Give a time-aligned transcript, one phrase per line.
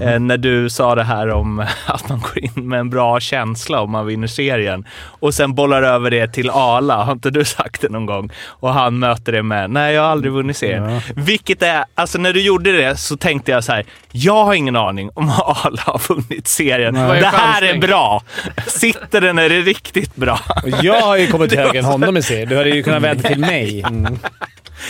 [0.00, 3.80] Eh, när du sa det här om att man går in med en bra känsla
[3.80, 4.84] om man vinner serien
[5.20, 7.04] och sen bollar över det till Ala.
[7.04, 8.30] Har inte du sagt det någon gång?
[8.46, 10.90] Och han möter det med “Nej, jag har aldrig vunnit serien”.
[10.90, 11.00] Ja.
[11.14, 14.76] Vilket är, alltså när du gjorde det så tänkte jag så här, jag har ingen
[14.76, 16.94] aning om Ala har vunnit serien.
[16.94, 17.20] Nej.
[17.20, 18.22] Det här är bra!
[18.66, 20.40] Sitter den är det riktigt bra.
[20.62, 22.48] Och jag har ju kommit högre än honom i serien.
[22.48, 23.84] Du hade ju kunnat vänta till mig.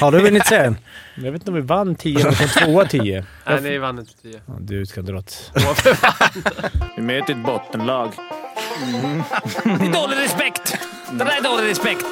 [0.01, 0.77] Har du vunnit serien?
[1.15, 3.25] Jag vet inte om vi vann 10 eller kom tvåa 10.
[3.47, 4.41] Nej, ni vann inte tio.
[4.47, 5.53] Ja, du ska dra åt...
[6.97, 8.13] Vi möter ett bottenlag.
[9.65, 10.79] Det är dålig respekt!
[11.11, 12.05] Det där är dålig respekt!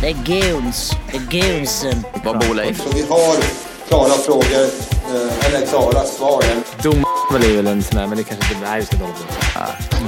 [0.00, 0.14] Det är
[0.52, 0.92] goons.
[1.10, 2.04] Det är goonsen.
[2.24, 2.78] Vad bor Leif?
[2.82, 3.36] Så vi har
[3.88, 4.64] klara frågor,
[5.14, 6.42] eh, eller klara svar.
[6.82, 7.04] Dom
[7.34, 8.68] är väl en sån där, men det kanske inte...
[8.70, 9.26] Nej, vi ska dra åt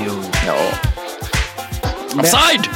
[0.07, 0.13] Jo.
[0.47, 0.57] Ja.
[2.21, 2.69] Offside!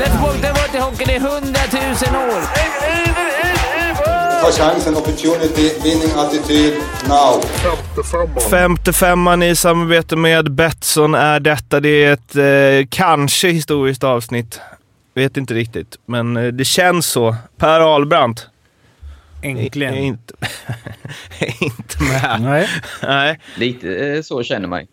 [0.00, 2.40] Let's walk the water hockey, det är hundratusen år!
[4.42, 6.74] Ta chansen, opportunity, winning attityd,
[7.08, 7.42] now.
[8.50, 11.80] Femte femman i samarbete med Betsson är detta.
[11.80, 14.60] Det är ett eh, kanske historiskt avsnitt.
[15.14, 17.36] Vet inte riktigt, men eh, det känns så.
[17.56, 18.49] Per Ahlbrandt.
[19.42, 19.94] Äntligen.
[19.94, 20.34] Är inte,
[21.38, 22.40] är inte med.
[22.40, 22.68] Nej.
[23.02, 23.38] Nej.
[23.56, 24.86] Lite eh, så känner man.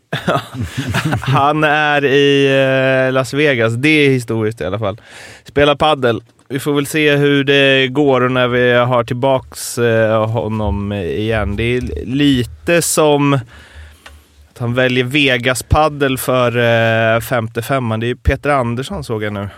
[1.22, 2.48] Han är i
[3.08, 3.74] eh, Las Vegas.
[3.74, 5.02] Det är historiskt i alla fall.
[5.44, 6.24] Spelar paddel.
[6.50, 11.56] Vi får väl se hur det går när vi har tillbaks eh, honom igen.
[11.56, 13.34] Det är lite som
[14.54, 18.00] att han väljer Vegas paddel för eh, femte femman.
[18.00, 19.50] Det är Peter Andersson såg jag nu.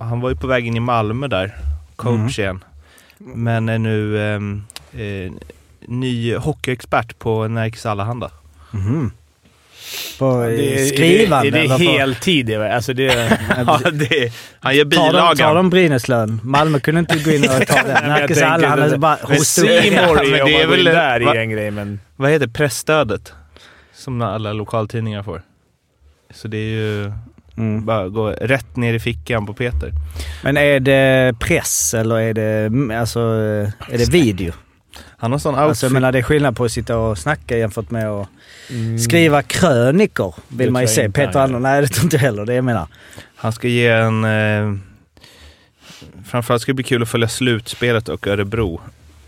[0.00, 1.56] Han var ju på väg in i Malmö där,
[1.96, 2.64] coach igen.
[3.24, 4.40] Men är nu eh,
[5.02, 5.32] eh,
[5.80, 8.30] ny hockeyexpert på Närkes Allehanda.
[8.70, 9.12] Mhm.
[10.18, 11.48] På Det är, skrivande?
[11.48, 12.54] Är det, är det heltid?
[12.54, 13.04] Alltså det...
[13.66, 15.54] Ja, det, han gör Tar de, tar bilagan.
[15.54, 16.40] de Brynäslön?
[16.44, 18.28] Malmö kunde inte gå in och ta den.
[18.28, 19.30] Det- hade bara upp.
[19.98, 22.00] Ja, är men det är väl- där va- i en grej, men...
[22.16, 23.32] Vad heter pressstödet?
[23.94, 25.42] Som alla lokaltidningar får.
[26.34, 27.12] Så det är ju
[27.56, 27.84] Mm.
[27.84, 29.90] bara gå rätt ner i fickan på Peter.
[30.42, 34.52] Men är det press eller är det, alltså, är det video?
[35.16, 35.68] Han har sån outfit.
[35.68, 38.28] Alltså jag menar det är skillnad på att sitta och snacka jämfört med att
[39.04, 40.34] skriva krönikor.
[40.48, 41.04] Vill Det man ju se.
[41.04, 41.40] inte Peter.
[41.40, 42.44] Andersson, nej det tror inte jag heller.
[42.46, 42.86] Det jag menar.
[43.36, 44.24] Han ska ge en...
[44.24, 44.74] Eh,
[46.26, 48.80] framförallt ska det bli kul att följa slutspelet och Örebro.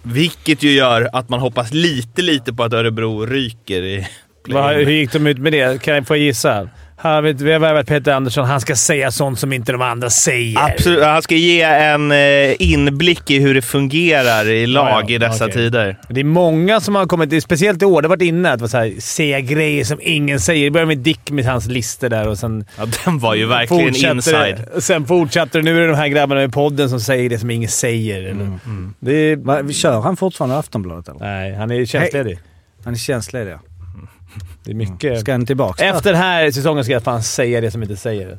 [0.02, 4.08] Vilket ju gör att man hoppas lite, lite på att Örebro ryker i
[4.48, 5.82] Vad, hur gick de ut med det?
[5.82, 6.68] Kan jag få gissa?
[7.02, 8.44] Här, har vi, vi har värvat Peter Andersson.
[8.44, 10.58] Han ska säga sånt som inte de andra säger.
[10.64, 11.04] Absolut.
[11.04, 15.18] Han ska ge en eh, inblick i hur det fungerar i lag Ja, ja, i
[15.18, 15.54] dessa okej.
[15.56, 15.96] tider.
[16.08, 18.76] Det är många som har kommit, speciellt i år, det har varit inne att så
[18.76, 20.64] här, säga grejer som ingen säger.
[20.64, 24.16] Det började med Dick med hans listor där och sen Ja, den var ju verkligen
[24.16, 24.64] inside.
[24.74, 24.80] det.
[24.80, 25.64] Sen fortsätter det.
[25.64, 28.22] Nu är det de här grabbarna i podden som säger det som ingen säger.
[28.24, 28.58] Eller?
[29.00, 31.20] Det är, Va, kör han fortfarande Aftonbladet eller?
[31.20, 32.38] nej, han är tjänstledig.
[32.84, 33.58] Han är tjänstledig ja.
[34.64, 35.20] Det är mycket...
[35.20, 35.84] Ska han tillbaka?
[35.84, 38.38] Efter den här säsongen ska jag fan säga det som inte säger det.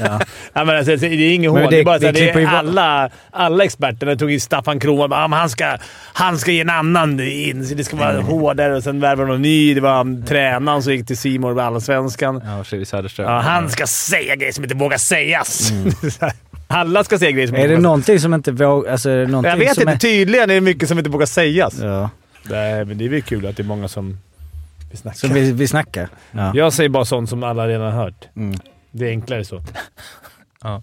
[0.00, 0.20] Ja.
[0.52, 1.60] Ja, men alltså, det är inget hål.
[1.60, 4.80] det- Det, är bara det det är alla, alla experterna tog in Staffan.
[4.82, 5.76] Ja, men han, ska,
[6.12, 7.66] han ska ge en annan in.
[7.66, 8.76] Så Det ska vara hårdare.
[8.76, 9.74] Och sen värvade de någon ny.
[9.74, 12.42] Det var um, tränaren som gick till Simon med Allsvenskan.
[12.44, 13.26] Ja, Fredrik Söderström.
[13.26, 15.72] Ja, han ska säga grejer som inte vågar sägas.
[16.68, 18.92] alla ska säga grejer som Är inte det vågar någonting som inte vågar...
[18.92, 19.92] Alltså, är det Jag vet som inte.
[19.92, 19.96] Är...
[19.96, 21.74] Tydligen är det mycket som inte vågar sägas.
[21.82, 22.10] Ja.
[22.42, 24.18] Nej, men det är väl kul att det är många som
[24.88, 25.16] vill snacka.
[25.18, 26.08] Som vi, vi snackar?
[26.32, 26.52] Ja.
[26.54, 28.28] Jag säger bara sånt som alla redan har hört.
[28.36, 28.58] Mm.
[28.90, 29.62] Det är enklare så.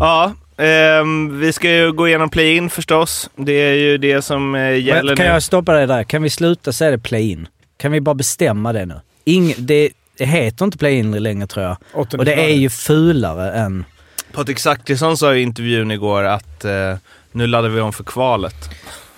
[0.00, 3.30] Ja, ehm, vi ska ju gå igenom play-in förstås.
[3.36, 5.32] Det är ju det som eh, gäller Men, kan nu.
[5.32, 6.04] jag stoppa dig där?
[6.04, 7.48] Kan vi sluta säga det play-in?
[7.76, 9.00] Kan vi bara bestämma det nu?
[9.24, 11.76] Ing, det, det heter inte play-in längre tror jag.
[11.92, 13.84] Och det är ju fulare än...
[14.32, 16.96] Patrik Zackrisson sa i intervjun igår att eh,
[17.32, 18.70] nu laddar vi om för kvalet.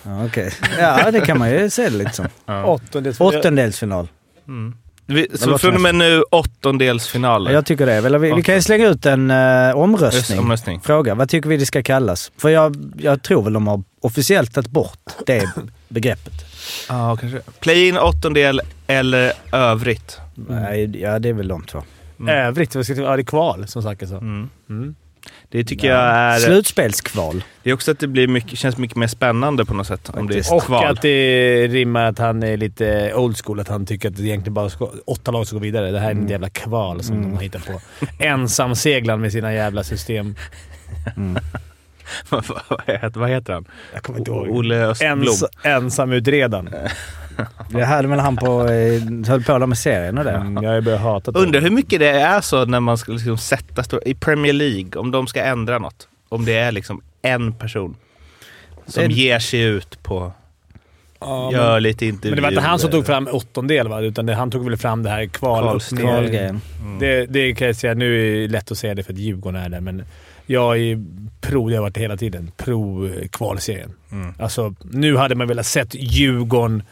[0.03, 0.53] Ja, okej.
[0.79, 2.27] Ja, det kan man ju se det lite som.
[2.65, 3.21] Åttondels...
[3.21, 4.09] Åttondelsfinal.
[5.07, 7.51] Vi, så från och med nu åttondelsfinaler.
[7.51, 8.19] Ja, jag tycker det.
[8.19, 10.39] Vi, vi kan ju slänga ut en uh, omröstning.
[10.39, 10.81] Omröstning.
[10.81, 12.33] Fråga, vad tycker vi det ska kallas?
[12.39, 15.51] För jag, jag tror väl de har officiellt tagit bort det
[15.89, 16.33] begreppet.
[16.89, 17.41] Ja, kanske.
[17.61, 20.19] Play-in, åttondel eller övrigt.
[20.35, 21.83] Nej, ja, det är väl de två.
[22.29, 24.03] Övrigt, ska jag- ja, det är kval som sagt.
[24.03, 24.17] Alltså.
[24.17, 24.51] Mm.
[24.71, 24.95] Mm.
[25.49, 26.39] Det tycker jag är...
[26.39, 27.45] Slutspelskval.
[27.63, 30.27] Det är också att det blir mycket, känns mycket mer spännande på något sätt om
[30.27, 30.87] det är Och kval.
[30.87, 33.61] att det rimmar att han är lite old school.
[33.61, 35.91] Att han tycker att det egentligen bara ska, åtta lag ska gå vidare.
[35.91, 37.81] Det här är en jävla kval som de har hittat på.
[38.19, 40.35] Ensamseglaren med sina jävla system.
[42.29, 43.65] vad, vad heter, vad heter han?
[43.93, 44.49] Jag kommer inte ihåg.
[44.51, 45.23] Olle Östblom.
[45.23, 46.75] Ens, ensamutredaren.
[47.71, 50.31] Det hade väl han på, eh, höll på med serien och det.
[50.31, 51.39] Mm, jag hata det.
[51.39, 54.91] Undrar hur mycket det är så när man ska liksom sätta stor- i Premier League,
[55.01, 56.09] om de ska ändra något.
[56.29, 57.97] Om det är liksom en person.
[58.87, 60.33] Som Det- ger sig ut på...
[61.23, 62.31] Ja, gör men, lite intervjuer.
[62.31, 64.01] men det var inte han som tog fram åttondel, va?
[64.01, 65.81] utan det, han tog väl fram det här kval.
[65.81, 66.61] Kvalgrejen.
[67.01, 67.95] Det, det kan jag säga.
[67.95, 70.03] Nu är det lätt att säga det för att Djurgården är där, men
[70.47, 71.05] jag är
[71.41, 73.93] pro, det har jag varit hela tiden, pro kvalserien.
[74.13, 74.35] Mm.
[74.39, 76.83] Alltså, nu hade man velat sett Djurgården,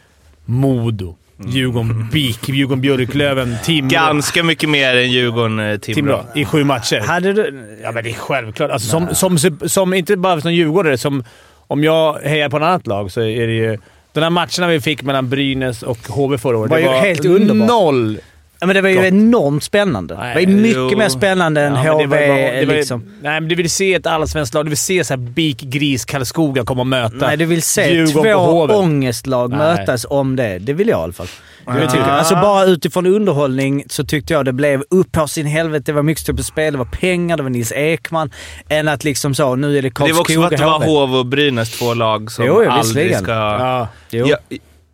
[0.49, 1.51] Modo, Mm.
[1.51, 3.89] Djurgården BIK, Djurgården Björklöven, Timrå.
[3.91, 5.95] Ganska mycket mer än Djurgården-Timrå.
[5.95, 7.01] Timrå i sju matcher.
[7.01, 7.65] Hade du...
[7.83, 8.71] Ja, men det är självklart.
[8.71, 11.25] Alltså, som, som, som, inte bara som djurgårdare, som
[11.67, 13.79] om jag hejar på ett annat lag så är det ju...
[14.13, 17.01] De här matcherna vi fick mellan Brynäs och HV förra året, Var det ju var
[17.01, 17.69] helt underbart.
[17.69, 18.19] noll
[18.61, 19.05] Ja, men det var ju Gott.
[19.05, 20.15] enormt spännande.
[20.17, 20.99] Nej, det var ju mycket jo.
[20.99, 22.03] mer spännande än Ja, HV.
[22.03, 23.03] det var- det var- liksom.
[23.23, 24.65] Nej, men du vill se ett allsvenskt lag.
[24.67, 27.95] Du vill se så här BIK, Gris, Karlskoga komma och möta Nej, du vill se
[27.95, 29.59] Djurgården två ångestlag Nej.
[29.59, 30.59] mötas om det.
[30.59, 31.27] Det vill jag i alla fall.
[31.67, 31.91] Ja.
[31.91, 35.83] Tycker, alltså bara utifrån underhållning så tyckte jag det blev upp på sin helvete.
[35.87, 38.31] Det var mycket på spel, det var pengar, det var Nils Ekman.
[38.69, 41.07] Än att liksom så, nu är det Det Karlskoga var också för att det var
[41.07, 41.17] HV.
[41.19, 43.33] Och Brynäs, två lag som Jo, jo, aldrig ska...
[43.33, 43.89] Ja.
[44.11, 44.27] Jo.
[44.29, 44.39] Jag,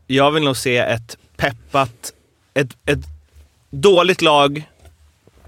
[0.06, 1.90] jag vill nog se ett peppat,
[2.54, 2.98] ett, ett
[3.80, 4.68] dåligt lag,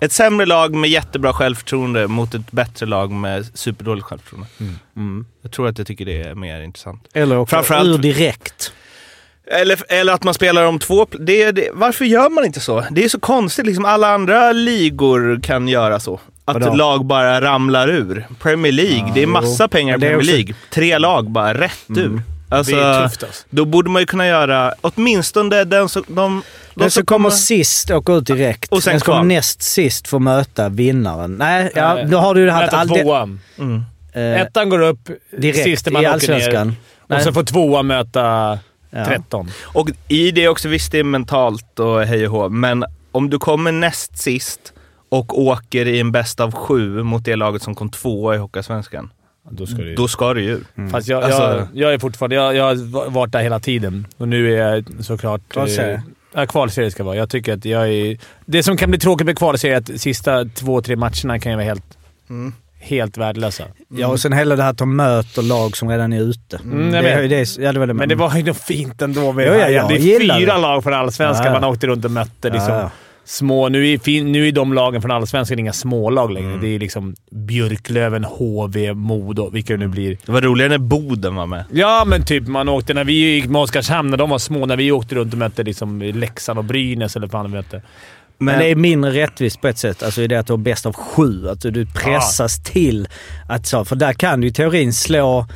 [0.01, 4.49] ett sämre lag med jättebra självförtroende mot ett bättre lag med superdåligt självförtroende.
[4.97, 5.27] Mm.
[5.43, 7.09] Jag tror att jag tycker det är mer intressant.
[7.13, 8.73] Eller också ur direkt.
[9.51, 11.07] Eller, eller att man spelar om två...
[11.11, 12.85] Det, det, varför gör man inte så?
[12.91, 13.67] Det är så konstigt.
[13.67, 16.21] Liksom alla andra ligor kan göra så.
[16.45, 16.75] Att Vadå?
[16.75, 18.27] lag bara ramlar ur.
[18.43, 20.55] Premier League, det är massa pengar i Premier också- League.
[20.71, 22.23] Tre lag bara rätt ur.
[22.49, 23.45] Alltså, Det är tufft alltså.
[23.51, 26.05] Då borde man ju kunna göra åtminstone den som...
[26.09, 26.43] De
[26.77, 28.73] Den som kommer sist åker ut direkt.
[28.73, 31.35] Och sen Den som kommer näst sist får möta vinnaren.
[31.35, 33.41] Nej, ja, då har du ju haft Möta all tvåan.
[33.59, 33.83] Mm.
[34.13, 36.35] eh, Ettan går upp, direkt sista i man åker ner.
[36.35, 36.77] Allsvenskan.
[36.99, 38.59] Och sen får tvåan möta
[38.91, 39.05] Ja.
[39.05, 39.51] 13.
[39.63, 43.39] Och i det också, visst det är mentalt och hej och hå, men om du
[43.39, 44.73] kommer näst sist
[45.09, 49.11] och åker i en bäst av sju mot det laget som kom tvåa i Hockeyallsvenskan,
[49.51, 50.61] Då ska du då ska du ju.
[50.91, 52.37] Fast jag, Alltså- jag, jag är fortfarande...
[52.37, 55.57] Jag, jag har varit där hela tiden och nu är jag såklart...
[55.57, 56.01] Eh,
[56.37, 57.17] Ja, kvalserie ska vara.
[57.17, 58.17] Jag tycker att jag är...
[58.47, 61.57] Det som kan bli tråkigt med kvalserie är att sista två, tre matcherna kan ju
[61.57, 61.85] vara helt,
[62.31, 62.53] Mm.
[62.81, 63.65] helt värdelösa.
[63.89, 66.61] Ja, och sen hela det här att de möter lag som redan är ute.
[66.65, 69.33] Mm, det, är det, ja, det var det Men det var ju fint ändå.
[69.33, 70.59] Med ja, jag det är fyra det.
[70.61, 71.61] lag från Allsvenskan Ja, ja.
[71.61, 72.51] man åkte runt och mötte.
[72.51, 72.91] Liksom, Ja, ja.
[73.29, 73.69] Små.
[73.69, 76.49] Nu är, nu är de lagen från Allsvenskan inga smålag längre.
[76.49, 76.61] Mm.
[76.61, 80.19] Det är liksom Björklöven, HV, Modo, vilka det nu blir.
[80.27, 81.65] Det var roligare när Boden var med.
[81.73, 84.77] Ja, men typ man åkte när vi gick med Oskarshamn, när de var små, när
[84.77, 87.83] vi åkte runt och mötte liksom Leksand och Brynäs eller vad fan vi mötte.
[88.39, 90.03] Men, det är mindre rättvist på ett sätt.
[90.03, 91.49] Alltså i det att du har bäst av sju.
[91.49, 93.09] Att du pressas till
[93.49, 93.85] att så.
[93.85, 95.47] För där kan du i teorin slå...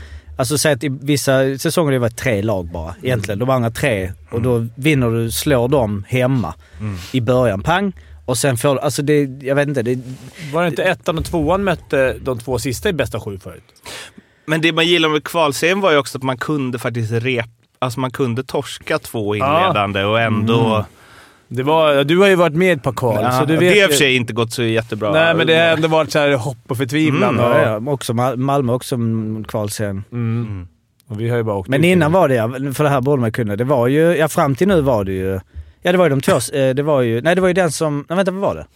[0.41, 3.39] Alltså säg att i vissa säsonger det varit tre lag bara egentligen.
[3.39, 4.13] De andra tre.
[4.31, 6.55] Och då vinner du, slår dem hemma
[7.13, 7.63] i början.
[7.63, 7.93] Pang!
[8.27, 8.81] Och sen får du...
[8.81, 9.21] Alltså det...
[9.43, 9.83] Jag vet inte.
[9.83, 9.99] Det,
[10.53, 13.65] Var det inte ettan och tvåan mötte de två sista i bästa sju förut?
[14.47, 17.47] Men det man gillar med kvalserien var ju också att man kunde faktiskt rep...
[17.79, 20.85] Alltså man kunde torska två inledande och ändå...
[21.52, 23.61] Det var, du har ju varit med i ett par kval, Ja, så du det
[23.61, 25.12] vet har i och för sig inte gått så jättebra.
[25.12, 27.38] Nej, men det har ändå varit så här hopp och förtvivlan.
[27.38, 30.05] Mm, och, ja, ja, också Mal- Malmö också mm, kvalserien.
[30.12, 30.69] Mm.
[31.08, 32.19] och vi har ju bara åkt Men innan nu.
[32.19, 33.56] var det, ja, för det här borde man kunna.
[33.56, 34.00] Det var ju...
[34.17, 35.41] Ja, fram till nu var det ju...
[35.82, 36.32] Ja, det var ju de två...
[36.58, 37.20] eh, Det var ju...
[37.23, 38.05] Nej, det var ju den som...
[38.08, 38.67] Nej, vänta, vad var det?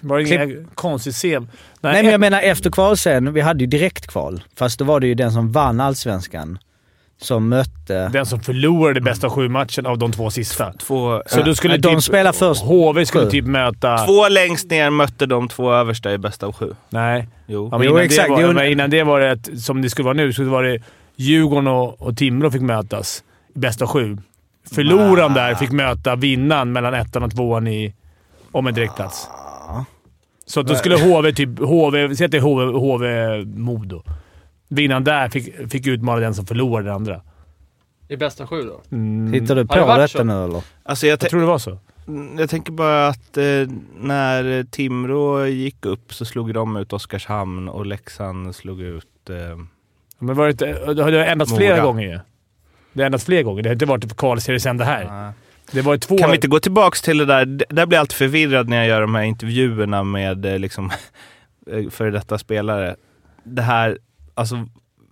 [0.00, 1.46] Var det inga konstigt sev?
[1.80, 3.32] Nej, men jag menar efter kvalserien.
[3.32, 4.42] Vi hade ju direktkval.
[4.56, 6.58] Fast då var det ju den som vann allsvenskan
[7.24, 8.08] som mötte...
[8.08, 10.72] Den som förlorade bästa sju matchen av de två sista.
[10.72, 13.30] Två, Så då skulle Nej, de typ spelar först HV skulle sju.
[13.30, 13.98] typ möta...
[13.98, 16.74] två längst ner mötte de två översta i bästa av sju.
[16.90, 17.28] Nej.
[17.46, 17.68] Jo.
[17.72, 18.36] Ja, men Jo, innan, exakt.
[18.36, 20.78] Det var, innan det var det, ett, som det skulle vara nu, så var det
[21.16, 23.22] Djurgården och, och Timrå fick mötas
[23.54, 24.18] i bästa sju.
[24.74, 27.94] Förloraren där fick möta vinnaren mellan ettan och tvåan i,
[28.52, 29.28] om en direktplats.
[30.46, 31.58] Så att då skulle HV typ...
[31.58, 34.02] HV, säg att det är HV, HV Modo.
[34.74, 37.20] Vinnaren där fick, fick utmana den som förlorade den andra.
[38.08, 38.80] I bästa sju då?
[38.96, 40.24] Mm, Hittar du på detta så?
[40.24, 40.62] nu eller?
[40.82, 41.78] Alltså jag, jag tror det var så.
[42.38, 43.44] jag tänker bara att eh,
[44.00, 49.30] när Timrå gick upp så slog de ut Oskarshamn och Leksand slog ut...
[49.30, 49.36] Eh,
[50.18, 51.58] Men var det, inte, det har ändrats Mora.
[51.60, 52.18] flera gånger ju.
[52.92, 53.62] Det har ändrats flera gånger.
[53.62, 55.32] Det har inte varit kvalserie sen det här.
[55.72, 56.18] Det var två...
[56.18, 57.44] Kan vi inte gå tillbaks till det där?
[57.46, 60.90] Där blir jag alltid förvirrad när jag gör de här intervjuerna med eh, liksom,
[61.70, 62.96] eh, före detta spelare.
[63.44, 63.98] Det här,
[64.34, 64.66] alltså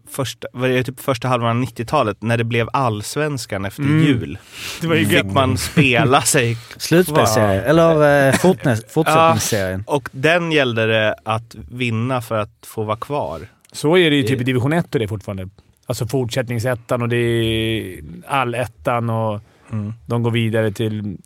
[0.09, 4.05] första, var det typ första halvan av 90-talet när det blev allsvenskan efter Mm.
[4.07, 4.39] jul.
[4.81, 5.33] Det var ju Fick gött.
[5.33, 7.63] man spela sig Slutspelsserie.
[7.63, 8.35] Eller eh,
[8.89, 9.85] fortsättningsserien.
[9.87, 13.41] och den gällde det att vinna för att få vara kvar.
[13.73, 15.49] Så är det ju typ i division 1 och det fortfarande.
[15.87, 19.41] Alltså fortsättningsettan och det är allettan och
[19.73, 19.95] Mm.
[20.07, 21.17] de går vidare till...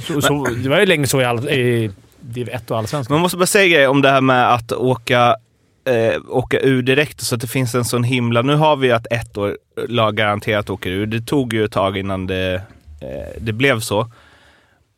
[0.00, 3.14] Så, så, det var ju länge så i, all, i div 1 och allsvenskan.
[3.14, 5.36] Man måste bara säga om det här med att åka
[5.90, 8.42] eh, åka ur direkt så att det finns en sån himla...
[8.42, 11.06] Nu har vi att ett år eh, lag garanterat åker ur.
[11.06, 12.62] Det tog ju ett tag innan det,
[13.00, 14.10] eh, det blev så.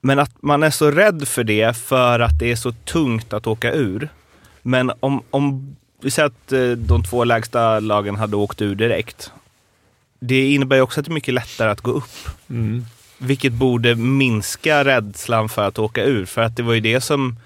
[0.00, 3.46] Men att man är så rädd för det för att det är så tungt att
[3.46, 4.08] åka ur.
[4.62, 9.32] Men om, om vi säger att eh, de två lägsta lagen hade åkt ur direkt.
[10.20, 12.28] Det innebär ju också att det är mycket lättare att gå upp.
[12.50, 12.84] Mm.
[13.22, 16.24] Vilket borde minska rädslan för att åka ur.
[16.24, 17.36] För att det var ju det som...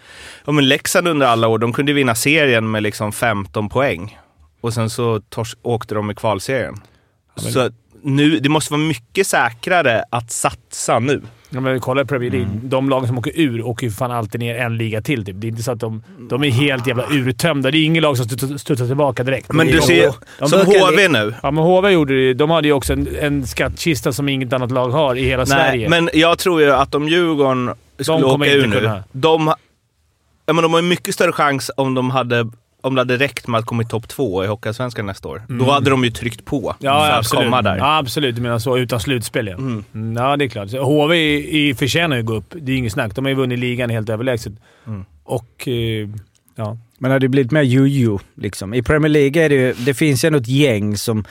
[0.44, 4.18] Ja, men Leksand under alla år, de kunde vinna serien med liksom 15 poäng.
[4.60, 6.74] Och sen så tors- åkte de i kvalserien.
[7.42, 7.70] men- Så
[8.02, 11.22] nu, det måste vara mycket säkrare att satsa nu.
[11.50, 12.48] Ja, men kolla på Premier League.
[12.48, 12.68] Mm.
[12.68, 15.24] De lagen som åker ur åker ju fan alltid ner en liga till.
[15.24, 15.36] Typ.
[15.38, 17.70] Det är inte så att de, de är helt jävla urtömda.
[17.70, 19.52] Det är ingen lag som studsar tillbaka direkt.
[19.52, 21.34] Men De- du ser, de som HV nu.
[21.42, 22.34] Ja, men HV gjorde det.
[22.34, 25.88] De hade ju också en, en skattkista som inget annat lag har i hela Sverige.
[25.88, 29.04] Nej, men jag tror ju att om Djurgården skulle kommer åka ur inte nu, kunna.
[29.12, 29.54] de,
[30.46, 32.48] ja, men de har ju mycket större chans om de hade
[32.86, 35.42] om det hade räckt med att komma i topp två i Hockeyallsvenskan nästa år.
[35.48, 36.74] Då hade de ju tryckt på Mm.
[36.80, 37.44] Ja, för att absolut.
[37.44, 37.76] komma där.
[37.76, 38.36] Ja, absolut.
[38.36, 38.78] Du menar så.
[38.78, 39.54] Utan slutspel, ja.
[39.54, 39.84] Mm.
[39.94, 40.70] Mm, Ja, det är klart.
[40.70, 42.54] Så HV i, i förtjänar ju att gå upp.
[42.60, 43.14] Det är inget snack.
[43.14, 44.52] De har ju vunnit ligan helt överlägset.
[44.86, 45.04] Mm.
[45.24, 45.68] Och...
[45.68, 46.08] Eh,
[46.54, 46.78] ja.
[46.98, 48.74] Men det hade ju blivit mer jojo liksom.
[48.74, 51.24] I Premier League är det ju, det finns ju ändå ett gäng som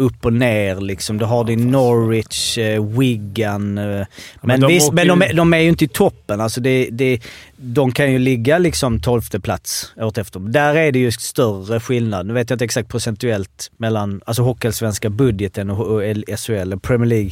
[0.00, 1.18] upp och ner liksom.
[1.18, 3.78] Du har din Norwich, eh, Wigan.
[3.78, 4.06] Eh, men
[4.40, 6.40] men de visst, men de, är- de är ju inte i toppen.
[6.40, 7.20] Alltså det, det,
[7.56, 10.40] de kan ju ligga liksom 12 plats året efter.
[10.40, 12.26] Där är det ju större skillnad.
[12.26, 16.02] Nu vet jag inte exakt procentuellt mellan alltså Hockeyallsvenska budgeten och, och
[16.38, 16.74] SHL.
[16.82, 17.30] Premier League,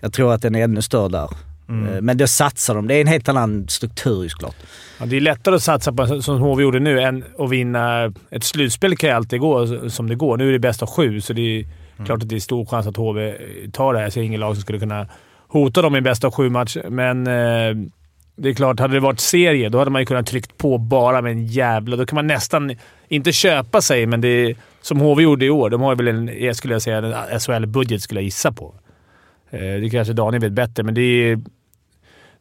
[0.00, 1.28] jag tror att den är ännu större där.
[1.68, 1.94] Mm.
[1.94, 2.86] Eh, Men då satsar de.
[2.88, 4.56] Det är en helt annan struktur ju såklart.
[5.00, 8.12] Ja, det är lättare att satsa på, som HV gjorde nu, än att vinna...
[8.30, 10.36] Ett slutspel kan ju alltid gå som det går.
[10.36, 11.66] Nu är det bäst av sju, så det är
[11.96, 12.06] Mm.
[12.06, 13.34] klart att det är stor chans att HV
[13.72, 14.06] tar det här.
[14.06, 15.06] Jag ser ingen lag som skulle kunna
[15.48, 17.76] hota dem i en bäst av sju-match, men eh,
[18.36, 21.22] det är klart, hade det varit serie, då hade man ju kunnat tryckt på bara
[21.22, 21.96] med en jävla...
[21.96, 22.76] Då kan man nästan,
[23.08, 25.70] inte köpa sig, men det är som HV gjorde i år.
[25.70, 28.74] De har väl en, jag säga, en SHL-budget skulle jag gissa på.
[29.50, 31.40] Eh, det kanske Daniel vet bättre, men det är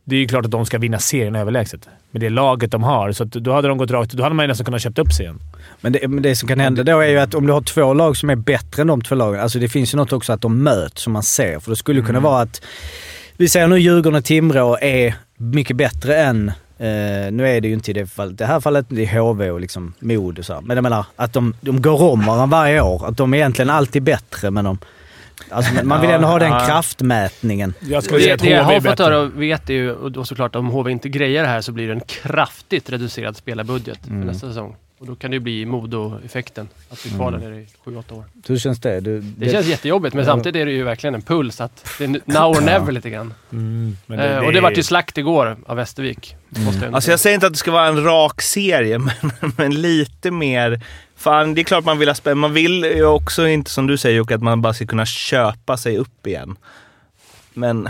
[0.03, 1.89] det är ju klart att de ska vinna serien överlägset.
[2.11, 3.11] Med det laget de har.
[3.11, 5.39] Så då hade de gått rakt Då hade man ju nästan kunnat köpt upp serien.
[5.81, 7.93] Men det, men det som kan hända då är ju att om du har två
[7.93, 10.41] lag som är bättre än de två lagen, alltså det finns ju något också att
[10.41, 11.59] de möts som man ser.
[11.59, 12.61] För det skulle kunna vara att,
[13.37, 17.73] vi säger nu Djurgården och Timrå är mycket bättre än, eh, nu är det ju
[17.73, 20.53] inte i det, fallet, det här fallet det är HV och liksom Mod och så
[20.53, 20.61] här.
[20.61, 23.07] Men jag menar att de, de går om varandra varje år.
[23.07, 24.77] Att de är egentligen alltid bättre men de...
[25.49, 27.73] Alltså man vill ändå ha den kraftmätningen.
[27.79, 29.73] Jag skulle säga Det, att det jag HV är har fått höra och vet är
[29.73, 33.37] ju, och såklart om HV inte grejer det här så blir det en kraftigt reducerad
[33.37, 34.75] spelarbudget för nästa säsong.
[35.03, 36.69] Och då kan det ju bli Modo-effekten.
[36.89, 38.25] Att bli kvar där nere i 7-8 år.
[38.47, 38.99] Hur känns det?
[38.99, 42.09] Du, Det känns jättejobbigt, men samtidigt är det ju verkligen en puls att det är
[42.25, 43.33] now or never lite grann.
[43.51, 46.35] Mm, men eh, och det vart ju slakt igår av Västervik.
[46.49, 48.97] Måste jag Alltså jag säger inte att det ska vara en rak serie,
[49.39, 50.81] men, men lite mer...
[51.15, 52.35] Fan, det är klart man vill ha.
[52.35, 55.77] Man vill ju också inte, som du säger Jocke, att man bara ska kunna köpa
[55.77, 56.55] sig upp igen.
[57.53, 57.89] Men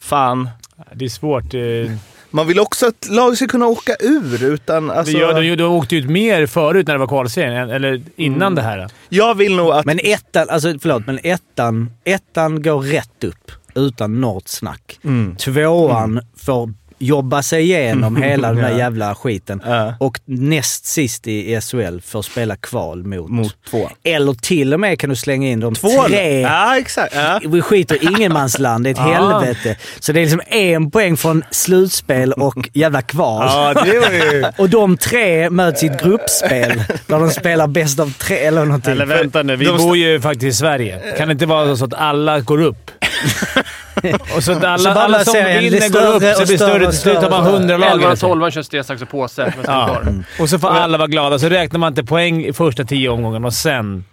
[0.00, 0.50] fan,
[0.92, 1.54] Det är svårt.
[1.54, 1.92] eh,
[2.32, 4.90] man vill också att lag ska kunna åka ur utan...
[4.90, 8.42] Alltså, det gör, de, de åkte ut mer förut när det var kvalserien, eller innan
[8.42, 8.54] Mm.
[8.54, 8.88] det här.
[9.08, 9.86] Jag vill nog att...
[9.86, 14.98] Men ettan, alltså förlåt, men ettan, ettan går rätt upp utan något snack.
[15.04, 15.36] Mm.
[15.36, 16.72] Tvåan får
[17.02, 18.78] jobba sig igenom hela den där Ja.
[18.78, 19.62] jävla skiten.
[19.66, 19.94] Ja.
[20.00, 23.30] Och näst sist i SHL får spela kval mot.
[23.30, 23.88] Mot två.
[24.04, 26.02] Eller till och med kan du slänga in de Två?
[26.08, 26.40] tre.
[26.40, 27.14] Ja, exakt.
[27.14, 27.40] Ja.
[27.48, 29.02] Vi skiter i ingenmansland, det är ett Ah.
[29.40, 29.76] helvete.
[30.00, 33.46] Så det är liksom en poäng från slutspel och jävla kval.
[33.76, 34.44] ja, det var ju...
[34.58, 38.92] Och de tre möts i ett gruppspel där de spelar bäst av tre eller någonting.
[38.92, 40.98] Eller vänta nu, vi de- bor ju faktiskt i Sverige.
[41.18, 42.90] Kan det inte vara så att alla går upp?
[44.36, 46.90] och så att alla, Så alla som vinner går upp, större så och blir större
[46.90, 47.56] Till slut har man större.
[47.56, 47.90] 100 lag.
[47.92, 48.26] 11 eller och så.
[48.28, 49.52] 12 kör sten, sax och påse.
[49.66, 49.86] Ja.
[49.86, 50.24] kvar.
[50.40, 53.46] Och så får alla vara glada, så räknar man inte poäng i första tio omgångarna
[53.46, 54.04] och sen...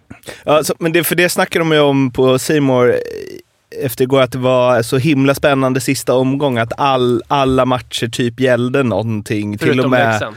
[0.44, 2.94] Ja, så, men det, för det snackade de ju om på Simor
[3.84, 6.58] efter igår, att det var så himla spännande sista omgång.
[6.58, 9.58] Att all, alla matcher typ gällde någonting.
[9.58, 10.10] till och Förutom med...
[10.12, 10.36] Leksand.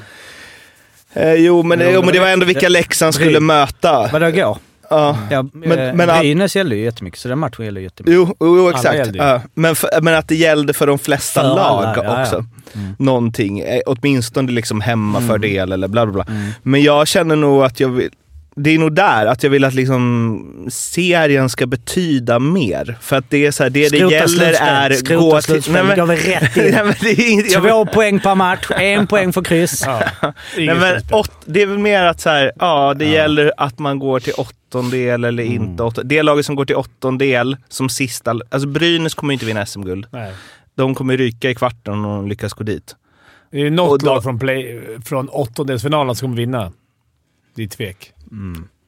[1.13, 4.09] Eh, jo, men, Jo, men det var ändå vilka Leksand skulle Bry- möta.
[4.13, 4.57] Vadå går?
[4.93, 5.17] Ja.
[5.31, 8.13] Ja, Men- men, men Brynäs gäller ju jättemycket, så den matchen gäller ju jättemycket.
[8.15, 8.95] Jo, jo, exakt.
[8.95, 9.17] gällde.
[9.17, 9.41] Ja.
[9.53, 12.21] Men, för, men att det gällde för de flesta För lag alla, ja, ja.
[12.21, 12.45] också.
[12.99, 13.59] Någonting.
[13.59, 15.71] Eh, åtminstone liksom hemmafördel Mm.
[15.71, 16.35] eller bla bla bla.
[16.63, 18.09] Men jag känner nog att jag vill...
[18.55, 22.97] Det är nog där, att jag vill att liksom serien ska betyda mer.
[23.01, 24.67] För att det är så här, det det Skrota gäller slutspel.
[24.67, 24.91] är...
[24.93, 25.87] Skrota slutspel.
[25.89, 26.63] Det går väl rätt in.
[26.71, 29.83] Nej, men det är inte, jag vill- Två poäng per match, en poäng för kryss.
[29.85, 30.01] Ja,
[30.57, 33.99] Nej, men åt, det är väl mer att så här, ja, det gäller att man
[33.99, 35.55] går till åttondel eller Mm.
[35.63, 35.83] inte.
[35.83, 38.31] Åt, det laget som går till åttondel som sista...
[38.31, 40.05] Alltså Brynäs kommer inte vinna SM-guld.
[40.11, 40.33] Nej.
[40.75, 42.95] De kommer ryka i kvarten om de lyckas gå dit.
[43.51, 46.71] Det är något Och då- lag från, play, från åttondelsfinalen som kommer vinna.
[47.55, 48.11] Det är tvek.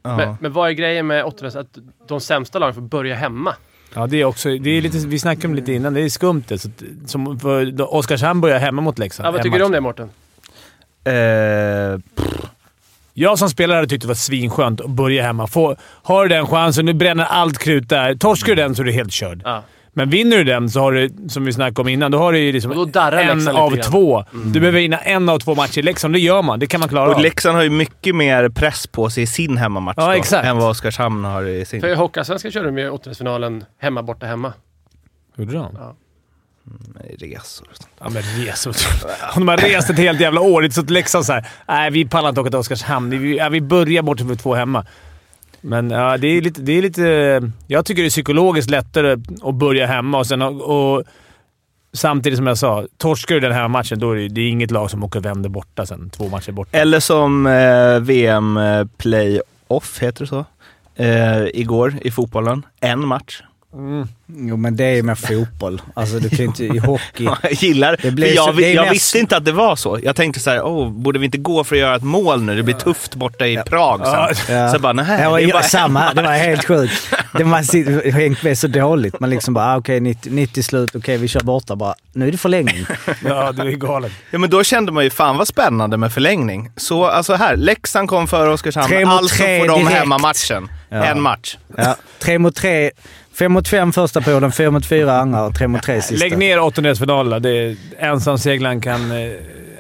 [0.04, 0.18] Ja.
[0.18, 1.56] Men, men vad är grejen med Otternäs?
[1.56, 3.56] Att de sämsta lagen får börja hemma?
[3.94, 4.50] Ja, det är också...
[4.50, 5.94] Det är lite, vi snackade om det lite innan.
[5.94, 6.58] Det är skumt det.
[6.58, 9.28] Så att, som för, då Oskarshamn börjar hemma mot Leksand.
[9.28, 9.60] Ja, vad tycker Hemma.
[9.60, 10.10] du om det Mårten?
[11.04, 12.00] Eh,
[13.14, 15.48] Jag som spelare hade tyckt det var svinskönt att börja hemma.
[15.48, 18.16] Få, har du den chansen, nu bränner allt krut där.
[18.16, 19.42] Torskar du den så är du helt körd.
[19.44, 19.64] Ja.
[19.98, 22.40] Men vinner du den, så har du, som vi snackade om innan, då har du
[22.40, 24.26] ju liksom då en av två.
[24.46, 26.14] Du behöver vinna en av två matcher i Leksand.
[26.14, 26.60] Det gör man.
[26.60, 27.22] Det kan man klara och av.
[27.22, 30.70] Leksand har ju mycket mer press på sig i sin hemmamatch Ja, då, än vad
[30.70, 31.82] Oskarshamn har i sin.
[31.82, 34.54] För i Hockeyallsvenskan körde de ju Otternäsfinalen hemma, borta, hemma.
[35.38, 35.78] Gjorde de?
[37.20, 37.90] Resor och sånt.
[38.00, 38.76] Ja, men resor.
[39.36, 40.62] Om de har rest ett helt jävla år.
[40.62, 43.10] Det är så att Leksand såhär, nej vi pallar inte åka till Oskarshamn.
[43.20, 44.86] Vi, ja, vi börjar bort med två hemma.
[45.66, 47.52] Men ja, det är, lite, det är lite...
[47.68, 50.42] Jag tycker det är psykologiskt lättare att börja hemma och sen...
[50.42, 51.04] Och,
[51.94, 54.72] samtidigt som jag sa, torskar du den här matchen då är det, det är inget
[54.72, 56.10] lag som åker och vänder borta sen.
[56.10, 56.78] Två matcher borta.
[56.78, 60.46] Eller som eh, VM-playoff, eh, heter det så?
[60.96, 62.66] Eh, igår i fotbollen.
[62.80, 63.44] En match.
[64.28, 65.82] Jo, men det är ju med fotboll.
[65.94, 66.64] Alltså, du kan ju inte...
[66.66, 67.24] I hockey...
[67.44, 69.52] Jag gillar Det blir för jag, så- det är jag mest- visste inte att det
[69.52, 70.00] var så.
[70.04, 72.56] Jag tänkte så här, oh, borde vi inte gå för att göra ett mål nu?
[72.56, 74.56] Det blir tufft borta i Prag sen.
[74.56, 74.70] Ja.
[74.70, 75.22] Så jag bara, nej.
[75.22, 76.14] Det var det bara samma här.
[76.14, 76.94] Det var helt sjukt.
[77.38, 79.20] Det var sitter- hängt med så dåligt.
[79.20, 81.96] Man liksom bara, ah, okej, 90, 90 slut, okej, vi kör borta bara.
[82.14, 82.86] Nu är det förlängning.
[83.26, 84.12] Ja, du är galen.
[84.32, 86.70] Ja, men då kände man ju fan vad spännande med förlängning.
[86.78, 89.98] Så alltså här, Leksand kom före Oskarshamn, Tre mot alltså tre får de direkt.
[89.98, 90.70] hemmamatchen.
[90.90, 91.04] Ja.
[91.06, 91.58] En match.
[91.78, 92.92] Ja, tre mot tre.
[93.38, 96.26] Fem mot fem första perioden, fyra mot fyra andra och tre mot tre sista.
[96.26, 97.40] Lägg ner åttondelsfinalerna.
[97.40, 99.32] Det är ensamseglaren kan, eh,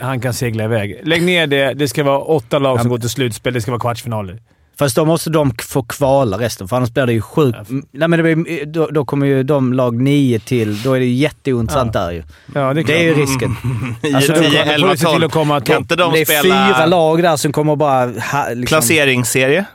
[0.01, 0.99] han kan segla iväg.
[1.03, 1.73] Lägg ner det.
[1.73, 3.53] Det ska vara åtta lag som går till slutspel.
[3.53, 4.39] Det ska vara kvartsfinaler.
[4.79, 7.57] Fast då måste de få kvala resten, för annars blir det ju sjukt.
[7.91, 10.81] Nej, men det blir, då, då kommer ju de lag nio till.
[10.81, 12.23] Då är det ju jätteointressant där ju.
[12.55, 13.55] Ja, det är, Det är ju risken.
[14.15, 15.25] Alltså, då 10, då får 11, du se till 12.
[15.25, 18.05] att komma Kan inte de det är spela fyra lag där som kommer bara...
[18.05, 19.65] Ha, liksom, placeringsserie?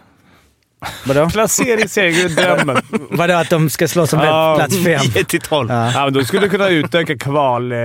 [1.07, 1.29] Vadå?
[1.31, 2.77] Placeringsseger är drömmen.
[3.11, 4.55] Vadå att de ska slåss om Ja.
[4.59, 5.01] plats fem?
[5.15, 5.71] 10 till 12.
[5.71, 5.93] Ja.
[5.95, 7.73] Ja, men då skulle du kunna utöka kval...
[7.73, 7.79] Eh,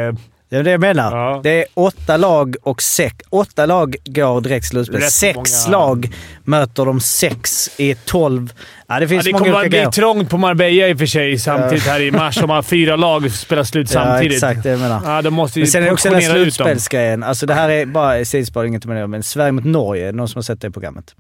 [0.50, 1.18] Det är det jag menar.
[1.18, 1.40] Ja.
[1.44, 3.16] Det är åtta lag och sex...
[3.30, 5.02] Åtta lag går direkt slutspel.
[5.02, 5.36] Rätt Sex
[5.68, 5.78] många.
[5.78, 8.54] lag möter de sex i tolv.
[8.88, 9.92] Ja, det ja, finns det många kommer att bli grejer.
[9.92, 12.96] trångt på Marbella i och för sig samtidigt här i mars om man har fyra
[12.96, 14.34] lag spelar slut Ja, samtidigt.
[14.38, 15.02] exakt det jag menar.
[15.06, 17.24] Ja, de måste ju Men sen är det också den här slutspelsgrejen.
[17.24, 20.12] Alltså det här är bara sidospår, inget med det men Sverige mot Norge.
[20.12, 21.16] Någon som har sett det programmet?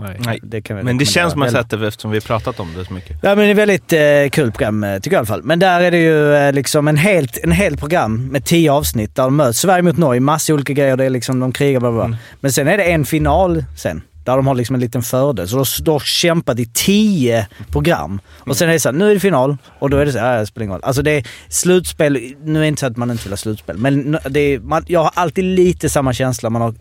[0.00, 0.16] Nej.
[0.18, 0.40] Nej.
[0.42, 2.60] Det kan vi Men det känns som att man sett det eftersom vi har pratat
[2.60, 3.16] om det så mycket.
[3.22, 5.42] Ja, men det är väldigt eh, kul program eh, tycker jag i alla fall.
[5.42, 9.16] Men där är det ju eh, liksom en helt, en helt program med tio avsnitt
[9.16, 9.58] där de möts.
[9.58, 10.96] Sverige mot Norge, massa olika grejer.
[10.96, 12.06] Det är liksom, de krigar bla bla.
[12.06, 12.16] bla.
[12.40, 14.02] Men sen är det en final sen.
[14.30, 15.48] Där de har liksom en liten fördel.
[15.48, 18.20] Så de har kämpat i tio program.
[18.38, 19.56] Och sen är det så här, nu är det final.
[19.78, 20.84] Och då är det så här, ja, det spelar ingen roll.
[20.84, 22.34] Alltså det är slutspel.
[22.44, 23.76] Nu är det inte så att man inte vill ha slutspel.
[23.78, 26.50] Men det är, man, jag har alltid lite samma känsla.
[26.50, 26.74] Man har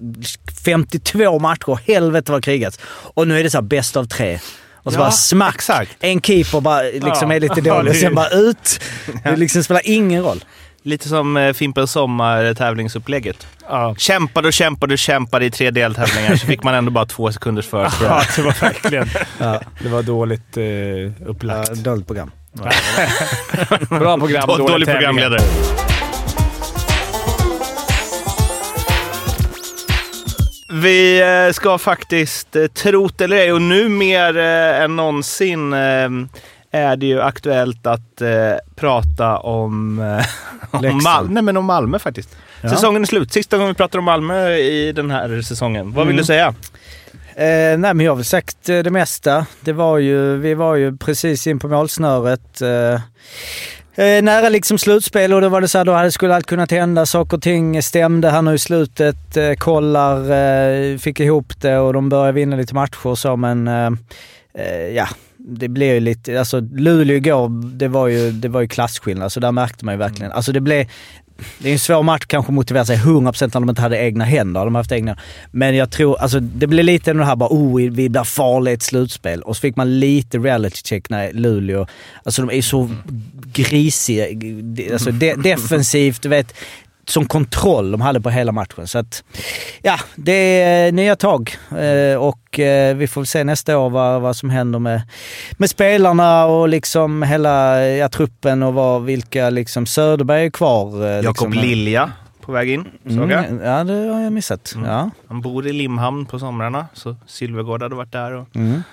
[0.63, 2.79] 52 matcher, helvete vad krigats.
[3.13, 4.39] Och nu är det så här bäst av tre.
[4.83, 5.55] Och så Ja, bara smack.
[5.55, 5.91] exakt.
[5.99, 7.33] En keeper bara liksom Ja.
[7.35, 8.79] är lite dålig och sen bara ut.
[9.23, 10.43] Det liksom spelar ingen roll.
[10.83, 13.47] Lite som eh, Fimpens Sommar-tävlingsupplägget.
[13.69, 13.95] Ja.
[13.97, 17.67] Kämpade och kämpade och kämpade i tre deltävlingar så fick man ändå bara två sekunders
[17.67, 18.09] försprång.
[18.09, 19.07] ja, det var verkligen...
[19.37, 19.61] Ja.
[19.83, 21.73] Det var dåligt eh, upplagt.
[21.73, 22.31] dåligt program.
[23.89, 25.41] Bra program, Då- dålig Dålig programledare.
[30.71, 36.09] Vi eh, ska faktiskt, eh, trot eller ej, och nu mer än någonsin eh,
[36.71, 38.29] är det ju aktuellt att eh,
[38.75, 40.25] prata om, eh,
[40.91, 41.01] om.
[41.03, 42.37] Malmö, nej, men om Malmö faktiskt.
[42.61, 42.69] Ja.
[42.69, 43.33] Säsongen är slut.
[43.33, 45.93] Sista gången vi pratar om Malmö i den här säsongen.
[45.93, 46.17] Vad vill Mm.
[46.17, 46.53] du säga?
[47.35, 49.45] Eh, nej men jag har väl sagt eh, det mesta.
[49.61, 52.61] Det var ju, vi var ju precis in på målsnöret.
[52.61, 52.93] Eh,
[54.05, 56.71] eh, nära liksom slutspel och då var det så här, då hade, skulle allt kunnat
[56.71, 57.05] hända.
[57.05, 59.37] Saker och ting stämde här nu i slutet.
[59.37, 63.67] Eh, kollar eh, fick ihop det och de började vinna lite matcher och så men
[64.95, 65.07] ja,
[65.49, 69.31] det blev ju lite, alltså Luleå igår, det var ju, det var ju klasskillnad.
[69.31, 70.31] Så där märkte man ju verkligen.
[70.31, 70.87] Alltså det blev,
[71.59, 74.25] det är en svår match kanske att motivera sig 100% när de inte hade egna
[74.25, 74.65] händer.
[74.65, 75.17] De haft egna.
[75.51, 78.75] Men jag tror, alltså det blev lite det här bara oh, vi blir farliga i
[78.75, 79.41] ett slutspel.
[79.41, 81.87] Och så fick man lite reality check när Luleå,
[82.23, 82.89] alltså de är så
[83.53, 84.25] grisiga.
[84.93, 86.53] Alltså de, defensivt, du vet.
[87.09, 88.87] Som kontroll de hade på hela matchen.
[88.87, 89.23] Så att,
[89.81, 91.57] ja, det är nya tag.
[91.71, 95.01] Eh, och eh, vi får se nästa år vad, vad som händer med,
[95.57, 101.05] med spelarna och liksom hela ja, truppen och vad, vilka liksom, Söderberg är kvar.
[101.05, 101.53] eh, Jakob liksom.
[101.53, 102.11] Lilja
[102.49, 103.45] på väg in, såg jag.
[103.45, 104.73] Mm, ja, det har jag missat.
[104.75, 104.89] Mm.
[104.89, 105.09] Ja.
[105.27, 108.31] Han bor i Limhamn på somrarna, så Sylvegård hade varit där.
[108.31, 108.55] Och...
[108.55, 108.83] Mm.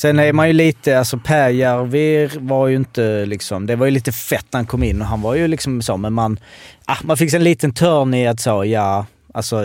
[0.00, 3.92] Sen är man ju lite, alltså Per Järvir var ju inte liksom, det var ju
[3.92, 6.38] lite fett när han kom in och han var ju liksom så, men man,
[6.84, 9.64] ah, man fick en liten törn i att så, ja, Alltså,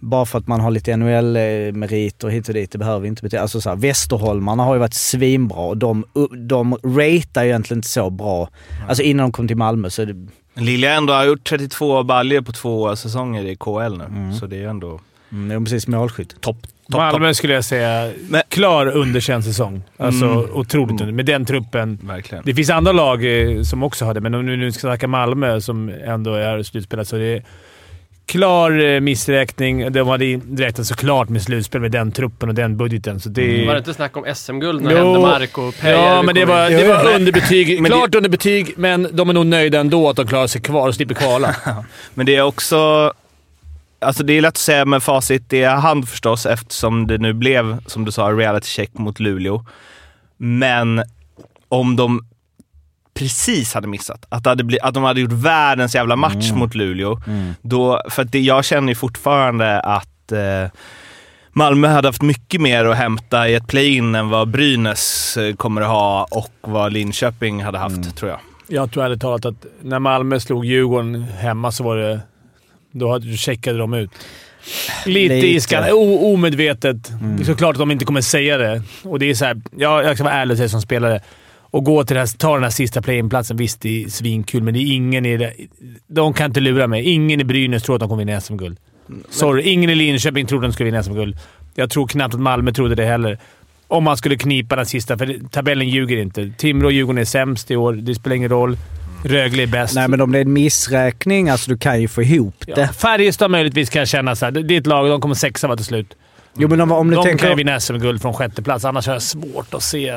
[0.00, 3.42] bara för att man har lite NHL-meriter hit och dit, det behöver inte betyda...
[3.42, 6.04] Alltså så här, Västerholmarna har ju varit svinbra och de,
[6.48, 8.48] de ratear ju egentligen inte så bra.
[8.88, 10.26] Alltså innan de kom till Malmö så är det...
[10.54, 14.34] Lilja ändå har gjort 32 baljor på två säsonger i KL nu, Mm.
[14.34, 15.00] så det är ändå
[15.32, 16.40] Mm, precis målskytt.
[16.40, 16.56] topp.
[16.90, 19.82] Top, Malmö skulle jag säga, Men- klar underkänd säsong.
[19.96, 20.38] Alltså Mm.
[20.52, 21.00] otroligt Mm.
[21.02, 21.12] under.
[21.12, 21.98] Med den truppen.
[22.02, 22.44] Verkligen.
[22.46, 25.08] Det finns andra lag eh, som också har det, men om vi nu ska snacka
[25.08, 27.42] Malmö som ändå är slutspelat så det är
[28.26, 29.92] klar eh, missräkning.
[29.92, 30.24] De hade
[30.56, 33.20] räknat såklart med slutspel med den truppen och den budgeten.
[33.20, 34.96] Så det Var det inte snack om SM-guld när.
[34.96, 37.66] Händemark och Peja Ja, men det var, det var underbetyg.
[37.82, 40.94] Det- Klart underbetyg, men de är nog nöjda ändå att de klarar sig kvar och
[40.94, 41.56] slipper kvala.
[42.14, 43.12] Men det är också...
[44.00, 47.86] Alltså det är lätt att säga med facit i hand förstås eftersom det nu blev,
[47.86, 49.64] som du sa, reality check mot Luleå.
[50.36, 51.02] Men
[51.68, 52.20] om de
[53.14, 57.20] precis hade missat, att, hade bli, att de hade gjort världens jävla match mot Luleå,
[57.62, 60.70] då, för att det, jag känner ju fortfarande att eh,
[61.52, 65.80] Malmö hade haft mycket mer att hämta i ett play-in än vad Brynäs eh, kommer
[65.80, 68.40] att ha och vad Linköping hade haft, tror jag.
[68.66, 72.20] Jag tror ärligt talat att när Malmö slog Djurgården hemma så var det...
[72.92, 74.10] Då checkade de ut.
[75.06, 75.46] Lite, Lite.
[75.46, 75.92] iskallt.
[75.92, 77.10] O- Omedvetet.
[77.36, 78.82] Det är såklart att de inte kommer säga det.
[79.02, 81.20] Och det är så här, ja, jag ska vara ärlig och säga som spelare.
[81.72, 83.56] Och gå till den här, ta den här sista play-in-platsen.
[83.56, 85.52] Visst, det är svinkul, men det är ingen i det.
[86.06, 87.02] De kan inte lura mig.
[87.10, 88.78] Ingen i Brynäs tror att de kommer vinna SM-guld.
[89.30, 91.36] Sorry, ingen i Linköping trodde att de skulle vinna SM-guld.
[91.74, 93.38] Jag tror knappt att Malmö trodde det heller.
[93.88, 96.52] Om man skulle knipa den sista, för det- tabellen ljuger inte.
[96.58, 97.92] Timrå och Djurgården är sämst i år.
[97.92, 98.76] Det spelar ingen roll.
[99.24, 99.94] Rögle är bäst.
[99.94, 102.88] Nej men om det är en missräkning, alltså du kan ju få ihop Ja, det.
[102.88, 104.52] Färjestad möjligtvis kan jag känna så här.
[104.52, 106.14] Det är ett lag de kommer sexa va till slut.
[106.58, 107.38] Jo men om, om du de tänker...
[107.38, 108.84] kan ju vinna SM-guld från sjätte plats.
[108.84, 110.12] annars har jag svårt att se...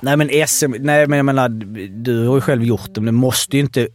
[0.00, 1.48] Nej men SM, nej men jag menar,
[2.02, 3.88] du har ju själv gjort det, men du måste ju inte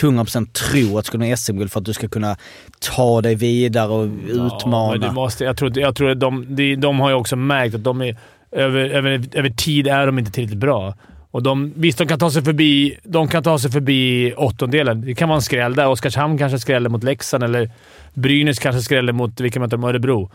[0.00, 2.36] 100% tro att du ska vinna SM-guld för att du ska kunna
[2.80, 4.96] ta dig vidare och Ja, men utmana.
[5.08, 7.84] du måste, jag tror, jag tror att de, de, de har ju också märkt att
[7.84, 8.16] de är,
[8.52, 10.94] över, över, över tid är de inte tillräckligt bra.
[11.36, 15.00] Och de, visst, de kan ta sig förbi, de kan ta sig förbi åttondelen.
[15.00, 15.88] Det kan vara en skräll där.
[15.88, 17.70] Oskarshamn kanske skräller mot Leksand eller
[18.14, 19.84] Brynäs kanske skräller mot, vilka möter de?
[19.84, 20.30] Örebro.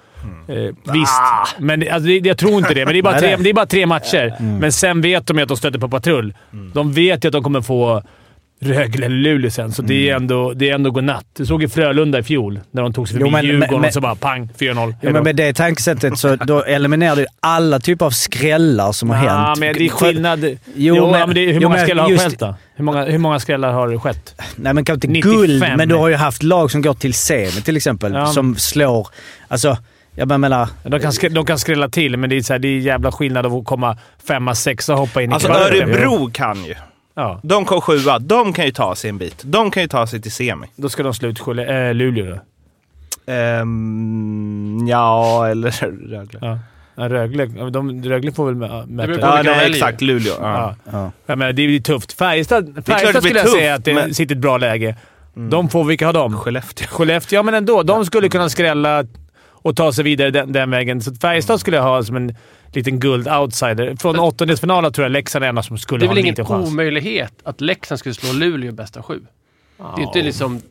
[0.48, 0.56] Eh,
[0.94, 1.22] visst,
[1.60, 2.86] men det- alltså, det, jag tror inte det.
[2.86, 4.34] Men det är bara tre, det är bara tre matcher.
[4.60, 6.34] Men sen vet de ju att de stöter på patrull.
[6.74, 8.04] De vet ju att de kommer få
[8.64, 11.26] Rögle eller Luleå sen, så det är ändå, det är ändå godnatt.
[11.38, 13.88] Du såg ju Frölunda i fjol, när de tog sig Jo, förbi men- Djurgården men-
[13.88, 14.96] och så bara pang, 4-0.
[15.02, 19.26] Ja, men med det tankesättet så då eliminerar du alla typer av skrällar som har
[19.26, 19.60] Ja, hänt.
[19.60, 20.44] men det är skillnad.
[20.46, 22.56] Jo, Jo, men- men, det, hur jo, många skrällar har just- skett då?
[22.76, 24.36] Hur många, hur många skrällar har skett?
[24.56, 25.32] Nej men kanske inte 95.
[25.38, 28.26] guld, men du har ju haft lag som går till semi till exempel, Ja.
[28.28, 29.08] som slår...
[29.48, 29.78] Alltså,
[30.16, 30.68] jag menar...
[30.84, 33.12] De kan, skrä, de kan skrälla till, men det är, så här, det är jävla
[33.12, 33.98] skillnad att komma
[34.28, 35.50] femma, sexa och hoppa in i Alltså.
[35.50, 36.74] Örebro kan ju.
[37.14, 38.20] Ja, De kom sjua.
[38.20, 39.42] De kan ju ta sig en bit.
[39.46, 40.68] De kan ju ta sig till semi.
[40.76, 42.40] då ska de slå ut Skelle- äh, Luleå då.
[43.34, 45.72] Um, ja, eller
[46.10, 46.40] Rögle.
[46.42, 46.60] Ja.
[46.96, 49.08] Ja, Rögle, de, Rögle får väl mä- möta...
[49.08, 49.70] beror på Ja, vilka nej, väljer.
[49.78, 50.02] exakt.
[50.02, 50.34] Luleå.
[50.40, 50.76] Ja.
[50.86, 50.92] Ja.
[50.92, 51.12] Ja.
[51.26, 52.14] Jag menar, det är ju tufft.
[52.14, 54.42] Färjestad, klart Färjestad det blir skulle jag tufft, säga att det men- sitter i ett
[54.42, 54.96] bra läge.
[55.34, 56.38] De får, vilka har de?
[56.38, 56.88] Skellefteå.
[56.88, 57.84] Skellefteå, ja men ändå.
[57.84, 59.06] De skulle kunna skrälla
[59.52, 61.02] och ta sig vidare den, den vägen.
[61.02, 62.36] Så Färjestad skulle jag ha som en
[62.76, 63.96] liten guld-outsider.
[63.96, 66.32] Från åttondelsfinalen tror jag Leksand är enda som skulle Det är ha väl en ingen
[66.32, 66.68] liten chans.
[66.72, 69.22] omöjlighet att Leksand skulle slå Luleå i bästa sju?
[69.78, 70.62] Det är inte liksom...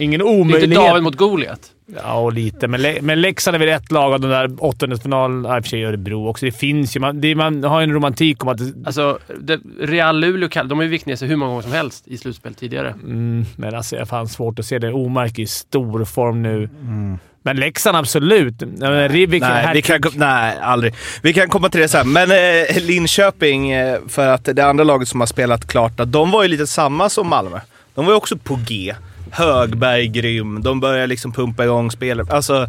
[0.00, 0.74] Ingen Det är inte omöjlighet.
[0.74, 1.60] David mot Goliat.
[2.04, 2.68] Ja, och lite.
[2.68, 5.44] Men, Le- men Leksand är väl ett lag av de där åttondelsfinalen.
[5.44, 6.46] Ja, i och för sig Örebro också.
[6.46, 7.00] Det finns ju.
[7.00, 8.58] Man, det, man har en romantik om att...
[8.58, 11.72] Det, Alltså, det, Real Luleå, de har ju vikt ner sig hur många gånger som
[11.72, 12.88] helst i slutspel tidigare.
[12.88, 14.92] mm, men alltså, jag fan svårt att se det.
[14.92, 16.68] Omark i stor form nu.
[17.42, 18.62] Men Leksand absolut.
[19.08, 20.94] Rivik, Nej, vi kan, nej, aldrig.
[21.22, 22.12] Vi kan komma till det sen.
[22.12, 26.30] Men eh, Linköping, eh, för att det andra laget som har spelat klart, att de
[26.30, 27.60] var ju lite samma som Malmö.
[27.94, 28.94] De var ju också på G.
[29.30, 30.62] Högberg grym.
[30.62, 32.30] De började liksom pumpa igång spelet.
[32.30, 32.68] Alltså,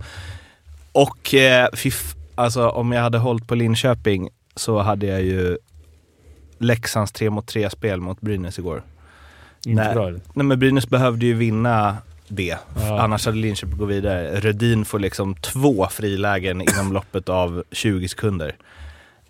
[0.92, 5.58] och eh, fy f- alltså, om jag hade hållit på Linköping så hade jag ju
[6.58, 8.84] Leksands 3 mot 3-spel mot Brynäs igår.
[9.66, 9.94] Inte Nej.
[9.94, 10.10] bra.
[10.10, 11.98] Nej men Brynäs behövde ju vinna
[12.28, 12.58] det.
[12.82, 13.00] Ja.
[13.02, 14.40] Annars hade Linköping gått vidare.
[14.40, 18.56] Rödin får liksom två frilägen inom loppet av 20 sekunder.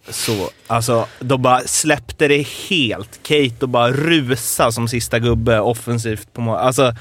[0.10, 3.20] Så, alltså, de bara släppte det helt.
[3.24, 6.58] Kate och bara rusa som sista gubbe offensivt på mål.
[6.58, 6.96] Alltså,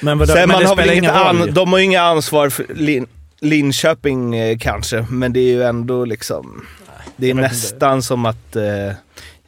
[0.00, 1.54] Men, vadå, sen men man det har väl spelar inget an.
[1.54, 3.06] De har ju inga ansvar för Lin,
[3.40, 6.66] Linköping eh, kanske, men det är ju ändå liksom...
[7.16, 7.54] Det är vet inte.
[7.54, 8.56] nästan som att...
[8.56, 8.92] Eh,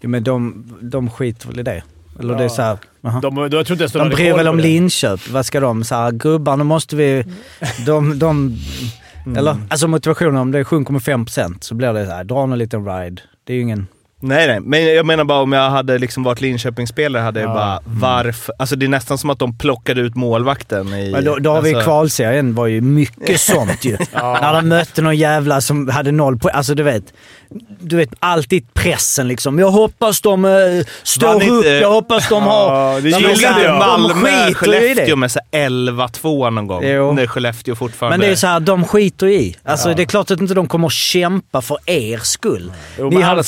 [0.00, 1.82] Jo, men de, de skiter väl i det.
[2.20, 2.38] Eller Ja.
[2.38, 3.20] det är så här, aha.
[3.20, 4.62] De, de, jag tror inte ens De bryr väl om det.
[4.62, 5.28] Linköp.
[5.28, 5.84] Vad ska de?
[5.84, 7.24] Så här, gubbar, nu måste vi...
[7.86, 8.18] De...
[8.18, 8.56] de
[9.26, 9.38] Mm.
[9.38, 12.58] Eller, alltså motivationen, om det sjunker med 5% så blir det så här, dra en
[12.58, 13.22] liten ride.
[13.44, 13.86] Det är ju ingen...
[14.22, 14.60] Nej, nej.
[14.60, 17.54] Men jag menar bara om jag hade liksom varit Linköpingsspelare hade jag Ja.
[17.54, 18.54] bara varför?
[18.58, 21.10] Alltså det är nästan som att de plockade ut målvakten i...
[21.12, 23.96] Men då, då har vi alltså, kvalserien var ju mycket sånt ju.
[24.12, 26.54] När de mötte någon jävla som hade noll poäng.
[26.54, 27.04] Alltså du vet,
[27.80, 29.58] du vet alltid pressen liksom.
[29.58, 32.74] Jag hoppas de uh, står Vann upp, inte- jag hoppas de har...
[32.94, 33.78] Ja, det De gillade jag.
[33.78, 36.84] Malmö, Skellefteå med så här 11-2 någon gång.
[36.84, 37.12] Jo.
[37.12, 38.18] När Skellefteå fortfarande...
[38.18, 39.56] Men det är så här, de skiter i.
[39.64, 42.72] Alltså det är klart att inte de kommer att kämpa för er skull.
[42.98, 43.42] Jo, Ni men hade alla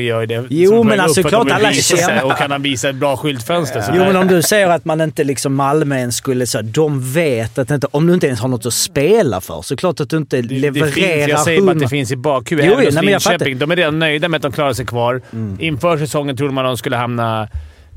[0.00, 0.46] lagen gör ju det.
[0.50, 2.24] Jo, men alltså klart alla kämpar.
[2.24, 5.00] Och kan han visa ett bra skyltfönster så Jo, men om du säger att man
[5.00, 6.46] inte liksom Malmö ens skulle...
[6.46, 7.86] Så de vet att inte...
[7.90, 10.36] Om du inte ens har något att spela för så det klart att du inte
[10.36, 11.88] Det, det levererar finns, jag säger bara att det 100.
[11.88, 12.70] finns i bakhuvudet.
[12.78, 13.46] Jo, hos nej, men jag fattar.
[13.46, 13.58] Mm.
[13.58, 15.22] De är redan nöjda med att de klarar sig kvar.
[15.58, 17.48] Inför säsongen trodde man att de skulle hamna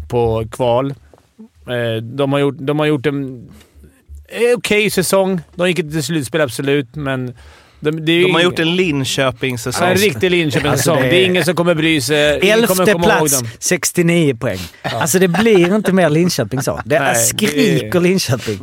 [0.10, 0.94] på kval.
[1.68, 3.50] Eh, De har gjort, de har gjort en
[4.28, 5.42] eh, okej säsong.
[5.56, 7.34] De gick inte till slutspel, absolut, men...
[7.84, 9.88] De, det är ju De har gjort en Linköping-säsong.
[9.88, 10.94] Ja, en riktig Linköpingssäsong.
[10.94, 12.50] Alltså, det det, är- ingen som kommer bry sig.
[12.50, 13.50] Elfte plats, dem.
[13.60, 14.60] 69 poäng.
[14.82, 16.82] Alltså det blir inte mer Linköping så.
[16.86, 18.60] Det Nej, är skriker det- Linköping.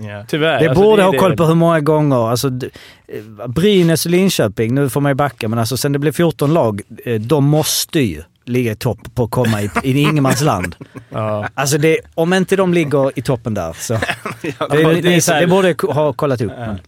[0.00, 0.24] Ja.
[0.28, 0.60] Tyvärr.
[0.60, 1.18] Det Alltså, borde är ha det.
[1.18, 2.30] koll på hur många gånger.
[2.30, 2.50] Alltså,
[3.48, 6.80] Brynäs och Linköping, nu får man ju backa, men alltså sen det blev 14 lag,
[7.04, 10.76] eh, de måste ju ligga i topp på att komma i, i ingenmansland.
[11.10, 11.48] Ja.
[11.54, 13.94] Alltså det, om inte de ligger i toppen där så...
[14.42, 16.52] Det, men det, det är så här- det borde ha kollat upp.
[16.58, 16.78] Men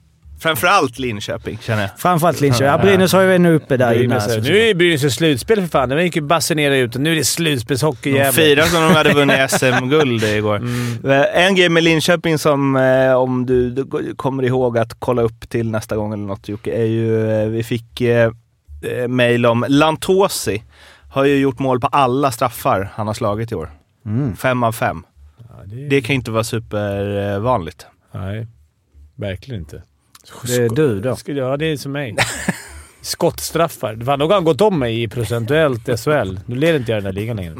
[0.46, 1.90] Framförallt Linköping, känner jag.
[1.98, 2.66] framförallt Linköping.
[2.66, 3.98] Ja, Brynäs har ju ännu uppe där innan.
[4.18, 5.88] Brynäs, Alltså, nu är Brynäs i slutspel för fan.
[5.88, 8.32] De gick ju basunera ut och nu är det slutspelshockey De jävlar.
[8.32, 10.62] firar som de hade vunnit SM-guld igår.
[11.04, 15.48] Eh, En grej med Linköping som, eh, om du, du kommer ihåg att kolla upp
[15.48, 18.30] till nästa gång eller något Jocke, är ju, eh, vi fick eh,
[19.08, 20.62] mail om Lantosi.
[21.10, 23.70] Har ju gjort mål på alla straffar han har slagit i år.
[24.06, 24.36] Mm.
[24.36, 25.02] Fem av fem.
[25.38, 27.86] Ja, det, Det kan ju inte vara supervanligt.
[28.14, 28.46] Nej,
[29.16, 29.82] verkligen inte.
[30.46, 31.16] Det är du då.
[31.16, 32.16] Skulle- Ja, det är som mig.
[33.00, 33.96] Skottstraffar.
[34.04, 36.38] Fan, då har han gått om mig i procentuellt SHL.
[36.46, 37.54] Nu leder inte jag den här ligan längre.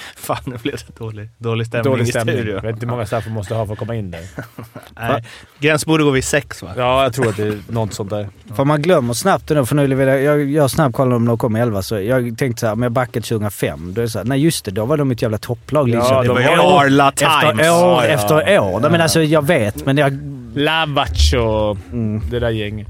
[0.16, 2.34] Fan, nu blev det dålig, dålig stämning Dålig i stämning.
[2.36, 2.62] Jag studion.
[2.62, 4.20] vet inte hur många straffar man måste ha för att komma in där.
[5.00, 5.24] Nej.
[5.58, 6.72] Gräns borde gå vid sex va?
[6.76, 8.28] Ja, jag tror att det är något sånt där.
[8.56, 11.56] För man glömmer snabbt ändå, för nu vill jag, jag gör snabbkollen om de kom
[11.56, 14.18] i 11, så jag tänkte så här, om jag backade 2005, då är det så
[14.18, 16.34] här, nej just det, då var de ett jävla topplag Ja, Linköping.
[16.34, 17.60] de Det var ju Arla efter Times.
[17.60, 18.12] år Ja, ja.
[18.12, 18.80] efter år.
[18.90, 20.18] Men alltså jag vet, men jag...
[20.54, 22.22] Lavac och Mm.
[22.30, 22.88] det där gänget.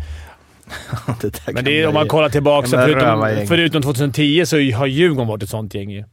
[1.21, 5.29] Det där Men det är, om man kollar tillbaka, förutom, förutom 2010 så har Djurgården
[5.29, 6.05] varit ett sånt gäng ju.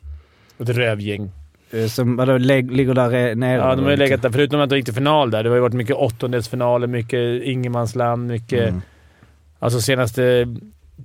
[0.59, 1.31] Ett rövgäng.
[1.71, 3.57] eh, Som vadå, ligger där eh, nere?
[3.57, 4.05] Ja, de har ju Eller?
[4.05, 4.29] legat där.
[4.29, 5.43] Förutom att de gick till final där.
[5.43, 8.69] Det har ju varit mycket åttondelsfinaler, mycket ingenmansland, mycket...
[8.69, 8.81] Mm.
[9.59, 10.47] Alltså senaste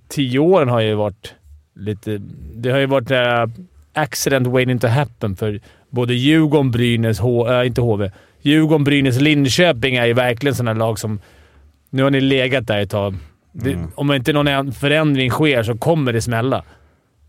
[0.09, 1.35] tio åren har ju varit
[1.75, 2.19] lite...
[2.55, 7.67] Det har ju varit uh, accident waiting to happen för både Djurgården, Brynäs, H, äh,
[7.67, 8.11] inte HV.
[8.43, 11.21] Djurgården, Brynäs, Linköping är ju verkligen sådana lag som...
[11.91, 13.15] Nu har ni legat där ett tag.
[13.53, 13.91] Det, Mm.
[13.95, 16.65] Om inte någon förändring sker så kommer det smälla.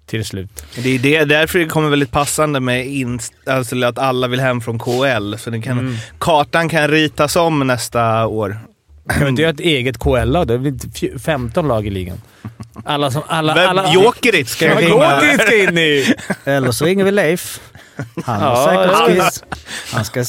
[0.09, 0.63] Till slut.
[0.75, 4.61] Det är det, därför det kommer väldigt passande med inst, alltså att alla vill hem
[4.61, 5.35] från KL.
[5.37, 5.95] Så det kan, Mm.
[6.19, 8.59] kartan kan ritas om nästa år.
[9.09, 10.47] Kan vi inte göra ett eget KL-lag?
[10.47, 12.21] Det är väl inte fj- 15 lag i ligan?
[12.85, 13.21] Alla som...
[13.27, 14.89] Alla, Vem- alla, Jokerit ska Ja, jag ringa.
[15.15, 16.13] Jokerit ska in i!
[16.45, 17.59] Eller så ringer vi Leif.
[18.25, 18.65] Han har Ja,
[19.05, 19.43] säkert skiss.
[19.93, 20.23] Han ska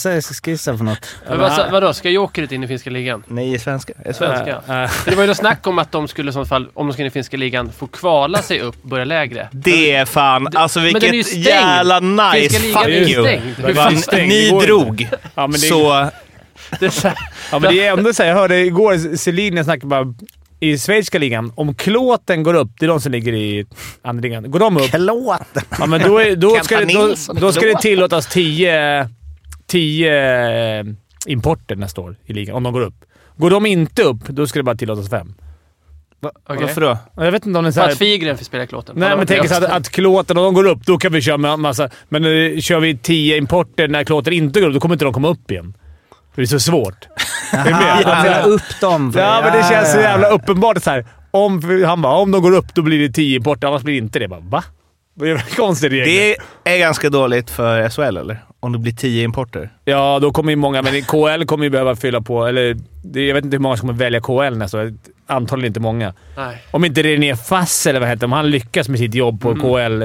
[0.45, 1.17] skissa för något.
[1.57, 3.23] Sa- vadå, ska Jokerit in i finska ligan?
[3.27, 3.93] Nej, i svenska.
[4.11, 4.51] I svenska.
[4.83, 6.87] Äh, För det var ju något snack om att de skulle i sånt fall, om
[6.87, 9.49] de ska in i finska ligan, få kvala sig upp och börja lägre.
[9.53, 14.27] Det är fan, alltså vilket jävla nice Finska ligan fuck är ju you.
[14.29, 16.11] Ni drog, Ja, men det, så
[16.81, 17.19] Det är så här,
[17.53, 20.15] ja, men det är ändå så här, Jag hörde igår Selin snackade bara
[20.61, 21.53] i schweiziska ligan.
[21.55, 23.67] Om klåten går upp, det är de som ligger i
[24.03, 24.51] andra ligan.
[24.51, 25.63] Går de upp, Klåten!
[25.79, 29.09] ja, men då, är, då, ska, det, då, då ska det tillåtas 10
[29.71, 30.97] 10
[31.27, 33.05] importer nästa år i ligan, om de går upp.
[33.37, 35.35] Går de inte upp, då ska det bara tillåtas fem.
[36.23, 36.33] okej.
[36.61, 36.99] varför då?
[37.17, 38.97] Jag vet inte om det är så För här, att Figren får spela klåten.
[38.99, 41.37] Nej, men tänk så att, att klåten, om de går upp, då kan vi köra
[41.37, 41.91] med massa...
[42.09, 45.15] Men uh, kör vi 10 importer när klåten inte går upp, då kommer inte de
[45.15, 45.75] komma upp igen.
[46.35, 47.07] För det är så svårt.
[47.53, 47.75] Med?
[47.75, 49.13] Han Att- vill upp dem.
[49.13, 50.03] för- Ja, men det känns så ja.
[50.03, 50.83] jävla uppenbart.
[50.83, 53.83] Så här, om, han bara, om de går upp då blir det 10 importer, annars
[53.83, 54.23] blir det inte det.
[54.23, 54.65] Jag Bara, va?
[55.15, 56.37] Det är en konstig regel.
[56.65, 58.45] Det är ganska dåligt för SHL, eller?
[58.61, 59.71] Om det blir tio importer.
[59.85, 60.83] Ja, då kommer ju många...
[60.83, 62.47] Men KL kommer ju behöva fylla på.
[62.47, 62.77] Eller,
[63.15, 64.95] jag vet inte hur många som kommer välja KL nästa år.
[65.27, 66.15] Antagligen inte många.
[66.37, 66.63] Nej.
[66.71, 69.55] Om inte René Fass, eller vad heter det, om han lyckas med sitt jobb på
[69.55, 70.03] KL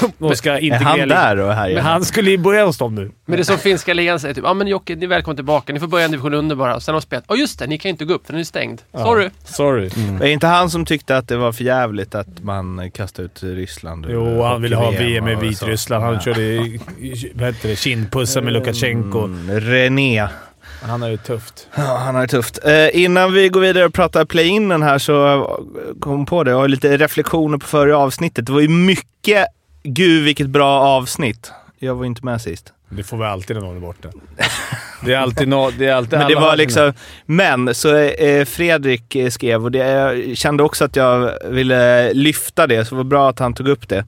[0.18, 0.88] och ska Är integrera...
[0.88, 3.10] han där och här Men han skulle ju börja hos dem nu.
[3.26, 5.72] Men det är som finska ligan säger typ, ja men Jocke, ni är välkomna tillbaka.
[5.72, 6.74] Ni får börja en division under bara.
[6.76, 8.40] Och sen har de spelat, ja just det, ni kan inte gå upp för den
[8.40, 8.80] är stängd.
[8.92, 9.24] Sorry.
[9.24, 9.90] Ja, sorry.
[10.20, 14.06] Är inte han som tyckte att det var för jävligt att man kastade ut Ryssland?
[14.08, 15.34] Jo, han ville ha VM i?
[15.34, 16.04] Vitryssland.
[16.04, 16.20] Han Ja.
[16.20, 19.18] körde i- i- vad heter det, kindpussar med Lukasjenko.
[19.24, 20.28] Mm, René.
[20.82, 21.66] Han har ju tufft.
[21.76, 22.58] Ja, han har det tufft.
[22.64, 25.58] Eh, innan vi går vidare och pratar play-inen här så
[26.00, 26.50] kom på det.
[26.50, 28.46] Jag har lite reflektioner på förra avsnittet.
[28.46, 29.46] Det var ju mycket
[29.82, 31.52] “Gud vilket bra avsnitt”.
[31.78, 32.72] Jag var inte med sist.
[32.88, 34.08] Det får vi alltid när någon är borta.
[35.04, 36.92] Det är alltid no, det är alltid Men det var liksom...
[37.26, 42.66] Men så eh, Fredrik eh, skrev och det, jag kände också att jag ville lyfta
[42.66, 44.04] det, så det var bra att han tog upp det.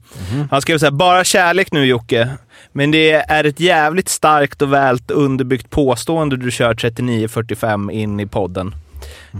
[0.51, 2.29] Han skrev så här, bara kärlek nu Jocke.
[2.71, 8.27] Men det är ett jävligt starkt och väl underbyggt påstående du kör 39.45 in i
[8.27, 8.75] podden.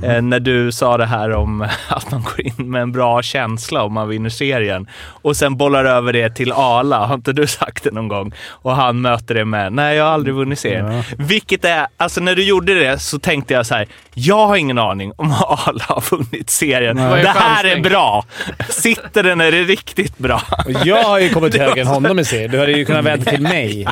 [0.04, 3.84] Eh, när du sa det här om att man går in med en bra känsla
[3.84, 4.88] om man vinner serien
[5.22, 7.06] och sen bollar över det till Ala.
[7.06, 8.34] Har inte du sagt det någon gång?
[8.50, 11.04] Och han möter det med “Nej, jag har aldrig vunnit serien”.
[11.18, 14.78] Vilket är, alltså när du gjorde det så tänkte jag så här, jag har ingen
[14.78, 16.98] aning om Ala har vunnit serien.
[16.98, 18.26] ju Det här är bra!
[18.70, 20.42] Sitter den är det riktigt bra.
[20.66, 22.52] Och jag har ju kommit högre än honom i serien.
[22.52, 23.88] Du hade ju kunnat vända till mig.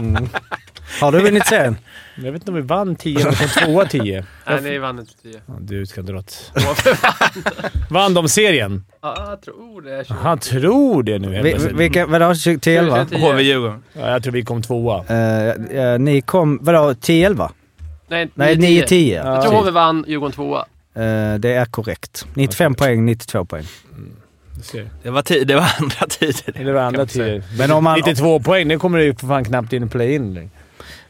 [1.01, 1.77] Har du vunnit serien?
[2.15, 4.25] Jag vet inte om vi vann 10 eller kom tvåa 10.
[4.47, 5.41] Nej, ni vann inte 10.
[5.45, 6.51] Ja, Du åt...
[7.89, 8.85] Vann de serien?
[9.01, 10.05] Ja, jag tror det.
[10.09, 11.75] Han tror det nu helt Vi, plötsligt.
[11.75, 12.25] vilka, vadå?
[12.25, 13.05] 10-11?
[13.09, 13.17] 10.
[13.19, 13.83] HV-Djurgården.
[13.93, 15.03] Ja, jag tror vi kom tvåa.
[15.09, 16.59] Uh, uh, ni kom...
[16.61, 16.77] Vadå?
[16.91, 17.49] 10-11?
[18.07, 18.85] Nej, Nej, 9-10.
[18.87, 19.13] 9-10.
[19.15, 20.65] Jag tror HV vann, Djurgården tvåa.
[20.95, 22.25] Eh, det är korrekt.
[22.33, 23.63] 95 poäng, 92 poäng.
[24.55, 24.89] Du ser.
[25.03, 26.63] Det var, ti- det var andra tider.
[26.65, 27.43] Det var andra tider.
[27.57, 30.49] Men om man- 92 poäng, det kommer det ju för fan knappt in i play-in.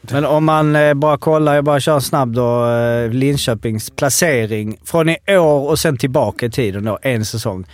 [0.02, 0.10] Typ.
[0.10, 4.76] Men om man eh, bara kollar, jag bara kör snabbt snabb då, eh, Linköpings placering
[4.84, 7.66] från i år och sen tillbaka i tiden då, en säsong.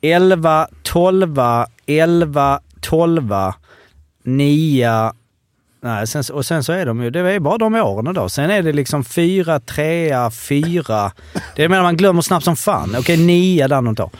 [0.00, 1.38] 11, 12,
[1.86, 3.34] 11, 12,
[4.24, 5.12] 9,
[5.82, 8.28] nej, sen, och sen så är de ju, det är bara de åren då.
[8.28, 11.12] Sen är det liksom 4, 3, 4.
[11.56, 12.96] Det menar man glömmer snabbt som fan.
[12.98, 14.10] Okej, 9 där något år.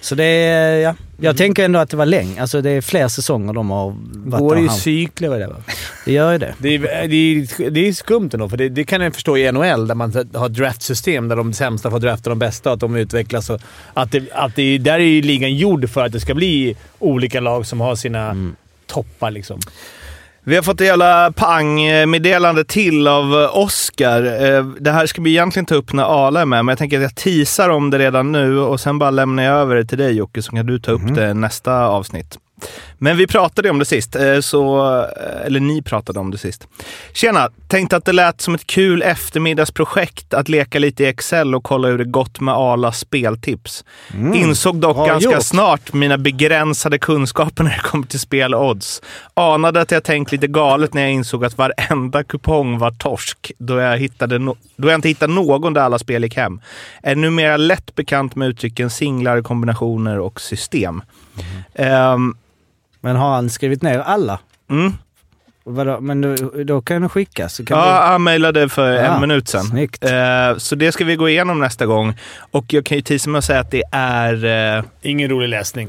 [0.00, 0.94] Så det är, ja.
[1.20, 4.40] Jag tänker ändå att det var länge, alltså det är fler säsonger de har varit
[4.40, 4.68] Går där.
[4.68, 5.56] cykler vad det va?
[6.04, 6.54] Det gör ju det.
[6.58, 9.52] Det är, det är, det är skumt ändå, för det, det kan jag förstå i
[9.52, 12.96] NHL där man har draftsystem där de sämsta får drafta de bästa och att de
[12.96, 13.50] utvecklas.
[13.50, 13.60] Och
[13.94, 17.40] att det, att det, där är ju ligan gjord för att det ska bli olika
[17.40, 18.52] lag som har sina
[18.86, 19.60] toppar liksom.
[20.46, 24.22] Vi har fått ett jävla pang-meddelande till av eh, Oscar.
[24.22, 26.96] Eh, Det här ska vi egentligen ta upp när Ala är med, men jag tänker
[26.96, 29.98] att jag teasar om det redan nu och sen bara lämnar jag över det till
[29.98, 32.38] dig Jocke, så kan du ta upp det nästa avsnitt.
[32.98, 36.68] Men vi pratade om det sist, eh, så, eh, eller ni pratade om det sist.
[37.12, 37.48] Tjena!
[37.68, 41.88] Tänkte att det lät som ett kul eftermiddagsprojekt att leka lite i Excel och kolla
[41.88, 43.84] hur det gått med Alas speltips.
[44.34, 45.42] Insåg dock Bra ganska gjort.
[45.42, 49.02] snart mina begränsade kunskaper när det kommer till spel och odds.
[49.34, 53.78] Anade att jag tänkt lite galet när jag insåg att varenda kupong var torsk då
[53.78, 56.60] jag, hittade no- då jag inte hittade någon där alla spel gick hem.
[57.02, 61.02] Är numera lätt bekant med uttrycken singlar, kombinationer och system.
[61.74, 62.36] Ehm,
[63.04, 64.38] Men har han skrivit ner alla?
[64.70, 64.92] mm.
[65.66, 66.00] Vadå?
[66.00, 67.54] Men då, då kan den skickas.
[67.54, 69.64] Så kan Ja, han mejlade för Ja, en minut sedan.
[69.64, 70.04] snyggt.
[70.04, 72.14] Eh, så det ska vi gå igenom nästa gång.
[72.50, 74.44] Och jag kan ju tisa med att säga att det är...
[74.78, 75.88] eh, Ingen rolig läsning.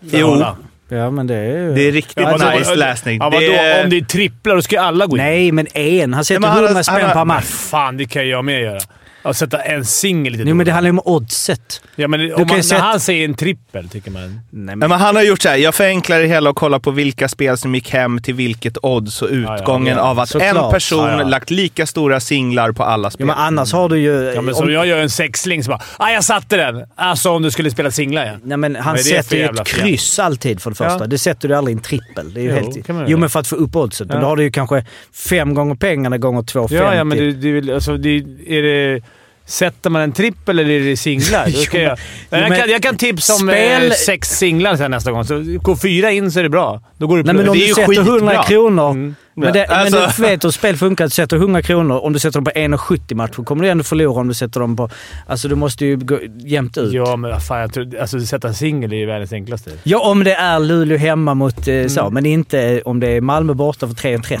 [0.00, 0.32] Jo.
[0.32, 0.56] alla.
[0.88, 1.74] vi, ja, men det är ju...
[1.74, 2.58] det är riktigt Ja, vadå?
[2.58, 3.18] nice läsning.
[3.18, 3.38] Ja, vadå?
[3.40, 5.22] det är, Om det är tripplar, då ska ju alla gå in.
[5.22, 6.14] Nej, men en.
[6.14, 7.44] Han sätter Ja, men han har- 100 spänn per match.
[7.44, 8.80] fan, det kan jag med göra.
[9.30, 11.82] Att sätta en singel lite Jo, men det handlar ju om oddset.
[11.96, 14.22] Ja, men om man, sätta- när han säger en trippel, tycker man...
[14.50, 15.56] Nej, Ja, men, men han har gjort så här.
[15.56, 19.22] Jag förenklar det hela och kollar på vilka spel som gick hem till vilket odds
[19.22, 20.64] och utgången ja, av att såklart.
[20.64, 21.24] en person Ja, ja.
[21.28, 23.26] lagt lika stora singlar på alla spel.
[23.26, 24.32] men annars har du ju...
[24.34, 26.84] Ja, men så om, jag gör en sexling så bara ah, jag satte den!
[26.96, 28.32] Alltså om du skulle spela singlar ja.
[28.42, 30.98] nej, men han för sätter ju ett kryss alltid för det första.
[31.00, 31.06] Ja.
[31.06, 32.34] Det sätter du aldrig i en trippel.
[32.34, 33.16] Det är ju Jo, helt, jo, göra.
[33.20, 34.08] men för att få upp oddset.
[34.08, 34.20] Men Ja.
[34.22, 34.84] då har du ju kanske
[35.28, 36.74] fem gånger pengarna gånger 2,50.
[36.74, 38.08] Ja, ja men det, det, alltså, det,
[38.46, 39.02] är det...
[39.46, 41.46] Sätter man en trippel eller är det singlar?
[41.54, 41.98] Då ska Jo, jag,
[42.30, 45.24] men- jag, kan, jag kan tipsa om Spel- eh, sex singlar sen nästa gång.
[45.24, 46.80] Så går fyra in så är det bra.
[46.98, 47.52] Då går det Nej, men plus.
[47.52, 48.16] om det du sätter skitbra.
[48.16, 48.90] 100 kronor.
[48.90, 49.14] Mm.
[49.38, 51.04] Men, det, Alltså- men du vet hur spel funkar.
[51.04, 51.98] Du sätter 100 kronor.
[52.04, 54.76] Om du sätter dem på 1,70 matcher kommer du ändå förlora om du sätter dem
[54.76, 54.90] på...
[55.26, 56.92] Alltså du måste ju gå jämnt ut.
[56.92, 57.60] Ja, men fan.
[57.60, 59.70] Jag tror, alltså, sätta en singel är ju världens enklaste.
[59.82, 62.14] Ja, om det är Luleå hemma mot eh, så, Mm.
[62.14, 64.40] men inte om det är Malmö borta för 3,30.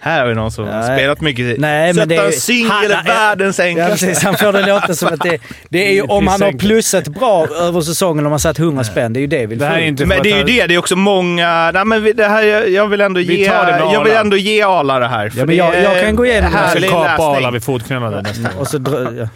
[0.00, 0.98] Här har vi någon som Nej.
[0.98, 1.58] spelat mycket.
[1.60, 4.06] Nej, Sätta men det är- en singel är världens Ja, enklaste.
[4.06, 4.24] precis.
[4.24, 7.46] Han får det låta som att det, det är ju om han har plussat bra
[7.60, 9.12] över säsongen om han satt 100 spänn.
[9.12, 10.66] Det är ju det vi vill Det här är inte Men det är ju det.
[10.66, 11.70] Det är också många...
[11.74, 14.12] Nej, men vi- det här, jag- vill ändå Vi ge, tar det med jag vill.
[14.26, 15.30] Ändå ge Ala det här.
[15.30, 16.58] för men jag- jag kan gå igenom det.
[16.58, 17.22] Jag ska kapa.
[17.36, 18.58] Arla vid fotknölarna nästa gång.
[18.60, 19.28] Och så, dra- ja.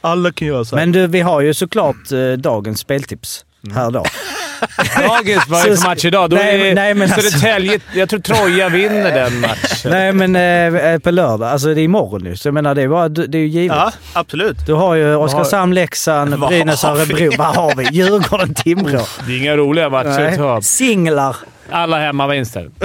[0.00, 0.76] Alla kan göra så.
[0.76, 4.04] Men du, vi har ju såklart eh, dagens speltips här då.
[5.08, 6.30] Dagens, vad är det för match idag?
[6.30, 7.80] Då Nej, är det nej, men alltså- Södertälje...
[7.94, 9.90] Jag tror Troja vinner den matchen.
[9.90, 10.36] Nej, men
[10.94, 11.48] eh, på lördag.
[11.48, 13.76] Alltså det är imorgon nu, så jag menar det är, bara, det är ju givet.
[13.76, 14.66] Ja, absolut.
[14.66, 16.84] Du har ju Oskarshamn, Leksand, Brynäs?
[16.84, 17.30] Örebro.
[17.38, 17.84] Vad har vi?
[17.92, 19.00] Djurgården, Timrå.
[19.26, 20.36] Det är inga roliga matcher att Nej.
[20.36, 20.60] ta.
[20.62, 21.36] Singlar.
[21.70, 22.70] Alla hemmavinster.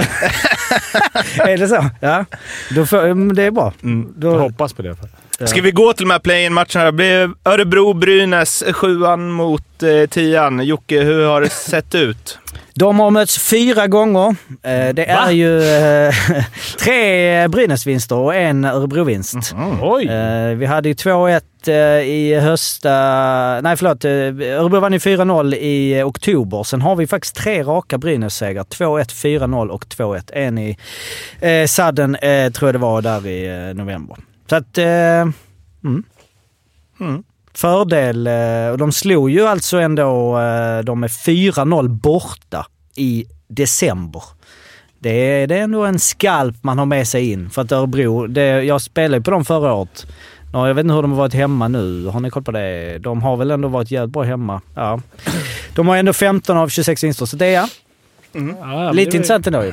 [1.38, 1.90] Är det så?
[2.00, 2.24] Ja.
[2.70, 3.72] Då mm, det är bra.
[3.82, 4.14] Mm.
[4.20, 4.96] Jag Då, hoppas på det.
[5.40, 6.84] Ska vi gå till de här play-in-matcherna?
[6.84, 10.66] Det blev Örebro-Brynäs, sjuan mot eh, tian.
[10.66, 12.38] Jocke, hur har det sett ut?
[12.74, 14.28] De har mötts fyra gånger.
[14.62, 16.14] Eh, Det är ju eh,
[16.78, 19.54] tre Brynäs-vinster och en Örebro-vinst.
[19.82, 20.06] Oj!
[20.08, 21.74] Eh, Vi hade ju 2-1 eh,
[22.08, 22.90] i hösta...
[23.60, 26.62] Nej förlåt, Örebro vann ju 4-0 i oktober.
[26.62, 28.64] Sen har vi faktiskt tre raka Brynäs-segrar.
[28.64, 30.30] 2-1, 4-0 och 2-1.
[30.32, 30.76] En i
[31.40, 34.16] eh, sadden eh, tror jag det var där i eh, november.
[34.52, 34.78] Så att...
[34.78, 36.02] Eh, mm.
[37.00, 37.22] Mm.
[37.54, 38.26] Fördel.
[38.26, 40.38] Eh, och de slog ju alltså ändå...
[40.38, 44.22] Eh, de är 4-0 borta i december.
[44.98, 47.50] Det är, det är ändå en skalp man har med sig in.
[47.50, 50.06] För att Örebro, det, jag spelade ju på dem förra året.
[50.52, 52.06] Ja, jag vet inte hur de har varit hemma nu.
[52.06, 52.98] Har ni koll på det?
[52.98, 54.60] De har väl ändå varit jävligt bra hemma.
[54.74, 55.00] Ja.
[55.74, 57.68] De har ändå 15 av 26 vinster, så det är Ja,
[58.32, 59.72] men lite det- intressant ändå ju.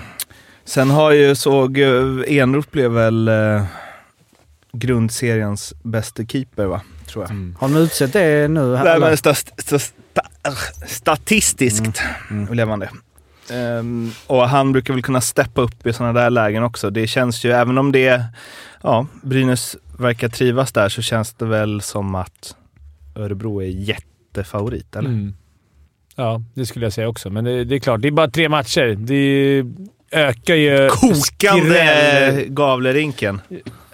[0.65, 1.87] Sen har ju såg, eh,
[2.27, 3.63] Enroth blev väl eh,
[4.71, 6.81] grundseriens bästa keeper va?
[7.07, 7.53] Tror jag.
[7.59, 8.61] Har de utsett det nu?
[8.61, 8.99] Nej, eller?
[8.99, 10.21] men sta, sta, sta,
[10.87, 12.01] statistiskt
[12.49, 12.89] blev han det.
[13.51, 16.89] Ehm, och han brukar väl kunna steppa upp i sådana där lägen också.
[16.89, 18.23] Det känns ju, även om det,
[18.81, 22.55] ja, Brynäs verkar trivas där så känns det väl som att
[23.15, 25.09] Örebro är jättefavorit, eller?
[25.09, 25.33] Mm.
[26.15, 27.29] Ja, det skulle jag säga också.
[27.29, 28.95] Men det, det är klart, det är bara tre matcher.
[28.99, 29.63] Det
[30.11, 30.89] ökar ju...
[30.89, 33.41] Kokande skräll- Gavlerinken.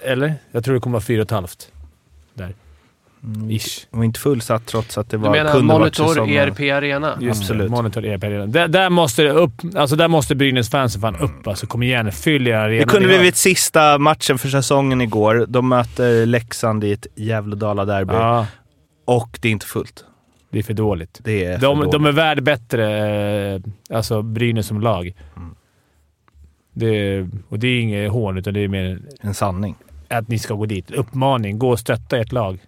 [0.06, 0.34] Eller?
[0.52, 1.72] Jag tror det kommer vara fyra och ett halvt.
[2.34, 2.54] Där.
[3.24, 3.52] Mm.
[3.52, 3.88] Ish.
[3.92, 6.30] Det var inte fullsatt trots att det Du var, menar kunde varit Monitor.
[6.30, 7.18] ERP Arena?
[7.22, 7.64] Just Absolut.
[7.64, 8.52] det, Monitor EP arenan.
[8.52, 9.52] Där, där måste det upp.
[9.76, 11.48] Alltså där måste Brynäs-fansen fan upp.
[11.48, 12.80] Alltså kom igen, fyll er arena.
[12.86, 15.46] Det kunde vid sista matchen för säsongen igår.
[15.48, 18.14] De möter Leksand i ett Gävle-Dala-derby.
[18.14, 18.48] Ja,
[19.06, 20.06] Och det är inte fullt.
[20.50, 21.20] det är för dåligt.
[21.24, 21.92] Det är för De, dåligt.
[21.92, 23.08] de är värd bättre,
[23.56, 25.14] eh, alltså Brynäs som lag.
[25.36, 25.56] Mm.
[26.74, 29.76] Det, och det är inget hån, utan det är mer en sanning.
[30.10, 30.92] Att ni ska gå dit.
[30.92, 31.60] Uppmaning.
[31.60, 32.60] Gå och stötta ert lag.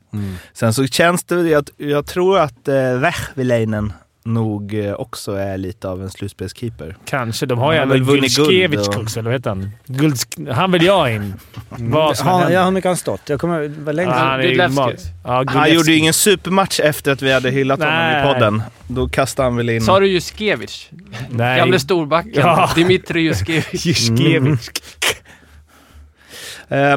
[0.53, 3.93] Sen så känns det, jag, jag tror att eh, Vähviläinen
[4.25, 6.97] nog eh, också är lite av en slutspelskeeper.
[7.05, 7.45] Kanske.
[7.45, 9.71] De har ju Han även väl vunnit guld Gulskevich och- också, eller vad heter han?
[9.85, 11.33] Gulsk, han vill jag in.
[11.69, 12.49] Vad som händer.
[12.49, 13.21] ja, hur mycket har han stått?
[13.29, 14.77] Jag kommer, Ja, sedan.
[14.77, 18.21] han Ja, Han gjorde ju ingen supermatch efter att vi hade hyllat honom Nej.
[18.29, 18.61] i podden.
[18.87, 19.81] Då kastade han väl in...
[19.81, 20.89] Sa du Juskevich?
[21.29, 21.57] Nej.
[21.59, 22.31] Gamle storbacken.
[22.35, 22.71] Ja.
[22.75, 23.85] Dimitri Juskevich.
[23.85, 24.35] Juskevich.
[24.35, 24.53] Eh,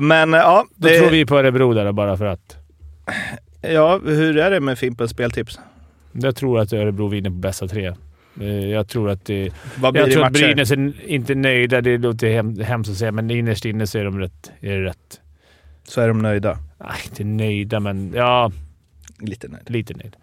[0.01, 2.57] men ja, Då det, tror vi på Örebro där bara för att.
[3.63, 5.59] ja, hur är det med Fimpens speltips?
[6.13, 7.93] Jag tror att Örebro vinner på bästa tre.
[8.41, 9.51] Eh, Jag tror att det...
[9.77, 10.33] Vad blir Jag det tror att?
[10.33, 11.81] Brynäs är inte nöjda.
[11.81, 14.51] Det låter hem, hemskt att säga, men innerst inne så är de rätt.
[14.61, 15.21] Är det rätt.
[15.85, 16.59] Så är de nöjda.
[16.79, 18.53] Nej, inte nöjda, men ja,
[19.19, 19.65] Lite nöjda.
[19.67, 20.17] lite nöjd.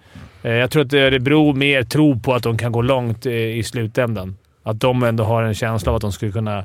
[0.43, 3.63] Eh, Jag tror att Örebro mer tror på att de kan gå långt eh, i
[3.63, 4.37] slutändan.
[4.63, 6.63] Att de ändå har en känsla av att de skulle kunna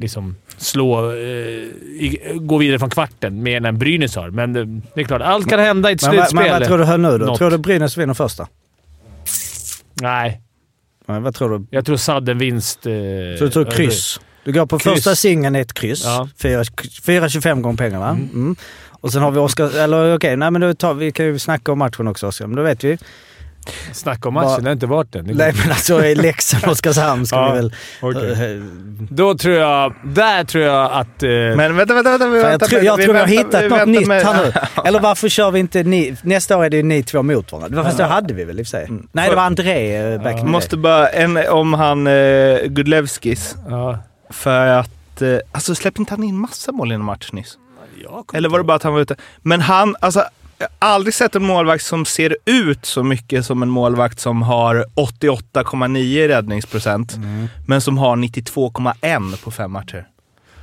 [0.00, 4.30] liksom slå, eh, gå vidare från kvarten mer än Brynäs har.
[4.30, 4.64] Men det,
[4.94, 6.42] det är klart, allt kan hända i ett Men, slutspel.
[6.42, 7.26] men vad tror du här nu då?
[7.26, 7.38] Något.
[7.38, 8.48] Tror du Brynäs vinner första?
[10.00, 10.40] Nej,
[11.06, 11.66] Men vad tror du?
[11.70, 12.86] jag tror sadden vinst.
[12.86, 12.92] Eh,
[13.38, 14.20] Så du tror kryss?
[14.44, 14.94] Du går på Kryss.
[14.94, 16.04] första singeln ett kryss.
[16.04, 16.28] Ja.
[16.38, 18.08] 4,25 gånger pengarna.
[18.10, 18.56] Mm.
[18.90, 19.76] Och sen har vi Oskar...
[19.78, 22.46] Eller okej, nej men då tar, vi kan ju snacka om matchen också Oskar.
[22.46, 22.98] Men då vet vi.
[23.92, 25.24] Snacka om matchen, det har inte varit den.
[25.24, 27.74] Nej men alltså i Leksand och Oskarshamn ska Ja, vi väl...
[28.00, 28.32] okej.
[28.56, 28.62] Eh,
[29.10, 29.94] Då tror jag...
[30.04, 31.22] Där tror jag att...
[31.22, 32.28] Eh, Men vänta, vänta, vänta.
[32.28, 33.86] Vi För jag väntar tror, jag vi tror vi har väntar- hittat vi något väntar
[34.00, 34.52] nytt med- här nu.
[34.88, 36.16] Eller varför kör vi inte ni...
[36.22, 37.84] Nästa år är det ju ni två mot varandra.
[37.84, 38.88] Fast det hade vi väl i och för sig.
[39.12, 43.56] Nej, det var André eh, back the Måste bara, en om han eh, Gudlevskis.
[43.68, 43.98] ja.
[44.30, 47.58] För att, eh, alltså släppte inte han in massa mål i en match nyss?
[48.02, 49.16] Jag Eller var det bara att han var ute?
[49.42, 50.30] Men han, alltså, jag har
[50.78, 56.28] aldrig sett en målvakt som ser ut så mycket som en målvakt som har 88,9
[56.28, 57.16] räddningsprocent,
[57.66, 60.06] men som har 92,1 på fem matcher.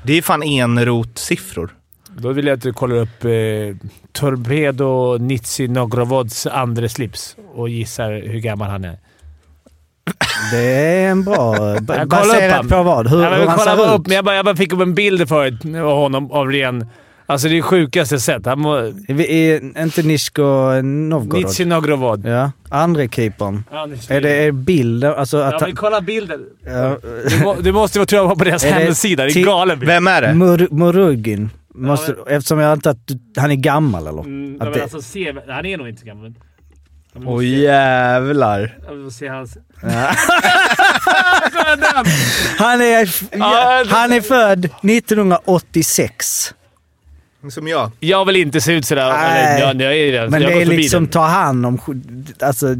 [0.03, 1.69] Det är fan enrot-siffror.
[2.17, 8.11] Då vill jag att du kollar upp eh, Torpedo Nitsi Nogrovods andra slips och gissar
[8.11, 8.97] hur gammal han är.
[10.51, 11.55] Det är en bra...
[11.87, 13.07] Jag Baserat på vad?
[13.07, 13.99] Hur, Ja, men hur han kollar ser ut?
[13.99, 16.87] upp, men jag, bara, jag bara fick upp en bild förut av honom av ren...
[17.31, 18.45] Alltså det är det sjukaste jag sett.
[18.45, 20.41] Han må, Vi är inte Nishko
[20.81, 21.43] Novgorod?
[21.45, 22.25] Nitsi Nogrovod.
[22.25, 23.63] Ja, andra keepern.
[23.71, 25.13] Ja, Är det är bilden?
[25.13, 25.53] Alltså att...
[25.53, 26.39] Ja, men kolla bilden.
[26.65, 26.97] Ja,
[27.29, 29.23] Du, må, du måste vara tror jag var på deras Är hemsida.
[29.25, 29.91] Det är galen bild.
[29.91, 30.33] Vem är det?
[30.33, 31.49] Mur, Murugin.
[31.75, 34.21] Måste, Eftersom jag antar att du, han är gammal eller?
[34.21, 36.33] Mm, Att men det- alltså, se, han är nog inte så gammal.
[37.13, 38.77] men- Åh se- jävlar.
[38.87, 39.57] Jag vill se hans...
[42.57, 46.53] Han är, Ja, han är född 1986.
[47.49, 47.91] Som jag.
[47.99, 49.13] Jag vill inte se ut sådär.
[49.13, 49.61] Nej.
[49.61, 51.79] Jag, jag är, Men jag det är liksom ta hand om
[52.39, 52.75] alltså,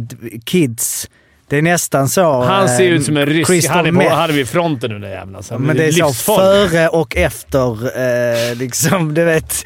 [0.46, 1.10] kids
[1.52, 2.42] Det är nästan så...
[2.42, 3.48] Han ser eh, ut som en rysk.
[3.48, 5.36] Crystal Han är, på, han är vid fronten nu, den jäveln.
[5.36, 5.60] Alltså.
[5.60, 6.38] Men det är så Livsform.
[6.38, 7.72] före och efter,
[8.52, 9.66] eh, liksom, du vet,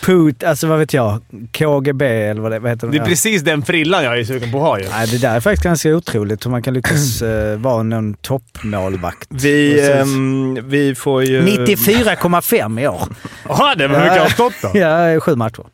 [0.00, 1.20] Put, alltså vad vet jag,
[1.52, 4.58] KGB eller vad, det, vad heter Det är precis den frillan jag är sugen på
[4.58, 4.88] att ha ju.
[4.90, 9.28] Nej, det där är faktiskt ganska otroligt hur man kan lyckas eh, vara någon toppmålvakt.
[9.30, 11.42] Vi, ehm, vi får ju...
[11.42, 13.02] 94,5 i år.
[13.48, 14.78] Jaha, det var hur mycket har stått då?
[14.78, 15.64] Ja, sju matcher.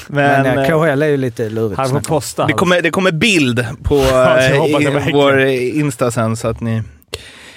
[0.06, 1.78] Men, Men, eh, eh, KHL är ju lite lurigt.
[1.80, 2.46] Han får posta.
[2.46, 3.96] det, kommer, det kommer bild på
[4.38, 4.64] eh,
[5.06, 6.82] i, vår Insta sen så att ni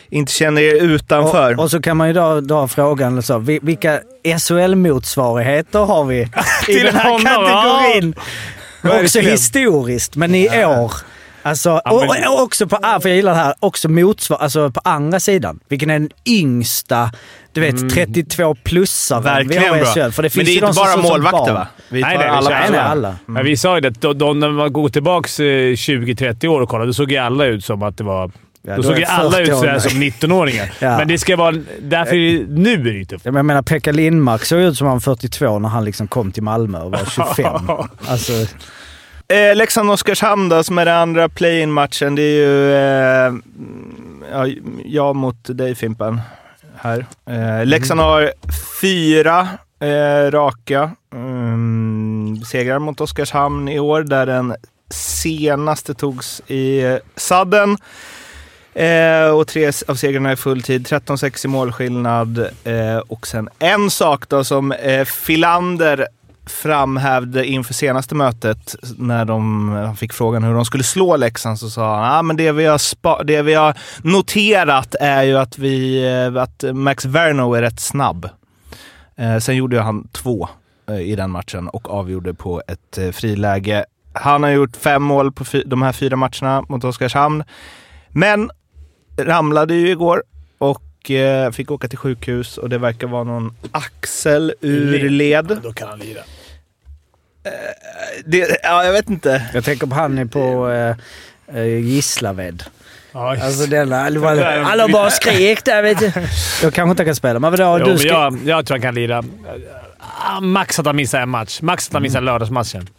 [0.09, 1.53] inte känner er utanför.
[1.53, 6.21] Och, och så kan man ju då dra frågan, så, vi- vilka SHL-motsvarigheter har vi
[6.21, 6.29] i
[6.65, 8.15] Till den här honom, kategorin?
[9.03, 10.91] Också historiskt, men i år.
[11.45, 14.71] Alltså, och, men- och, och också på, för jag gillar det här, också motsvar, alltså
[14.71, 15.59] på andra sidan.
[15.67, 17.11] Vilken är den yngsta,
[17.53, 19.85] du vet, 32-plussare vi Verkligen har i.
[19.85, 20.11] SHL?
[20.11, 21.67] För det Men finns det är ju de inte bara målvakter va?
[21.89, 22.77] Vi Nej, nej, det alla är Nej, alla.
[22.77, 23.15] nej, alla.
[23.25, 26.85] Men vi sa ju det, då, då, när man går tillbaka 20-30 år och kollar,
[26.85, 28.31] då såg ju alla ut som att det var...
[28.67, 30.71] Ja, då då såg ju alla 40 ut sådär som 19-åringar.
[30.79, 30.97] Ja.
[30.97, 31.55] Men det ska vara...
[31.81, 33.25] Därför är det, nu är det ju tufft.
[33.25, 36.07] Ja, men Jag menar, Pekka Lindmark såg ut som han var 42 när han liksom
[36.07, 37.53] kom till Malmö och var 25.
[38.07, 38.33] alltså,
[39.27, 42.15] Eh, Leksand-Oskarshamn då, som är den andra play-in-matchen.
[42.15, 43.33] Det är ju eh,
[44.31, 44.47] ja,
[44.85, 46.21] jag mot dig Fimpen
[46.75, 47.05] här.
[47.29, 48.31] Eh, Leksand har
[48.81, 49.47] fyra
[49.79, 54.55] eh, raka mm, segrar mot Oskarshamn i år, där den
[54.89, 57.77] senaste togs i eh, sadden.
[58.73, 60.87] Eh, och tre av segrarna i fulltid.
[60.87, 62.47] 13-6 i målskillnad.
[62.63, 66.07] Eh, och sen en sak då som eh, Filander
[66.49, 71.69] framhävde inför senaste mötet när de han fick frågan hur de skulle slå Leksand så
[71.69, 75.57] sa han ah, men det, vi har spa- det vi har noterat är ju att,
[75.57, 78.29] vi, eh, att Max Verno är rätt snabb.
[79.15, 80.49] Eh, sen gjorde han två
[80.89, 83.85] eh, i den matchen och avgjorde på ett eh, friläge.
[84.13, 87.43] Han har gjort fem mål på fy- de här fyra matcherna mot Oskarshamn.
[88.09, 88.49] Men
[89.17, 90.23] ramlade ju igår
[90.57, 95.59] och eh, fick åka till sjukhus och det verkar vara någon axel ur led.
[95.63, 96.21] Då kan han lira.
[98.25, 99.41] Det, ja, jag vet inte.
[99.53, 102.63] jag tänker på han är på eh, eh, Gislaved.
[103.33, 103.43] Just.
[103.43, 104.05] Alltså denna...
[104.05, 106.11] Alla, alla bara skrek där vet du.
[106.63, 107.77] Jag kanske inte kan spela, men vadå?
[107.79, 108.07] Jo, du men ska...
[108.07, 109.23] jag, jag tror han kan lira.
[109.99, 111.61] Ah, Max att han missar en match.
[111.61, 112.89] Max att han missar lördagsmatchen.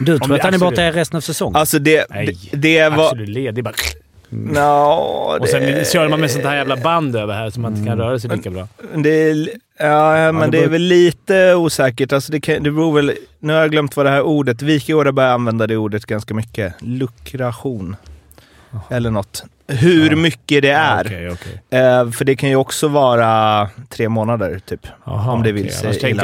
[0.00, 1.56] Du Om tror att han är borta resten av säsongen?
[1.56, 2.38] Alltså det, Nej.
[2.50, 3.04] det, det var...
[3.04, 3.54] Absolut led.
[3.54, 3.74] Det är bara...
[4.34, 7.76] No, Och sen det, kör man med sånt här jävla band över här så man
[7.76, 8.68] inte kan röra sig lika bra.
[8.94, 12.12] det är, ja, men det det är väl lite osäkert.
[12.12, 13.12] Alltså det, kan, det beror väl...
[13.38, 14.62] Nu har jag glömt vad det här ordet...
[14.62, 16.74] Wikegård har börjat använda det ordet ganska mycket.
[16.80, 17.96] Lukration.
[18.90, 19.44] Eller något.
[19.68, 20.16] Hur Ja.
[20.16, 21.04] mycket det är.
[21.06, 21.80] Okej, okej.
[21.80, 24.86] Eh, för det kan ju också vara tre månader, typ.
[25.06, 25.94] Jaha, Om det vill okej.
[26.00, 26.22] sig illa.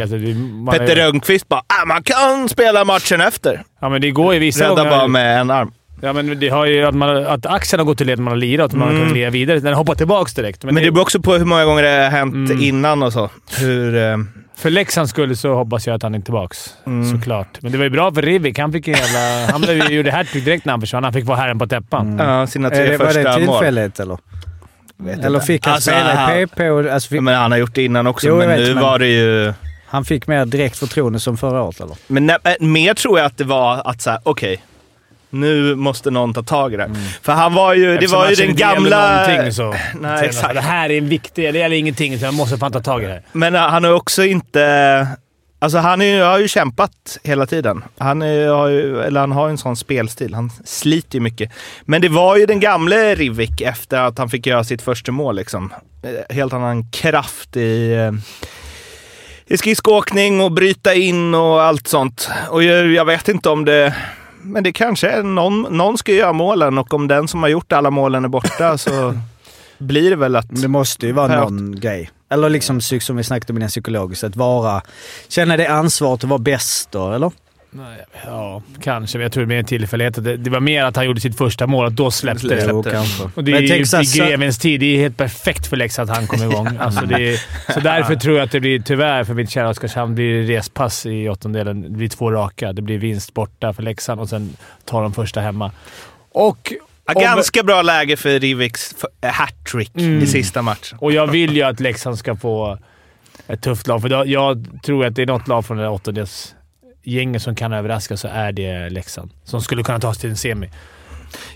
[0.70, 3.62] Petter är, Rönnqvist bara ah, man kan spela matchen efter.
[3.80, 4.90] Ja, men det går ju vissa Rädda gånger...
[4.90, 5.72] bara med en arm.
[6.02, 8.30] Ja, men det har ju att, man, att axeln har gått till led när man
[8.32, 8.98] har lirat och man Mm.
[9.00, 9.60] har kunnat lira vidare.
[9.60, 10.64] Den hoppar tillbaka direkt.
[10.64, 12.62] Men, det beror också på hur många gånger det har hänt Mm.
[12.62, 13.30] innan och så.
[13.58, 13.96] Hur...
[13.96, 14.16] Eh,
[14.56, 16.56] För Leksands skull så hoppas jag att han är tillbaka.
[16.86, 17.10] Mm.
[17.18, 17.58] Såklart.
[17.60, 18.58] Men det var ju bra för Rivik.
[18.58, 19.52] Han fick en jävla...
[19.52, 21.04] Han blev, gjorde hattrick direkt när han försvann.
[21.04, 22.18] Han fick vara herren på täppan.
[22.18, 23.58] ja, sina tre det, var första det mål.
[23.58, 24.18] tillfällighet eller?
[24.96, 26.70] Vet Eller fick han Alltså, spela han- i PP?
[26.70, 28.82] Och, alltså, fick, Men han har gjort det innan också, Jo, men vet, nu men-
[28.82, 29.52] var det ju...
[29.86, 31.96] han fick mer direkt förtroende som förra året eller?
[32.06, 34.62] Men nä- äh, mer tror jag att det var att såhär, okej.
[35.30, 36.90] Nu måste någon ta tag i det.
[37.22, 37.98] För han var ju...
[37.98, 39.26] Det var ju den gamla...
[39.52, 40.54] Så, Nej, exakt.
[40.54, 41.52] Det här är en viktig...
[41.54, 43.22] Det gäller ingenting, så jag måste fan ta tag i det.
[43.32, 45.06] Men äh, han har också inte...
[45.62, 47.84] Alltså han är, har ju kämpat hela tiden.
[47.98, 50.34] Han, är, har ju, eller han har ju en sån spelstil.
[50.34, 51.50] Han sliter ju mycket.
[51.84, 55.36] Men det var ju den gamle Rivik efter att han fick göra sitt första mål.
[55.36, 55.72] Liksom.
[56.02, 58.12] Eh, Helt annan kraft i, eh,
[59.46, 62.30] i skridskoåkning och bryta in och allt sånt.
[62.50, 63.94] Och jag, jag vet inte om det...
[64.42, 67.72] Men det kanske är någon, någon ska göra målen och om den som har gjort
[67.72, 69.14] alla målen är borta så
[69.78, 70.46] blir det väl att...
[70.48, 72.10] Det måste ju vara någon grej.
[72.28, 74.82] Eller liksom som vi snackade om innan psykologiskt, att vara...
[75.28, 77.32] Känna det ansvaret att vara bäst då, eller?
[77.72, 79.18] Nej, Ja, kanske.
[79.18, 80.24] Men jag tror det är mer en tillfällighet.
[80.24, 82.90] Det, det var mer att han gjorde sitt första mål och då släppte det.
[82.92, 83.22] Kanske.
[83.34, 84.80] Och det är ju i grevens tid.
[84.80, 86.68] Det är helt perfekt för Leksand att han kom igång.
[86.78, 87.40] Alltså det är,
[87.72, 91.28] så därför tror jag att det blir, tyvärr för mitt kära Oskarshamn, blir respass i
[91.28, 91.82] åttondelen.
[91.82, 92.72] Det blir två raka.
[92.72, 95.70] Det blir vinst borta för Leksand och sen tar de första hemma.
[96.32, 96.72] Och,
[97.06, 100.22] Ja, om- ganska bra läge för Riviks eh, hattrick Mm.
[100.22, 100.98] i sista matchen.
[101.00, 102.78] och jag vill ju att Leksand ska få
[103.48, 104.02] ett tufft lag.
[104.02, 105.90] För jag tror att det är något lag från det där
[107.10, 109.30] Gänget som kan överraska så är det Leksand.
[109.44, 110.70] Som skulle kunna ta sig till en semi.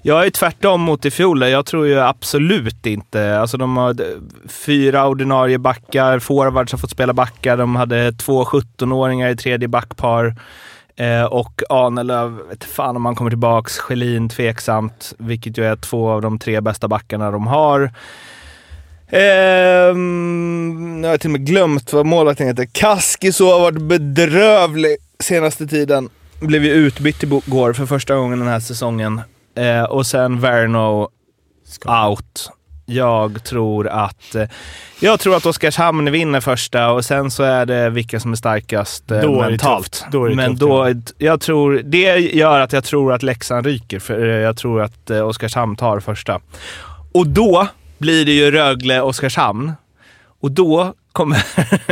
[0.03, 1.43] Jag är tvärtom mot i fjol.
[1.43, 3.39] Jag tror ju absolut inte...
[3.39, 4.07] Alltså de har eh,
[4.49, 7.57] fyra ordinarie backar, forwards har fått spela backar.
[7.57, 10.35] De hade två 17-åringar i tredje backpar.
[10.97, 13.79] Eh, och Ahnelöv, vet fan om han kommer tillbaks.
[13.79, 17.83] Schelin tveksamt, vilket ju är två av de tre bästa backarna de har.
[19.09, 22.69] Eh, nu har jag till och med glömt vad målvakten heter.
[22.73, 26.09] Kaskiso har varit bedrövlig senaste tiden.
[26.41, 29.21] Blev ju utbytt igår för första gången den här säsongen.
[29.57, 31.09] Eh, och sen Verno
[32.09, 32.51] out.
[32.87, 34.49] Jag tror att eh,
[35.01, 39.11] jag tror att Oskarshamn vinner första och sen så är det vilka som är starkast
[39.11, 40.07] eh, Då är det mentalt.
[40.13, 40.95] Då är det Men tufft, då, ja.
[41.19, 45.11] jag tror, det gör att jag tror att Leksand ryker, för eh, jag tror att
[45.11, 46.41] Oskarshamn tar första.
[47.13, 49.73] Och då blir det ju Rögle-Oskarshamn.
[50.41, 51.43] Och då kommer,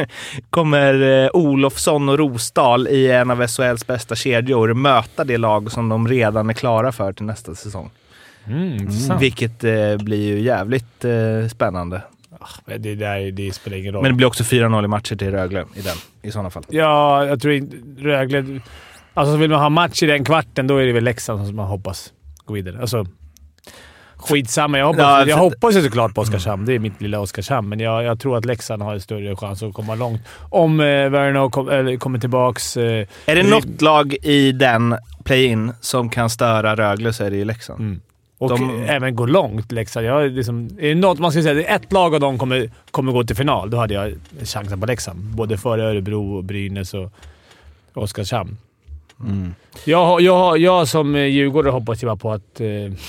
[0.51, 5.89] kommer eh, Olofsson och Rosdahl i en av SHLs bästa kedjor möta det lag som
[5.89, 7.91] de redan är klara för till nästa säsong.
[8.47, 9.19] Mm.
[9.21, 12.03] Vilket eh, blir ju jävligt eh, spännande.
[12.65, 14.03] Men Det, där, det spelar ingen roll.
[14.03, 16.65] Men det blir också 4-0 i matcher till Rögle i den, i sådana fall.
[16.69, 17.77] Ja, jag tror inte...
[17.99, 18.61] Rögle...
[19.15, 21.67] Alltså vill man ha match i den kvarten, då är det väl Leksand som man
[21.67, 22.13] hoppas
[22.45, 22.81] gå vidare.
[22.81, 23.07] Alltså,
[24.23, 24.79] skitsamma.
[24.79, 26.65] Jag hoppas, Ja, jag hoppas ju såklart på Oskarshamn.
[26.67, 29.63] Det är mitt lilla Oskarshamn, men jag, jag tror att Leksand har en större chans
[29.63, 30.21] att komma långt.
[30.51, 32.77] Om eh, Verno kom, eller kommer tillbaks.
[32.77, 37.37] Eh, Är det något lag i den play-in som kan störa Rögle så är det
[37.37, 37.81] ju Leksand.
[37.81, 38.01] Mm.
[38.39, 40.07] och De- även gå långt, Leksand.
[40.07, 42.71] Jag, liksom, är det något man ska säga, det är ett lag av dem kommer,
[42.91, 44.15] kommer gå till final, då hade jag
[44.45, 45.19] chansen på Leksand.
[45.25, 47.13] Både före Örebro, och Brynäs och
[47.95, 48.57] Oskarshamn.
[49.23, 49.55] Mm.
[49.85, 52.67] Jag, jag, jag som eh, djurgårdare hoppas ju bara på att eh,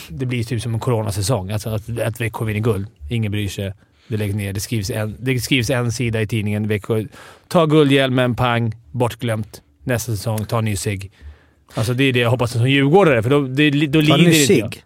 [0.09, 1.51] det blir typ som en coronasäsong.
[1.51, 2.87] Alltså att, att Växjö vinner guld.
[3.09, 3.73] Ingen bryr sig.
[4.07, 4.53] Det läggs ner.
[4.53, 6.67] Det skrivs en, det skrivs en sida i tidningen.
[6.67, 7.05] Växjö
[7.47, 9.61] tar guldhjälmen, pang, bortglömt.
[9.83, 11.11] Nästa säsong, ta en ny cigg.
[11.73, 14.33] Alltså det är det jag hoppas som djurgårdare, för då, det, då Ta lider inte
[14.33, 14.83] cigg.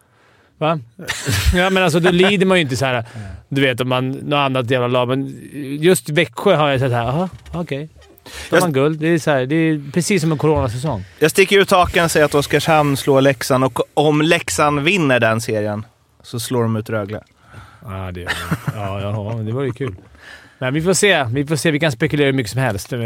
[0.57, 0.79] Va?
[1.55, 3.05] ja, men alltså då lider man ju inte så här.
[3.49, 5.07] Du vet, om man något annat jävla lag.
[5.07, 5.37] Men
[5.81, 7.05] just Växjö har jag sett här.
[7.05, 7.89] Jaha, okej.
[7.93, 7.96] Då
[8.51, 8.99] har man guld.
[8.99, 11.05] Det är, så här, det är precis som en coronasäsong.
[11.19, 15.41] Jag sticker ut hakan och säger att Oskarshamn slår Leksand och om Leksand vinner den
[15.41, 15.85] serien
[16.23, 17.21] så slår de ut Rögle.
[17.85, 18.21] Ja, det,
[18.75, 19.95] ja, ja, det var ju kul.
[20.59, 21.23] Men vi får se.
[21.23, 21.71] Vi får se.
[21.71, 22.93] Vi kan spekulera hur mycket som helst.
[22.93, 22.99] Eh,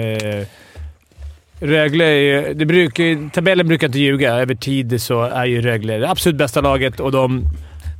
[1.59, 4.33] Rögle är ju- det brukar, Tabellen brukar inte ljuga.
[4.35, 7.43] Över tid så är ju Rögle det absolut bästa laget och de...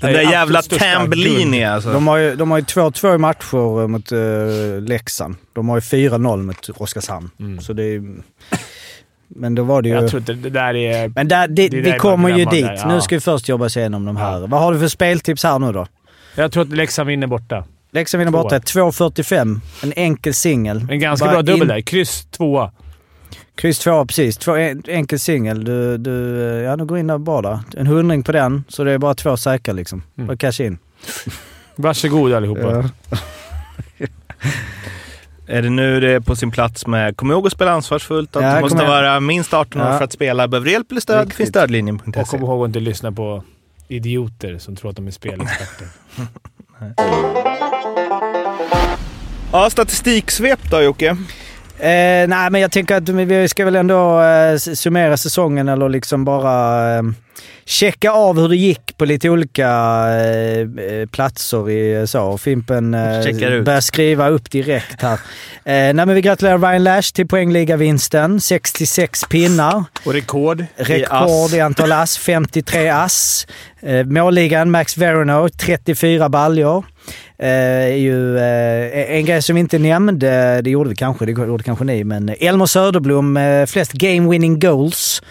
[0.02, 1.94] Den är där jävla Tambellini alltså.
[1.94, 5.36] De har ju de har ju 2-2 i matcher mot uh, Leksand.
[5.54, 7.30] De har ju 4-0 mot Oskarshamn.
[7.40, 7.60] Mm.
[7.62, 8.04] Så det är,
[9.28, 9.96] men då var det ju...
[9.96, 11.08] Jag tror inte det där är...
[11.08, 12.66] men där, det, det vi kommer ju dit.
[12.66, 12.88] där, ja.
[12.88, 14.40] Nu ska vi först jobba oss igenom de här.
[14.40, 14.48] Ja.
[14.48, 15.88] Vad har du för speltips här nu då?
[16.36, 17.66] Jag tror att Leksand vinner borta.
[17.92, 18.58] Leksand vinner borta.
[18.58, 19.60] 2.45.
[19.84, 20.88] En enkel singel.
[20.90, 21.82] En ganska Bara bra dubbel in- där.
[21.82, 22.72] Kryss tvåa.
[23.62, 24.38] Kryss två, precis.
[24.38, 25.64] Två, en, enkel singel.
[25.64, 26.12] Du, du,
[26.66, 27.60] ja, du går in där bra där.
[27.78, 30.04] En hundring på den, så det är bara två säkra liksom.
[30.18, 30.28] Mm.
[30.28, 30.78] Bara cash in.
[31.76, 32.90] Varsågod allihopa.
[35.48, 38.44] Är det nu det är på sin plats med kom ihåg att spela ansvarsfullt, att
[38.44, 39.98] Ja, du måste vara minst 18 år Ja.
[39.98, 40.48] för att spela.
[40.48, 41.20] Behöver du hjälp eller stöd?
[41.20, 41.38] Riktigt.
[41.38, 42.22] finns stödlinjen.se.
[42.22, 43.44] Och kom ihåg att inte lyssna på
[43.88, 45.88] idioter som tror att de är spelexperter.
[49.54, 51.18] Ja, statistiksvep då Jocke.
[51.82, 56.26] Eh, nej, men jag tänker att vi ska väl ändå eh, summera säsongen eller liksom
[56.26, 57.04] bara eh,
[57.66, 59.70] checka av hur det gick på lite olika
[60.10, 62.22] eh, eh, platser i så.
[62.22, 65.14] Och Fimpen eh, börjar skriva upp direkt här.
[65.14, 65.20] Eh,
[65.64, 68.42] nej, men vi gratulerar Ryan Lash till poängligavinsten.
[68.42, 69.84] 66 pinnar.
[70.06, 70.66] Och rekord.
[70.76, 73.48] Rekord i, antal ass, 53 ass.
[73.80, 76.86] Eh, målligan Max Verino, 34 baljor.
[77.38, 81.32] Eh, är ju, eh, en grej som vi inte nämnde, det gjorde vi kanske, det
[81.32, 85.22] gjorde kanske ni, men Elmer Söderblom, eh, flest game winning goals.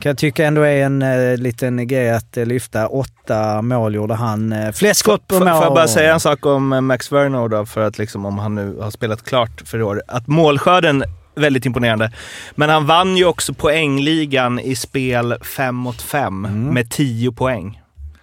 [0.00, 1.04] Kan jag tycka ändå är en
[1.42, 2.86] liten grej att lyfta.
[2.86, 4.54] Åtta mål gjorde han.
[4.74, 5.42] Flest skott på mål.
[5.48, 8.54] får jag bara säga en sak om Max Verno då, för att liksom, om han
[8.54, 10.02] nu har spelat klart för i år.
[10.08, 11.04] Att målskörden,
[11.36, 12.12] väldigt imponerande.
[12.54, 16.74] Men han vann ju också poängligan i spel 5 mot 5 Mm.
[16.74, 17.80] med 10 poäng.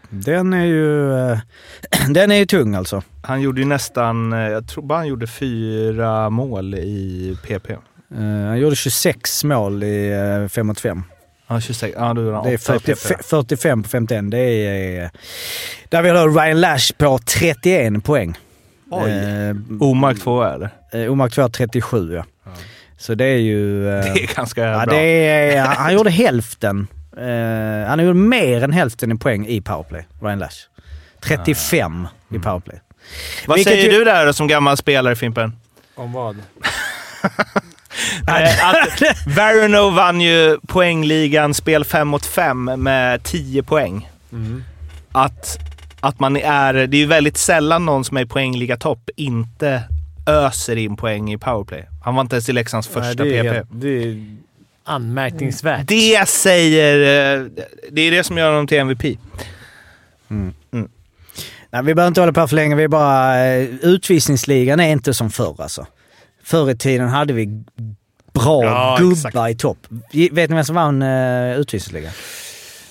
[0.09, 1.37] Den är ju, eh,
[2.09, 3.03] den är ju tung alltså.
[3.21, 7.69] Han gjorde ju nästan, eh, jag tror bara han gjorde fyra mål i PP.
[7.71, 7.77] Eh,
[8.47, 11.03] han gjorde 26 mål i 5 mot 5.
[11.47, 11.93] Ja, 26.
[11.97, 13.23] Ja, han Det är åtta i 40, PP.
[13.23, 14.31] 45 på 51.
[14.31, 15.09] Det är...
[15.89, 18.37] Där vi har Ryan Lash på 31 poäng.
[18.91, 19.11] Oj.
[19.11, 20.69] Eh, Omark två eller?
[20.93, 22.25] eh, Omark 2 37 ja.
[22.97, 23.89] Så det är ju...
[23.89, 24.95] eh, Det är ganska ja, bra.
[24.95, 26.87] är, han gjorde hälften.
[27.17, 30.55] Eh, han gjorde mer än hälften i poäng i powerplay, Ryan Lash.
[31.21, 32.81] 35 i powerplay.
[33.47, 35.55] Vad Vilket säger ju- du där då, som gammal spelare Fimpen?
[35.95, 36.37] Om vad?
[38.27, 44.09] Att Verno vann ju poängligan spel 5 mot 5 med 10 poäng.
[44.31, 44.63] Mm.
[45.11, 45.57] Att,
[45.99, 46.73] att man är...
[46.73, 49.83] Det är ju väldigt sällan någon som är i poängliga topp inte
[50.27, 51.87] öser in poäng i powerplay.
[52.03, 53.53] Han var inte ens i Leksands första Nej, det är PP.
[53.55, 54.35] helt- det är,
[54.85, 55.87] Anmärkningsvärt.
[55.87, 56.95] Det säger...
[57.39, 57.45] eh,
[57.91, 59.03] Det är det som gör honom till MVP.
[61.71, 62.75] Nej, vi behöver inte hålla på för länge.
[62.75, 63.45] Vi är bara...
[63.47, 65.87] eh, Utvisningsligan är inte som förr alltså.
[66.43, 67.45] Förr i tiden hade vi
[68.33, 69.49] bra Ja, gubbar exakt.
[69.49, 69.77] i topp.
[70.31, 72.11] Vet ni vem som vann uh, utvisningsligan?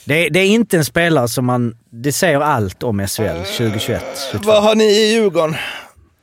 [0.04, 1.76] Det, är- det är inte en spelare som man...
[1.90, 3.22] Det säger allt om SHL
[3.56, 4.46] 2021 22.
[4.46, 5.54] Vad har ni i Djurgården?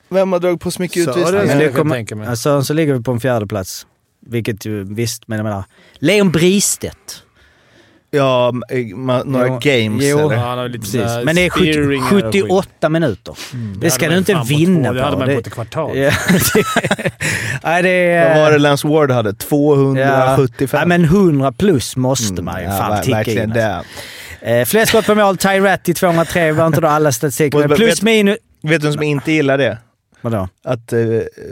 [0.09, 2.61] Vem har dragit på så mycket Så, utvisningar?
[2.61, 3.87] så ligger vi på en fjärde plats.
[4.27, 5.63] Vilket ju visst, men jag menar...
[5.99, 7.23] Leon Bristedt.
[8.13, 10.19] Ja, eh, ma- några Jo, games jo.
[10.19, 10.35] eller?
[10.35, 11.01] Ja, han har lite Precis.
[11.01, 12.43] sådär Men det är 70, spearingar och skit.
[12.43, 13.35] 78 minuter.
[13.77, 14.93] Det ska du inte vinna på.
[14.93, 15.97] Det hade man Det- på ett kvartal.
[15.97, 16.11] Ja,
[16.53, 16.63] det,
[17.63, 18.33] nej, det är...
[18.35, 19.33] Vad var det Lance Ward hade?
[19.33, 20.79] 275?
[20.79, 23.49] Ja, men 100 plus måste man ju Mm, fan ja, ticka in.
[23.49, 23.75] det.
[23.75, 23.91] Alltså.
[24.41, 26.39] Eh, flest skott på mål, Ty Ratty 203.
[26.45, 27.67] Vi behöver inte dra alla statistiker.
[27.67, 28.37] Plus vet- minus...
[28.63, 29.77] Vet du vem som inte gillar det?
[30.21, 30.47] Vadå?
[30.63, 30.99] Att eh,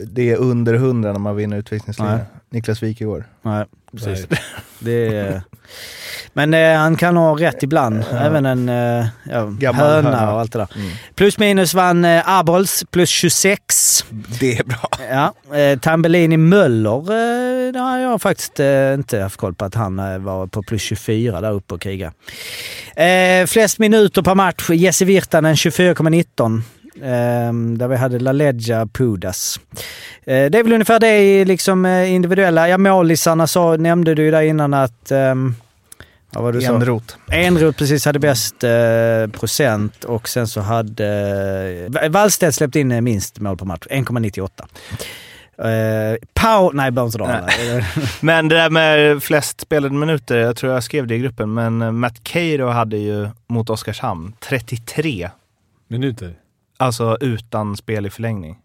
[0.07, 2.19] det är under 100 när man vinner utvisningsligan.
[2.51, 2.57] Nej.
[2.59, 3.23] Niklas Wikegård.
[3.41, 4.27] Nej, precis.
[4.81, 5.41] Det är,
[6.33, 8.03] men eh, han kan ha rätt ibland.
[8.11, 9.07] Även en eh,
[9.59, 10.33] ja, höna höna.
[10.33, 10.67] och allt det där.
[10.75, 10.89] Mm.
[11.15, 14.05] Plus minus vann eh, Abols, plus 26.
[14.39, 14.89] Det är bra.
[15.11, 19.75] Ja, eh, Tambellini Möller, eh, det har jag faktiskt eh, inte haft koll på att
[19.75, 22.13] han eh, var på plus 24 där uppe och kriga.
[22.95, 26.61] Eh, flest minuter per match, Jesse Virtanen 24,19.
[27.03, 29.59] Eh, där vi hade LaLeggia Pudas.
[30.23, 32.69] Eh, det är väl ungefär det i liksom, eh, individuella.
[32.69, 35.11] Ja, målisarna så nämnde du ju där innan att...
[35.11, 35.55] ehm,
[36.31, 36.73] vad var det du sa?
[37.31, 37.77] Enrot.
[37.77, 41.07] Precis hade bäst eh, procent och sen så hade...
[42.01, 44.49] Eh, Wallstedt släppt in minst mål per match, 1,98.
[45.59, 46.71] Eh, Pau...
[46.73, 47.47] Nej, behöver inte dra.
[48.21, 51.99] Men det där med flest spelade minuter, jag tror jag skrev det i gruppen, men
[51.99, 55.29] Matt Cairo hade ju mot Oskarshamn 33.
[55.87, 56.33] Minuter.
[56.81, 58.57] Alltså utan spel i förlängning.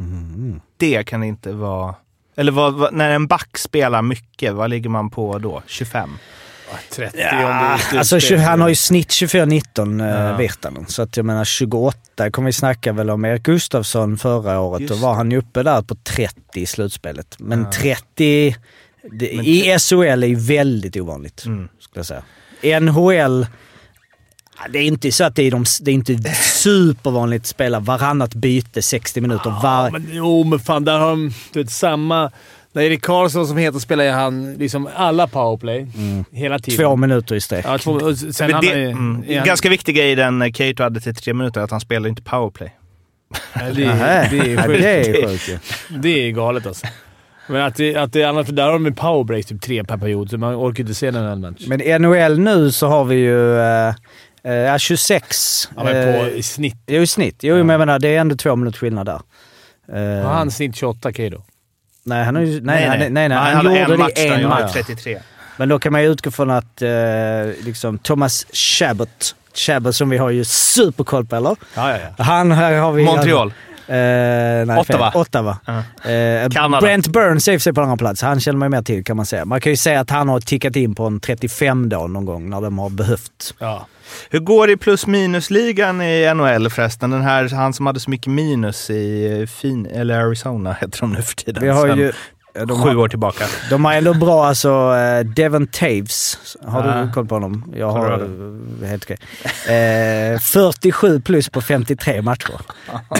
[0.00, 0.60] Mm.
[0.76, 1.94] Det kan inte vara...
[2.36, 5.62] Eller vad, vad, när en back spelar mycket, vad ligger man på då?
[5.66, 6.10] 25?
[6.72, 10.36] Ah, 30 Ja, alltså, han har ju snitt 24-19, eh, Ja.
[10.36, 10.86] Virtanen.
[10.86, 14.80] Så att jag menar 28 kommer vi snacka väl om Erik Gustafsson förra året.
[14.80, 17.36] Just Då var han ju uppe där på 30 i slutspelet.
[17.38, 17.72] Men Ja.
[17.72, 18.56] 30
[19.12, 21.68] det, i SHL är ju väldigt ovanligt, Mm.
[21.80, 22.80] skulle jag säga.
[22.80, 23.46] NHL,
[24.70, 28.34] det är inte så att det är, de, det är inte supervanligt att spela varannat
[28.34, 29.90] byte 60 minuter Ja, var.
[29.90, 32.30] men, jo, men fan där har de du vet, samma...
[32.72, 35.86] När Erik Karlsson som heter spelar han liksom alla powerplay
[36.32, 36.84] hela tiden.
[36.86, 37.64] Två minuter i sträck.
[37.68, 40.52] Ja, två, sen Men det, ju- mm, är han- Ganska viktig grej i den eh,
[40.52, 42.74] Cato hade till tre minuter, att han spelar inte powerplay.
[43.54, 44.80] Ja, det, är, det är sjukt.
[44.82, 45.62] det är sjukt.
[46.02, 46.86] Det är galet alltså.
[47.48, 49.84] Men att det, att det är annat, för där har de ju powerbreak typ tre
[49.84, 51.64] per period, så man orkar inte se den här match.
[51.66, 53.94] Men i NHL nu så har vi ju eh,
[54.44, 55.68] eh, 26.
[55.76, 56.76] Ja, men på eh, i snitt.
[56.86, 57.36] Jo, i snitt.
[57.42, 59.20] Jo, men jag menar, det är ändå två minuters skillnad där.
[59.92, 61.42] Eh, Har han snitt 28 K då?
[62.06, 64.12] Nej, han, har ju, nej, nej, nej, nej, nej, han, hade gjorde en det match
[64.18, 64.60] i en han match.
[64.60, 65.18] gjorde 33.
[65.56, 66.90] Men då kan man ju utgå från att eh,
[67.64, 71.56] liksom, Thomas Chabot, Chabot som vi har ju superkoll på, eller?
[71.74, 72.24] Ja, ja, ja.
[72.24, 73.04] Han här har vi...
[73.04, 73.48] Montreal.
[73.88, 75.12] Eh, nej, Ottawa.
[75.12, 75.20] Fel.
[75.20, 75.58] Ottawa.
[75.64, 76.10] Ja.
[76.10, 76.80] Eh, Kanada.
[76.80, 78.22] Brent Burns är i sig på andra plats.
[78.22, 79.44] Han känner man ju mer till kan man säga.
[79.44, 82.50] Man kan ju säga att han har tickat in på en 35 då någon gång
[82.50, 83.54] när de har behövt.
[83.58, 83.86] ja.
[84.30, 87.10] Hur går det i plus minus-ligan i NHL förresten?
[87.10, 91.12] Den här, han som hade så mycket minus i eh, fin, eller Arizona heter de
[91.12, 91.62] nu för tiden.
[91.62, 92.12] Vi har ju...
[92.66, 93.44] De sju har, år tillbaka.
[93.70, 94.94] de har ändå bra alltså.
[94.96, 96.38] eh, Devon Taves.
[96.66, 97.02] Har Ja.
[97.06, 97.72] du koll på honom?
[97.76, 98.28] Jag har...
[98.86, 99.16] Helt okej.
[100.34, 102.60] Eh, 47 plus på 53 matcher.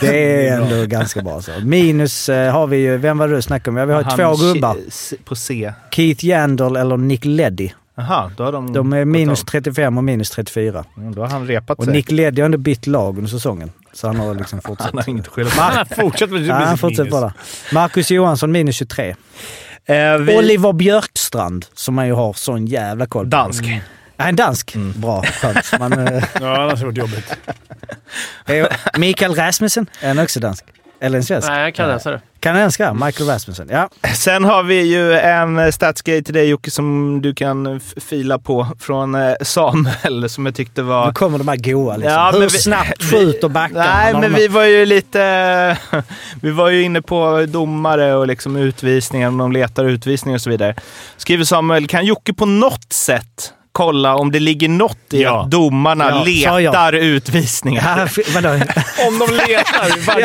[0.01, 1.43] Det är ändå ganska bra.
[1.43, 1.51] Så.
[1.65, 2.97] Minus eh, har vi ju...
[2.97, 3.77] Vem var det du snackade om?
[3.77, 4.77] Ja, vi har Han två gubbar.
[5.25, 5.73] På C.
[5.91, 7.71] Keith Yandel eller Nick Leddy.
[7.97, 8.73] Jaha, då har de...
[8.73, 9.45] De är minus av.
[9.47, 10.85] 35 och minus 34.
[10.97, 11.93] Mm, Då har han repat Och sig.
[11.93, 13.73] Nick Leddy har ändå bytt lag under säsongen.
[13.93, 14.87] Så han har liksom fortsatt.
[14.87, 15.61] han har inget att skylla på.
[15.61, 17.33] Han har fortsatt med Ja, han fortsätter bara.
[17.73, 19.17] Marcus Johansson minus 23.
[19.87, 23.31] Eh, vi, Oliver Björkstrand, som man ju har sån jävla koll på.
[23.31, 23.65] Dansk.
[24.17, 24.75] Ja, en dansk.
[24.97, 25.73] Bra, skönt.
[25.81, 27.13] Man, eh, Ja, annars har det varit
[28.47, 28.77] jobbigt.
[28.99, 30.65] Mikael Rasmussen, är han också dansk?
[31.05, 31.49] Eller en svensk?
[31.49, 32.21] Nej, jag kan läsa det.
[32.41, 33.69] Kanadensare, Michael Rasmussen.
[33.71, 33.89] Ja.
[34.15, 39.15] Sen har vi ju en statsgrej till dig Jocke som du kan fila på från
[39.15, 41.07] eh, Samuel som jag tyckte var...
[41.07, 42.13] Nu kommer de här goa liksom.
[42.13, 43.85] Ja, Hur men vi- snabbt skjuter backarna?
[43.95, 45.79] Nej, men de- vi var ju lite...
[46.43, 50.51] Vi var ju inne på domare och liksom utvisningar, om de letar utvisningar och så
[50.51, 50.75] vidare.
[51.17, 55.43] Skriver Samuel, kan Jocke på något sätt kolla om det ligger något i Ja.
[55.45, 56.73] att domarna Ja, jag.
[56.73, 57.99] letar utvisningar?
[57.99, 58.49] Ja, f- vadå?
[59.09, 60.25] Om de letar!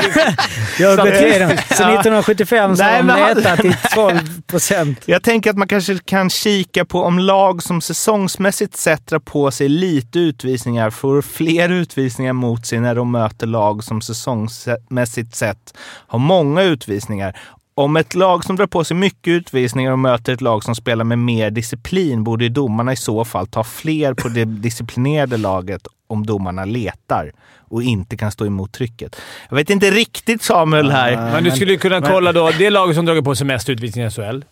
[0.79, 1.49] Jag har gått igenom.
[1.57, 4.99] Så 1975 så Nej, har de letat i 12 procent.
[5.05, 9.51] Jag tänker att man kanske kan kika på om lag som säsongsmässigt sett drar på
[9.51, 15.73] sig lite utvisningar får fler utvisningar mot sig när de möter lag som säsongsmässigt sett
[16.07, 17.37] har många utvisningar.
[17.79, 21.05] Om ett lag som drar på sig mycket utvisningar och möter ett lag som spelar
[21.05, 25.87] med mer disciplin borde ju domarna i så fall ta fler på det disciplinerade laget
[26.07, 29.15] om domarna letar och inte kan stå emot trycket.
[29.49, 31.31] Jag vet inte riktigt Samuel här.
[31.31, 34.11] Men du skulle kunna kolla då det laget som dragit på sig mest utvisningar i
[34.11, 34.43] SHL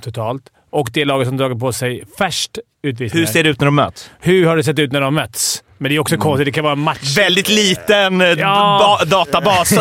[0.00, 3.26] totalt och det laget som dragit på sig färst utvisningar.
[3.26, 4.10] Hur ser det ut när de möts?
[4.20, 5.62] Hur har det sett ut när de mötts?
[5.78, 6.44] Men det är också konstigt.
[6.44, 7.16] Det kan vara en match...
[7.16, 8.96] Väldigt liten eh, Ja.
[9.00, 9.74] ba- databas.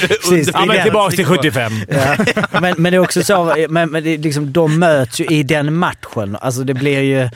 [0.00, 0.50] Precis.
[0.54, 1.72] Ja, men tillbaka till 75.
[1.88, 2.16] Ja.
[2.60, 5.42] Men, men det är också så, men, men det är liksom, de möts ju i
[5.42, 6.36] den matchen.
[6.40, 7.20] Alltså det blir ju...
[7.20, 7.30] Eh,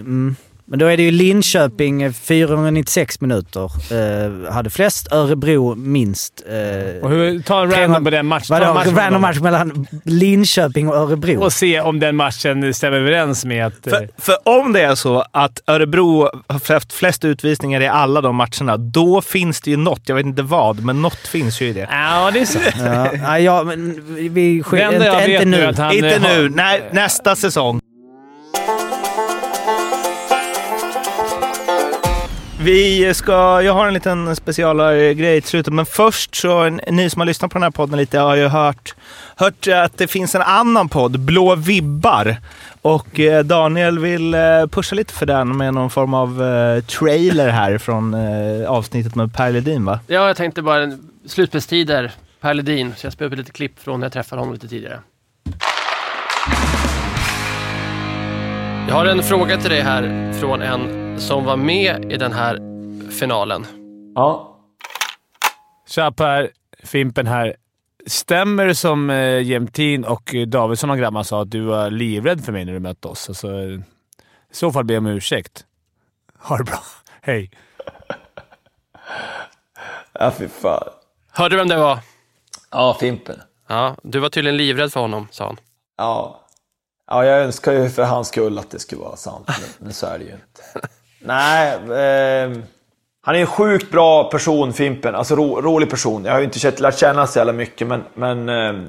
[0.00, 0.36] mm.
[0.66, 3.70] Men då är det ju Linköping eh, 496 minuter.
[3.92, 5.12] Eh, hade flest.
[5.12, 6.42] Örebro minst.
[6.48, 8.54] Eh, Och hur, ta en random på den matchen.
[8.56, 8.74] En Vadå?
[8.74, 11.40] match Random match mellan Linköping och Örebro?
[11.44, 13.86] Och se om den matchen stämmer överens med att...
[13.86, 18.20] eh, För, för om det är så att Örebro har haft flest utvisningar i alla
[18.20, 20.00] de matcherna, då finns det ju något.
[20.08, 21.88] Jag vet inte vad, men något finns ju i det.
[21.90, 22.58] Ja, det är så.
[23.24, 24.02] Ja, ja, men
[24.34, 24.62] vi...
[24.70, 25.68] Det enda jag Inte, inte nu nu.
[25.68, 25.82] inte
[26.16, 26.48] eh, har- nu.
[26.48, 27.80] Nej, nästa säsong.
[32.64, 37.20] Vi ska, jag har en liten specialare-grej eh, till slutet, men först så, ni som
[37.20, 38.94] har lyssnat på den här podden lite har ju hört,
[39.36, 42.36] hört att det finns en annan podd, Blå vibbar.
[42.82, 44.40] Och eh, Daniel vill eh,
[44.70, 49.34] pusha lite för den med någon form av eh, trailer här från eh, avsnittet med
[49.34, 50.00] Per Ledin va?
[50.06, 52.94] Ja, jag tänkte bara slutspelstider, Per Ledin.
[52.96, 55.00] Så jag spelar upp lite klipp från när jag träffade honom lite tidigare.
[58.88, 62.58] Jag har en fråga till dig här från en som var med i den här
[63.10, 63.66] finalen.
[64.14, 64.58] Ja.
[65.88, 66.50] Tja Per,
[66.82, 67.56] Fimpen här.
[68.06, 72.52] Stämmer det som eh, Jämtin och Davidsson och grabbarna sa att du var livrädd för
[72.52, 73.28] mig när du mötte oss?
[73.28, 73.82] Alltså, I
[74.52, 75.64] så fall ber jag om ursäkt.
[76.38, 76.78] Ha det bra.
[77.20, 77.50] Hej.
[80.12, 80.88] Ja, fy fan.
[81.30, 81.98] Hörde du vem det var?
[82.70, 83.40] Ja, Fimpen.
[83.68, 85.56] Ja, du var tydligen livrädd för honom, sa han.
[85.96, 86.40] Ja.
[87.06, 90.06] Ja, jag önskar ju för hans skull att det skulle vara sant, men, men så
[90.06, 90.88] är det ju inte.
[91.24, 92.62] Nej, ehm,
[93.22, 95.14] han är en sjukt bra person, Fimpen.
[95.14, 96.24] Alltså ro, rolig person.
[96.24, 98.86] Jag har ju inte känt- lärt känna så jävla mycket, men, men ehm,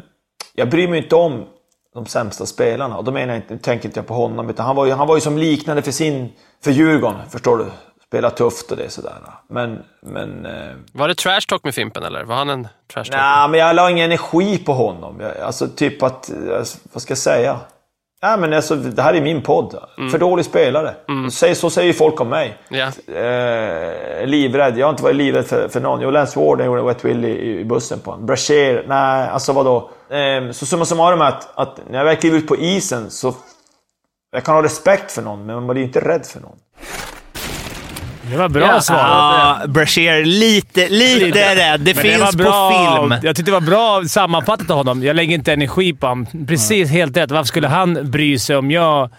[0.53, 1.45] jag bryr mig inte om
[1.93, 2.97] de sämsta spelarna.
[2.97, 5.07] Och då menar jag inte, tänker inte jag på honom, utan han var ju, han
[5.07, 6.33] var ju som liknande för sin,
[6.63, 7.65] för Djurgården, förstår du?
[8.07, 9.13] Spela tufft och det sådär.
[9.49, 10.45] Men, men...
[10.45, 12.23] ehm, Var det trash talk med Fimpen, eller?
[12.23, 13.15] Var han en trash talk?
[13.21, 15.19] Nej, men jag la ingen energi på honom.
[15.19, 17.59] Jag, alltså typ att, alltså, vad ska jag säga?
[18.25, 19.79] Ja, men alltså, det här är min podd.
[20.11, 20.95] För dålig spelare.
[21.31, 22.57] Så, så säger ju folk om mig.
[22.69, 23.13] Ja.
[23.13, 24.77] Eh, livrädd.
[24.77, 26.01] Jag har inte varit livrädd för, för någon.
[26.01, 28.25] Jag och Lance Warden gjorde Wet Willy i, i bussen på honom.
[28.25, 29.89] Brashear, nej, alltså vadå?
[30.09, 33.33] Eh, så summa summarum är att, att när jag väl kliver ut på isen så...
[34.31, 36.57] Jag kan ha respekt för någon, men man blir ju inte rädd för någon.
[38.31, 39.59] Det var bra Ja, svarat.
[39.61, 41.79] Ja, Brashear lite, lite rädd.
[41.81, 43.19] Det Men finns var på film.
[43.23, 45.03] Jag tyckte det var bra sammanfattat av honom.
[45.03, 46.27] Jag lägger inte energi på honom.
[46.47, 47.31] Precis, helt rätt.
[47.31, 49.09] Varför skulle han bry sig om jag...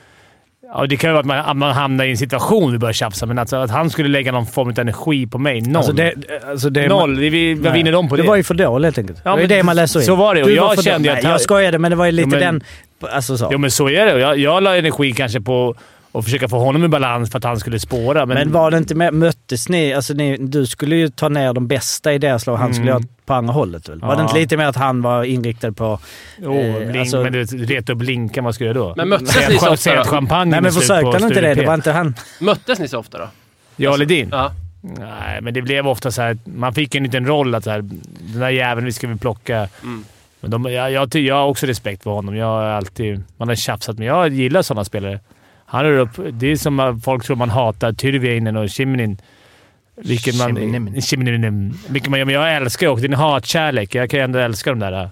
[0.75, 2.93] Ja, det kan ju vara att man, att man hamnar i en situation vi börjar
[2.93, 5.61] tjafsa, men alltså att han skulle lägga någon form av energi på mig.
[5.61, 5.77] Noll.
[5.77, 6.15] Alltså det,
[6.51, 7.19] alltså det, Noll.
[7.19, 8.23] Vi, vi, vad vinner de på det?
[8.23, 9.21] Det var ju för dåligt helt enkelt.
[9.25, 10.07] Ja, det är det man läser in.
[10.07, 12.29] så var det, och Du jag kände att Jag skojade, men det var ju lite
[12.33, 12.61] Jo, men-
[13.01, 13.11] den...
[13.13, 13.49] Alltså så.
[13.53, 14.21] Jo, men så är det.
[14.21, 15.75] Jag, jag la energi kanske på
[16.19, 18.27] att försöka få honom i balans för att han skulle spåra.
[18.27, 21.53] Men, Men var det inte med, möttes ni, alltså ni, du skulle ju ta ner
[21.53, 23.03] de bästa i deras lag och han skulle Mm.
[23.03, 24.01] göra på andra hållet väl?
[24.01, 25.99] Var det inte lite mer att han var inriktad på...
[26.43, 28.95] Jo, eh, blink, alltså- men du reta upp blinken, vad skulle jag då?
[28.97, 30.05] Men möttes ni så ofta då?
[30.05, 31.55] champagne Nej men försökte han inte det?
[31.55, 32.15] Det var inte han...
[32.41, 33.29] Möttes ni så ofta då?
[33.77, 34.29] Jag och Ledin?
[34.33, 34.53] Ja.
[34.81, 36.39] Nej, men det blev ofta så här.
[36.45, 37.81] Man fick en liten roll att så här,
[38.21, 39.69] den där jäveln vi ska vi plocka.
[39.83, 40.05] Mm.
[40.41, 42.37] Men de, jag, jag, jag har också respekt för honom.
[42.37, 43.23] Jag har alltid...
[43.37, 45.21] Man har tjafsat, men jag gillar sådana spelare.
[45.67, 46.11] Han rör upp...
[46.33, 49.19] Det är som att folk tror man hatar Tyrväinen och Shiminin.
[49.97, 50.57] Vilket man...
[51.01, 51.75] Shiminimini.
[51.89, 53.03] Vilket man, men jag älskar också.
[53.03, 53.95] Det är en hatkärlek.
[53.95, 55.09] Jag kan ju ändå älska de där äh,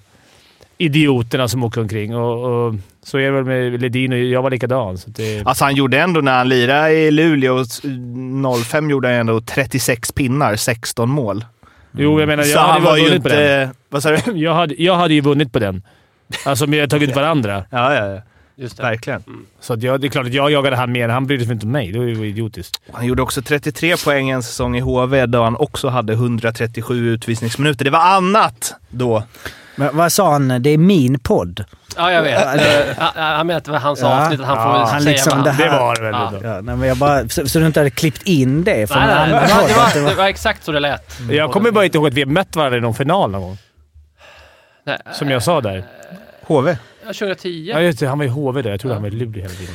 [0.79, 2.17] idioterna som åker omkring.
[2.17, 4.99] Och, och så är det väl med Ledin och jag var likadan.
[4.99, 7.65] Så det, Alltså han gjorde ändå, när han lirade i Luleå
[8.65, 11.45] 05, gjorde han ändå 36 pinnar, 16 mål.
[11.93, 13.39] jo, jag menar, Så jag hade han var ju vunnit på den.
[13.63, 13.71] inte...
[13.89, 14.33] Vad sa du?
[14.39, 15.83] Jag hade, jag hade ju vunnit på den.
[16.47, 17.65] Alltså, men jag har tagit varandra.
[17.71, 18.23] Ja, ja, ja.
[18.57, 18.83] Just det.
[18.83, 19.23] Verkligen.
[19.61, 21.09] Så att jag, det är klart att jag jagade han mer.
[21.09, 21.93] Han brydde sig inte om mig.
[21.93, 22.81] Det var ju idiotiskt.
[22.93, 27.85] Han gjorde också 33 poäng en säsong i HV då han också hade 137 utvisningsminuter.
[27.85, 29.23] Det var annat då.
[29.77, 30.63] Men vad sa han?
[30.63, 31.65] Det är min podd.
[31.97, 32.45] Ja, jag vet.
[32.45, 34.23] Eh, han- Han menar att det var hans Ja.
[34.25, 34.41] avsnitt.
[34.41, 36.13] att Han får Ja, väl han säga liksom det här- Det var det väl.
[36.13, 36.33] Ja.
[36.43, 39.09] Ja, nej, men jag bara, så, så du inte hade klippt in det från Nej,
[39.09, 41.19] nej, annan det, var, det, var, det var exakt så det lät.
[41.31, 43.59] Jag kommer bara inte ihåg att vi har mött varandra i någon final någon gång.
[44.87, 45.85] Nej, Som jag sa där.
[46.43, 46.77] HV.
[47.07, 47.71] Ja, 2010.
[47.75, 48.07] Ja, just det.
[48.07, 48.71] Han var i HV där.
[48.71, 49.75] Jag trodde han var i Luleå hela tiden.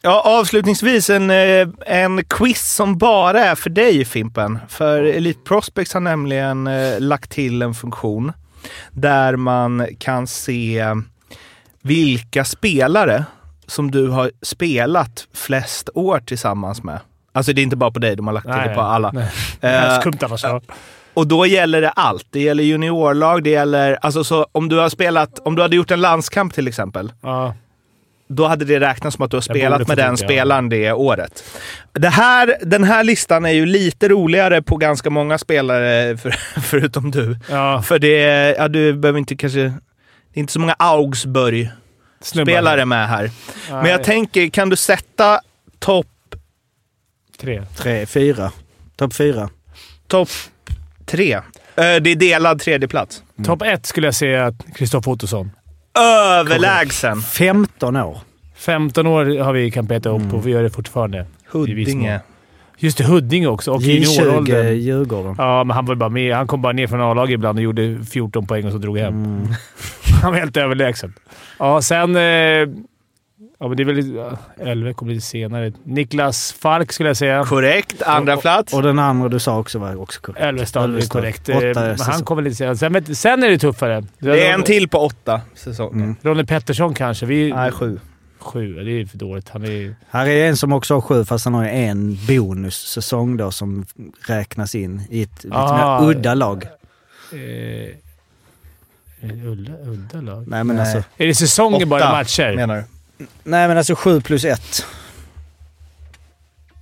[0.00, 4.58] Ja, avslutningsvis en, eh, en quiz som bara är för dig Fimpen.
[4.68, 8.32] För Elite Prospects har nämligen eh, lagt till en funktion
[8.90, 10.84] där man kan se
[11.82, 13.24] vilka spelare
[13.66, 17.00] som du har spelat flest år tillsammans med.
[17.32, 19.10] Alltså det är inte bara på dig, de har lagt till Nej, det på alla.
[19.12, 19.28] nej.
[19.60, 20.44] Eh, Skumt annars.
[21.16, 22.26] Och då gäller det allt.
[22.30, 23.98] Det gäller juniorlag, det gäller...
[24.02, 25.38] Alltså så om du har spelat...
[25.38, 27.54] Om du hade gjort en landskamp till exempel, Ja.
[28.28, 30.16] då hade det räknats som att du har spelat med den ja.
[30.16, 31.44] spelaren det året.
[31.92, 37.10] Det här, den här listan är ju lite roligare på ganska många spelare, för, förutom
[37.10, 37.38] du.
[37.50, 37.82] Ja.
[37.82, 39.60] För det är, ja, du behöver inte kanske...
[39.60, 39.72] Det
[40.34, 43.22] är inte så många Augsburg-spelare med här.
[43.22, 43.32] Nej.
[43.82, 45.40] Men jag tänker, kan du sätta
[45.78, 46.06] topp
[47.38, 47.62] Tre.
[47.76, 48.52] Tre, fyra.
[48.96, 49.50] Topp fyra.
[50.06, 50.28] top
[51.06, 51.32] tre?
[51.34, 51.42] Eh,
[51.76, 53.22] Det är delad tredje plats.
[53.44, 55.50] Topp ett skulle jag säga Kristoffer Ottosson.
[55.98, 57.20] Överlägsen.
[57.22, 58.18] 15 år.
[58.56, 61.26] 15 år har vi kan peta upp och vi gör det fortfarande.
[61.48, 62.20] Huddinge.
[62.78, 63.72] Just det, Huddinge också.
[63.72, 64.76] Och J20 junioråldern.
[64.76, 65.34] Djurgården.
[65.38, 66.34] Ja, men han var bara med.
[66.36, 69.14] Han kom bara ner från A-laget ibland och gjorde 14 poäng och så drog hem.
[69.24, 69.46] Mm.
[70.22, 71.14] Han var helt överlägsen.
[71.58, 72.16] Ja, sen...
[72.16, 72.68] Eh,
[73.58, 74.14] ja, men det är väl...
[74.14, 75.72] ja, Elve kommer lite senare.
[75.84, 77.44] Niklas Falk skulle jag säga.
[77.44, 78.02] Korrekt.
[78.02, 78.72] Andra plats.
[78.74, 80.40] Och den andra du sa också var också korrekt.
[80.44, 81.48] Elvestad är korrekt.
[81.48, 82.76] Eh, Åtta men han kommer lite senare.
[82.76, 84.04] Sen, vet- sen är det tuffare.
[84.18, 85.92] Det är en till på åtta säsonger.
[86.04, 86.16] Mm.
[86.22, 87.26] Ronny Pettersson kanske.
[87.26, 88.00] Vi, Nej, sju.
[88.38, 88.74] Sju.
[88.84, 89.48] Det är för dåligt.
[89.48, 89.94] Han är...
[90.10, 93.86] Här är en som också har sju, fast han har en bonussäsong då som
[94.26, 96.00] räknas in i ett lite Ah.
[96.00, 96.64] mer udda lag.
[97.32, 97.38] Eh,
[99.46, 100.44] udda, udda lag.
[100.48, 100.80] Nej men Nej.
[100.94, 101.10] alltså...
[101.16, 102.56] Är det säsonger bara Åtta, matcher?
[102.56, 102.84] menar du?
[103.44, 104.86] Nej men alltså sju plus ett.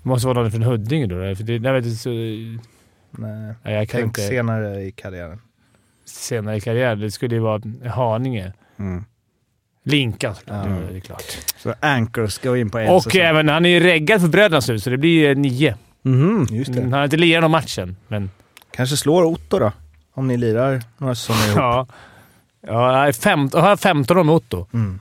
[0.02, 1.36] Det måste vara någon från Huddinge då.
[1.36, 3.54] För det, nej, du, så, Nej.
[3.62, 4.28] nej, jag kan Tänk inte.
[4.28, 5.40] senare i karriären.
[6.04, 7.00] senare i karriären.
[7.00, 8.52] Det skulle ju vara Haninge.
[8.78, 9.04] Mm.
[9.86, 10.66] Linkan såklart.
[10.90, 11.38] Det är klart.
[11.58, 13.20] Så Anchors går in på en Och säsong.
[13.20, 15.76] även, han är ju reggad för Brödernas nu, så det blir eh, nio.
[16.02, 16.46] Mhm.
[16.50, 18.30] Just Mm, Han har inte lirat någon matchen, men
[18.70, 19.72] Kanske slår Otto då?
[20.14, 21.56] Om ni lirar några säsonger ihop.
[21.56, 21.86] ja.
[22.66, 23.06] Ja,
[23.52, 24.66] jag har 15 år med Otto.
[24.72, 25.00] Mm.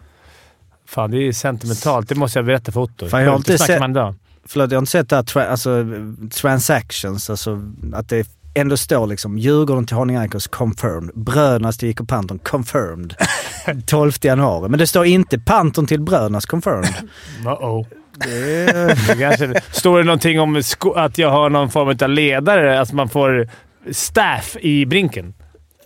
[0.93, 2.09] Fan, det är sentimentalt.
[2.09, 3.07] Det måste jag berätta för Otto.
[3.07, 4.15] Fan, jag har inte sett- man idag.
[4.45, 5.85] Förlåt, jag har inte sett det här tra- alltså,
[6.41, 7.61] transactions, alltså
[7.93, 11.11] att det ändå står liksom Djurgården till Haninge Anchors confirmed.
[11.15, 13.15] Brödernas till IK Panton confirmed.
[13.85, 14.69] 12 januari.
[14.69, 16.93] Men det står inte Panton till Brödernas confirmed.
[17.43, 17.85] Uh-oh.
[18.17, 20.61] Det kanske, står det någonting om
[20.95, 22.81] att jag har någon form av ledare?
[22.81, 23.49] Att man får
[23.91, 25.33] staff i brinken?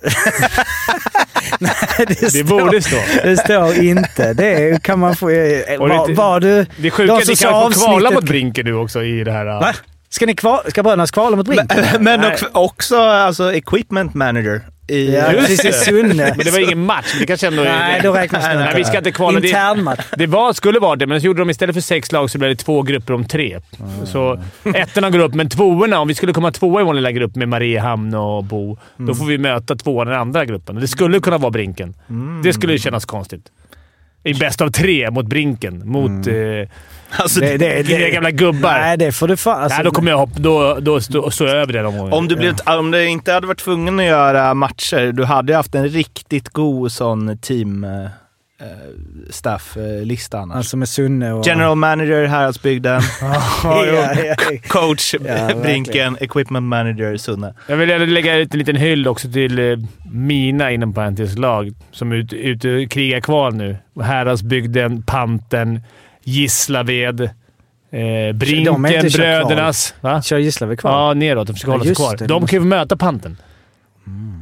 [1.97, 2.97] det, Det står, borde stå.
[3.23, 4.33] det står inte.
[4.33, 5.29] Det kan man få...
[5.29, 6.65] eh, Var, det- var du...
[6.77, 9.45] Det sjuka är att ni kan få kvala mot brinken nu också i det här...
[9.45, 9.73] Va?
[10.09, 11.85] Ska, ni kval, ska Brödernas kvala mot Brinken?
[11.99, 12.31] Men Nej.
[12.33, 14.61] också, också alltså, equipment manager.
[14.87, 15.73] I, Ja, precis i det.
[15.73, 16.33] Sunne.
[16.35, 17.15] Men det var ingen match.
[17.19, 17.65] Det kanske ändå är...
[17.65, 18.73] Nej, då räknas det inte.
[18.77, 19.39] vi ska inte kvala.
[19.39, 20.05] Det, Internmatch.
[20.17, 22.49] det var, skulle vara det, men så gjorde de istället för sex lag så blev
[22.49, 23.59] det två grupper om tre.
[24.05, 24.39] Så
[24.75, 27.49] ettorna går upp, men tvåorna, om vi skulle komma tvåa i vår lilla grupp med
[27.49, 30.75] Mariehamn och Bo, då får vi möta tvåan i den andra gruppen.
[30.75, 31.93] Det skulle kunna vara Brinken.
[32.43, 33.43] Det skulle kännas konstigt.
[34.23, 35.89] I bäst av tre mot Brinken.
[35.89, 36.33] Mot eh,
[37.09, 38.73] alltså, Det, det, dina gamla gubbar.
[38.73, 39.61] Nej, det får du fan...
[39.61, 40.39] Alltså, Nej, då kommer jag hoppa.
[40.39, 42.13] Då, då stå- står jag över den omgången.
[42.13, 45.55] om, du blev, om du inte hade varit tvungen att göra matcher, du hade ju
[45.55, 48.07] haft en riktigt god sån team eh,
[49.29, 50.55] staff-lista annars.
[50.57, 51.47] Alltså med Sunne och...
[51.47, 53.01] General manager, Häradsbygden.
[53.63, 54.35] ja, ja, ja.
[54.67, 55.61] Coach, verkligen.
[55.61, 56.17] Brinken.
[56.19, 57.53] Equipment manager, Sunne.
[57.67, 59.77] Jag vill lägga ut en liten hyll också till eh,
[60.11, 63.77] mina, inom parentes, lag som är ute ut och krigar kval nu.
[64.01, 65.81] Häradsbygden, Panten,
[66.27, 69.93] Gislaved, eh, Brinken, Brödernas.
[70.01, 70.21] Va?
[70.21, 70.91] Kör Gislaved kvar?
[70.91, 71.47] Ja, neråt.
[71.47, 72.17] De försöker Ja, hålla sig just kvar.
[72.17, 72.25] det.
[72.27, 73.37] De kan ju möta Panten.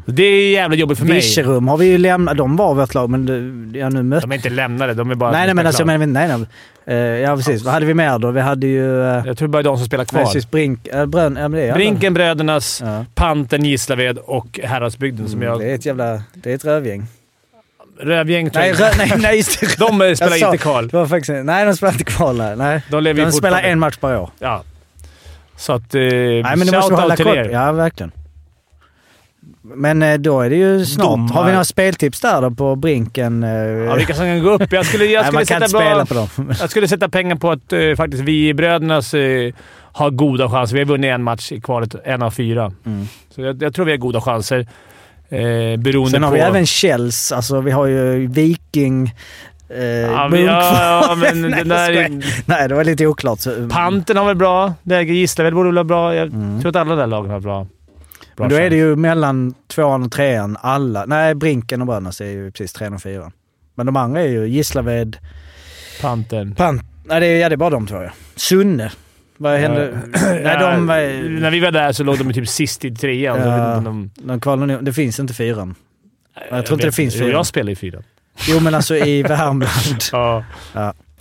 [0.06, 1.16] Det är jävligt jobbigt för mig.
[1.16, 2.38] Virserum har vi ju lämnat.
[2.38, 3.26] De var vårt lag, men
[3.72, 4.26] det- ja, nu mötte...
[4.28, 4.94] De är inte lämnade.
[4.94, 5.98] De är bara Nej, nej, men alltså, klar.
[5.98, 6.46] men, nej, nej.
[6.86, 7.64] Eh, Ja, precis.
[7.64, 8.32] Vad hade vi mer då?
[8.32, 8.84] Vi hade ju...
[8.88, 10.24] Uh, Jag tror bara de som spelar kvar.
[10.24, 10.88] Precis, Brink...
[10.88, 11.74] Äh, brön, ja, det.
[11.74, 13.06] Brinken, Brödernas, Ja.
[13.16, 15.60] Panten, Gislaved och Häradsbygden som jag...
[15.60, 16.22] Det är ett jävla...
[16.34, 17.08] Det är ett rövgäng.
[18.00, 18.80] Rövgäng tror Nej, jag.
[18.80, 19.78] rö, nej, nej, just det.
[19.80, 20.88] De eh, spelar sa- inte kval.
[20.88, 21.46] Det var faktiskt...
[21.46, 22.38] Nej, de spelar inte kval.
[22.38, 22.56] nej.
[22.56, 22.82] Nej.
[22.90, 24.30] De De spelar en match per år.
[24.40, 24.64] Ja.
[25.56, 25.96] Så att...
[25.96, 27.50] Eh, Nej, men det måste hålla till er.
[27.50, 28.12] Ja, verkligen.
[29.62, 31.06] Men eh, då är det ju snart.
[31.08, 31.34] Domar.
[31.34, 33.44] Har vi några speltips där då på Brinken?
[33.44, 33.50] eh?
[33.50, 34.72] Ja, vilka som kan gå upp?
[34.72, 36.54] Jag skulle, jag nej, skulle kan sätta bra, på dem.
[36.60, 39.54] Jag skulle sätta pengar på att eh, faktiskt vi i Brödernas eh,
[39.92, 40.74] har goda chanser.
[40.76, 42.72] Vi har vunnit en match i kvalet, en av fyra.
[42.86, 43.08] Mm.
[43.36, 44.68] Så jag, jag tror vi har goda chanser.
[45.30, 46.36] Eh, beroende Sen har på...
[46.36, 47.32] vi även Kjells.
[47.32, 49.14] Alltså vi har ju Viking...
[49.70, 50.48] Eh, Ja, Munkfors.
[50.48, 52.10] ja, ja, men Nej, där...
[52.46, 53.40] Nej, det var lite oklart.
[53.40, 54.74] Så, Panten har väl bra.
[55.08, 56.16] Gislaved borde väl ha bra.
[56.16, 56.62] Jag Mm.
[56.62, 57.64] tror att alla där lagen har bra.
[57.64, 57.68] bra
[58.38, 58.70] Men då är chans.
[58.70, 61.06] det ju mellan tvåan och trean alla.
[61.06, 63.32] Nej, Brinken och Brödernas är ju precis trean och fyran.
[63.76, 65.18] Men de andra är ju Gislaved,
[66.02, 66.56] Panten.
[66.56, 66.82] Pant...
[67.06, 68.10] Nej, det är, ja, det är bara de två ja.
[68.36, 68.92] Sunne.
[69.38, 70.00] Vad hände?
[70.14, 70.50] Nej, de...
[70.64, 73.40] Ja, var- När vi var där så låg de typ sist i trean.
[73.40, 75.76] jag om de, De kvalade Det finns inte fyran.
[76.50, 77.32] Jag tror inte det finns Jo, fyra.
[77.32, 78.04] Jag spelar i fyran.
[78.48, 80.02] Jo, men alltså i Värmland.
[80.12, 80.44] Ja.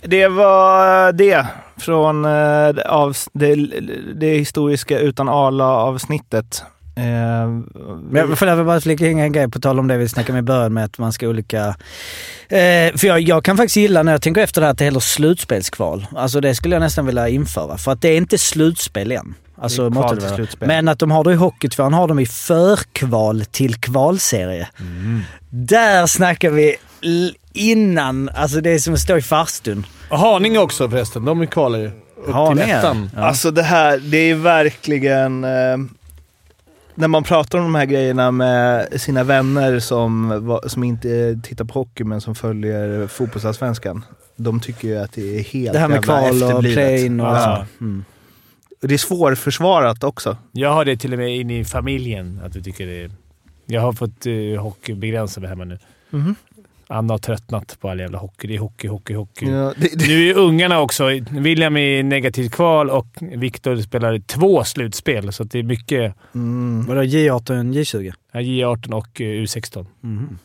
[0.01, 1.45] Det var det
[1.77, 3.55] från eh, av, det,
[4.15, 6.63] det historiska utan ala-avsnittet.
[6.95, 10.33] Eh, Men jag får bara flika in en grej på tal om det vi snackade
[10.33, 11.67] med i början med att man ska olika...
[12.49, 14.85] Eh, för jag, jag kan faktiskt gilla när jag tänker efter det här att det
[14.85, 16.07] heter slutspelskval.
[16.15, 17.77] Alltså det skulle jag nästan vilja införa.
[17.77, 19.35] För att det är inte slutspel än.
[19.57, 20.67] Alltså, Det är slutspel.
[20.67, 24.67] Men att de har det i Hockeytvåan har de i förkval till kvalserie.
[25.49, 26.75] Där snackar vi
[27.53, 29.85] innan, alltså det är som att stå i farstun.
[30.09, 31.25] Haninge också förresten.
[31.25, 31.91] De är kvalar ju.
[32.25, 32.63] Upp Haninge?
[32.65, 33.09] till ettan.
[33.15, 33.21] Ja.
[33.21, 35.43] Alltså det här, det är verkligen...
[35.43, 35.77] Eh,
[36.95, 41.73] när man pratar om de här grejerna med sina vänner som, som inte tittar på
[41.73, 44.05] hockey men som följer fotbollsallsvenskan.
[44.35, 47.65] De tycker ju att det är helt Det här med kval och play-in och Ja.
[47.77, 47.83] så.
[47.83, 48.05] Mm.
[48.81, 50.37] Och det är svårförsvarat också.
[50.51, 53.11] Jag har det till och med in i familjen, att vi tycker det är...
[53.65, 55.79] Jag har fått uh, hockeybegränsa mig hemma nu.
[56.09, 56.35] Mhm.
[56.87, 58.47] Anna har tröttnat på all jävla hockey.
[58.47, 59.45] Det är hockey, hockey, hockey.
[59.45, 61.05] Ja, det, det, Nu är ungarna också...
[61.31, 66.85] William är negativt kval och Viktor spelar två slutspel, så att det är mycket mm.
[66.85, 68.13] Vadå J18 J20?
[68.31, 69.85] ja, J18 och eh, U16.
[70.03, 70.37] Mm.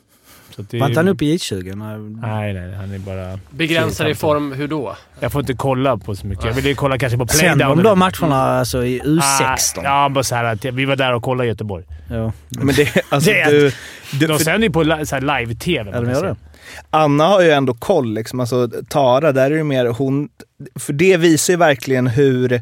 [0.55, 1.75] Så att det Var är- inte han uppe i J20?
[1.75, 1.99] Nej.
[2.31, 2.75] Nej, nej.
[2.75, 3.39] Han är bara...
[3.49, 4.95] Begränsar i form hur då?
[5.19, 6.45] Jag får inte kolla på så mycket.
[6.45, 7.77] Jag ville kolla kanske på playdown.
[7.77, 9.21] de de matcherna alltså i U16?
[9.79, 11.83] Ah, ja, bara så här att vi var där och kollade i Göteborg.
[12.09, 12.31] Ja.
[12.49, 13.71] Men det, alltså, Det du,
[14.19, 15.91] du, De för sänder ju på live-tv.
[15.93, 16.35] Ja, de gör det.
[16.89, 18.13] Anna har ju ändå koll.
[18.13, 18.39] Liksom.
[18.39, 20.29] Alltså, Tara, där är det mer hon...
[20.79, 22.61] För det visar ju verkligen hur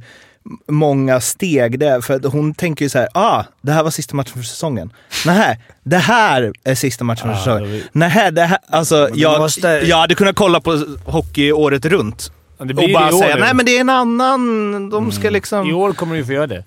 [0.68, 2.02] många steg det är.
[2.02, 4.94] För att hon tänker ju så här, ah, det här var sista matchen för säsongen.
[5.26, 7.72] Nej, det här är sista matchen för Ah, säsongen.
[7.72, 8.58] vi- Nej, det här...
[8.70, 12.32] Alltså, du jag, måste- jag hade kunnat kolla på hockey året runt.
[12.58, 15.70] Ja, Och bara säga, nej men det är en annan, de ska liksom...
[15.70, 16.64] I år kommer du få göra det.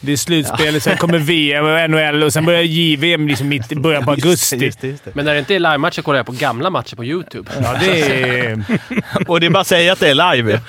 [0.00, 3.76] Det är slutspel, sen kommer VM och NHL och sen börjar JVM liksom mitt i
[3.76, 4.56] början på augusti.
[4.56, 5.14] Just det, just det.
[5.14, 7.50] Men när det inte är livematcher kollar jag på gamla matcher på YouTube.
[7.62, 8.00] Ja, det
[8.40, 8.64] är...
[9.28, 10.60] Och det är bara att säga att det är live.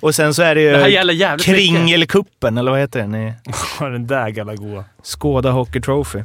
[0.00, 1.40] Och sen så är det Det ju mycket.
[1.46, 3.14] Kringelkuppen, eller vad heter den?
[3.14, 3.32] i
[3.80, 4.84] den där gamla goa.
[5.02, 6.22] Skåda Hockey Trophy.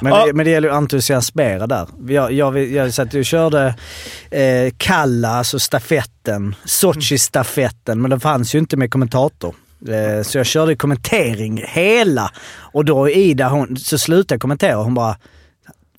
[0.00, 0.26] Men, Ja.
[0.26, 1.86] det, men det gäller ju att entusiasmera där.
[2.08, 3.74] Jag, jag, jag satt och körde
[4.30, 9.54] eh, Kalla, alltså stafetten, Sochi-stafetten, men det fanns ju inte med kommentator.
[9.88, 12.30] Eh, så jag körde kommentering hela.
[12.56, 14.76] Och då Ida, hon, så slutade jag kommentera.
[14.76, 15.16] Hon bara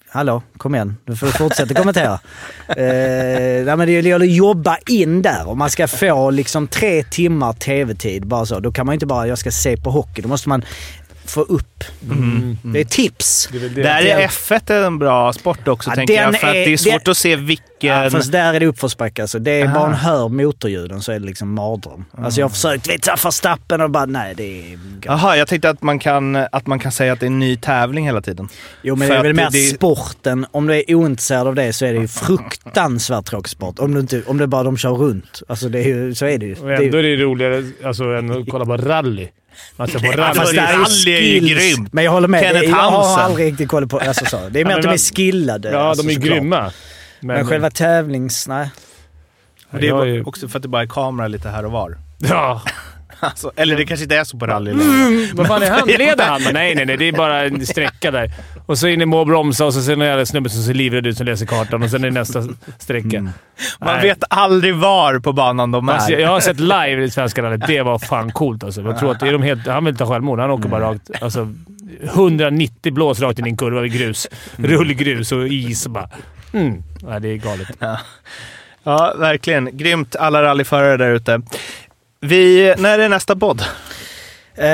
[0.09, 0.97] Hallå, kom igen.
[1.05, 2.13] Du får fortsätta kommentera.
[2.67, 5.47] eh, nej, men det gäller att jobba in där.
[5.47, 8.59] Om man ska få liksom tre timmar tv-tid bara så.
[8.59, 10.21] Då kan man inte bara, jag ska se på hockey.
[10.21, 10.65] Då måste man
[11.31, 11.83] få upp.
[12.63, 13.49] Det är tips.
[13.51, 13.83] Det är det.
[13.83, 16.39] Där är F1 en bra sport också, Ja, tänker jag.
[16.39, 17.63] För att är- det är svårt den- att se vilken...
[17.79, 19.39] Ja, fast där är det uppförsbacke alltså.
[19.39, 19.73] Det är Aha.
[19.73, 22.05] bara man hör motorljuden så är det liksom mardröm.
[22.17, 24.79] Alltså jag har försökt, vet du, Verstappen och bara nej det är...
[25.05, 27.57] Jaha, jag tänkte att man, kan, att man kan säga att det är en ny
[27.57, 28.49] tävling hela tiden.
[28.81, 30.45] Jo men För det är väl mer det- sporten.
[30.51, 33.79] Om du är ointresserad av det så är det ju fruktansvärt tråkig sport.
[33.79, 35.41] Om, du inte, om det bara de kör runt.
[35.47, 36.55] Alltså det är ju, så är det ju.
[36.55, 39.27] Och Det är, ändå är ju- det roligare alltså, än att kolla på rally.
[39.75, 40.35] Man ser på Ja, rally.
[40.39, 41.75] fast det är- är rally är ju skills.
[41.75, 41.93] grymt.
[41.93, 42.41] Men jag håller med.
[42.41, 43.99] Kenneth Det är- jag har aldrig riktigt koll på...
[43.99, 44.37] Alltså så.
[44.49, 45.71] Det är mer men att de är skillade.
[45.71, 46.31] Ja, alltså, de är såklart.
[46.37, 46.71] grymma.
[47.19, 48.47] Men, själva tävlings...
[48.47, 48.69] Nej.
[49.71, 51.97] Och det är också för att det bara är kamera lite här och var.
[52.17, 52.61] Ja.
[53.19, 55.27] Alltså, eller det kanske inte är så på rally Mm.
[55.33, 55.87] Vad fan är han?
[55.87, 56.41] Leder han?
[56.53, 56.97] Nej, nej, nej.
[56.97, 58.31] Det är bara en sträcka där.
[58.65, 60.73] Och så in i mål och bromsa och så ser någon jävla snubbe som ser
[60.73, 62.43] livrädd ut som läser kartan och sen är det nästa
[62.79, 63.21] sträcka.
[63.21, 63.33] Man
[63.79, 64.01] Nej.
[64.01, 66.19] vet aldrig var på banan de Alltså, är.
[66.19, 67.67] jag har sett live i Svenska rallyt.
[67.67, 68.81] Det var fan coolt alltså.
[68.81, 70.39] Jag tror att är de helt, han vill ta självmord.
[70.39, 71.09] Han åker bara rakt...
[71.21, 71.53] Alltså,
[72.03, 74.27] 190 blås rakt in i en kurva i grus.
[74.55, 76.09] Rullgrus och is och bara...
[76.53, 76.83] Mm.
[77.07, 77.67] Ja, det är galet.
[78.83, 79.77] Ja, verkligen.
[79.77, 81.41] Grymt alla rallyförare där ute.
[82.19, 83.63] Vi, när är nästa podd?
[84.55, 84.67] Eh,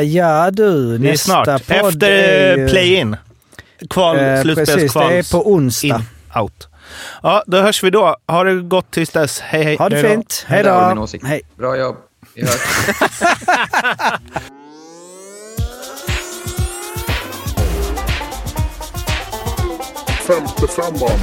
[0.00, 1.66] ja du, Det är nästa snart.
[1.66, 3.16] podd Efter är play-in.
[3.90, 5.86] Kval, Eh, Precis, det slutspelskvals är på onsdag.
[5.86, 6.68] in, out.
[7.22, 8.16] Ja, då hörs vi då.
[8.28, 9.40] Ha det gott tills dess.
[9.40, 9.76] Hej, hej.
[9.76, 10.44] Ha det Hej fint.
[10.48, 11.06] Hej då.
[11.24, 11.40] Hej.
[11.56, 11.96] Bra jobb.
[12.34, 12.60] Vi hörs.
[20.26, 21.20] Femte femman.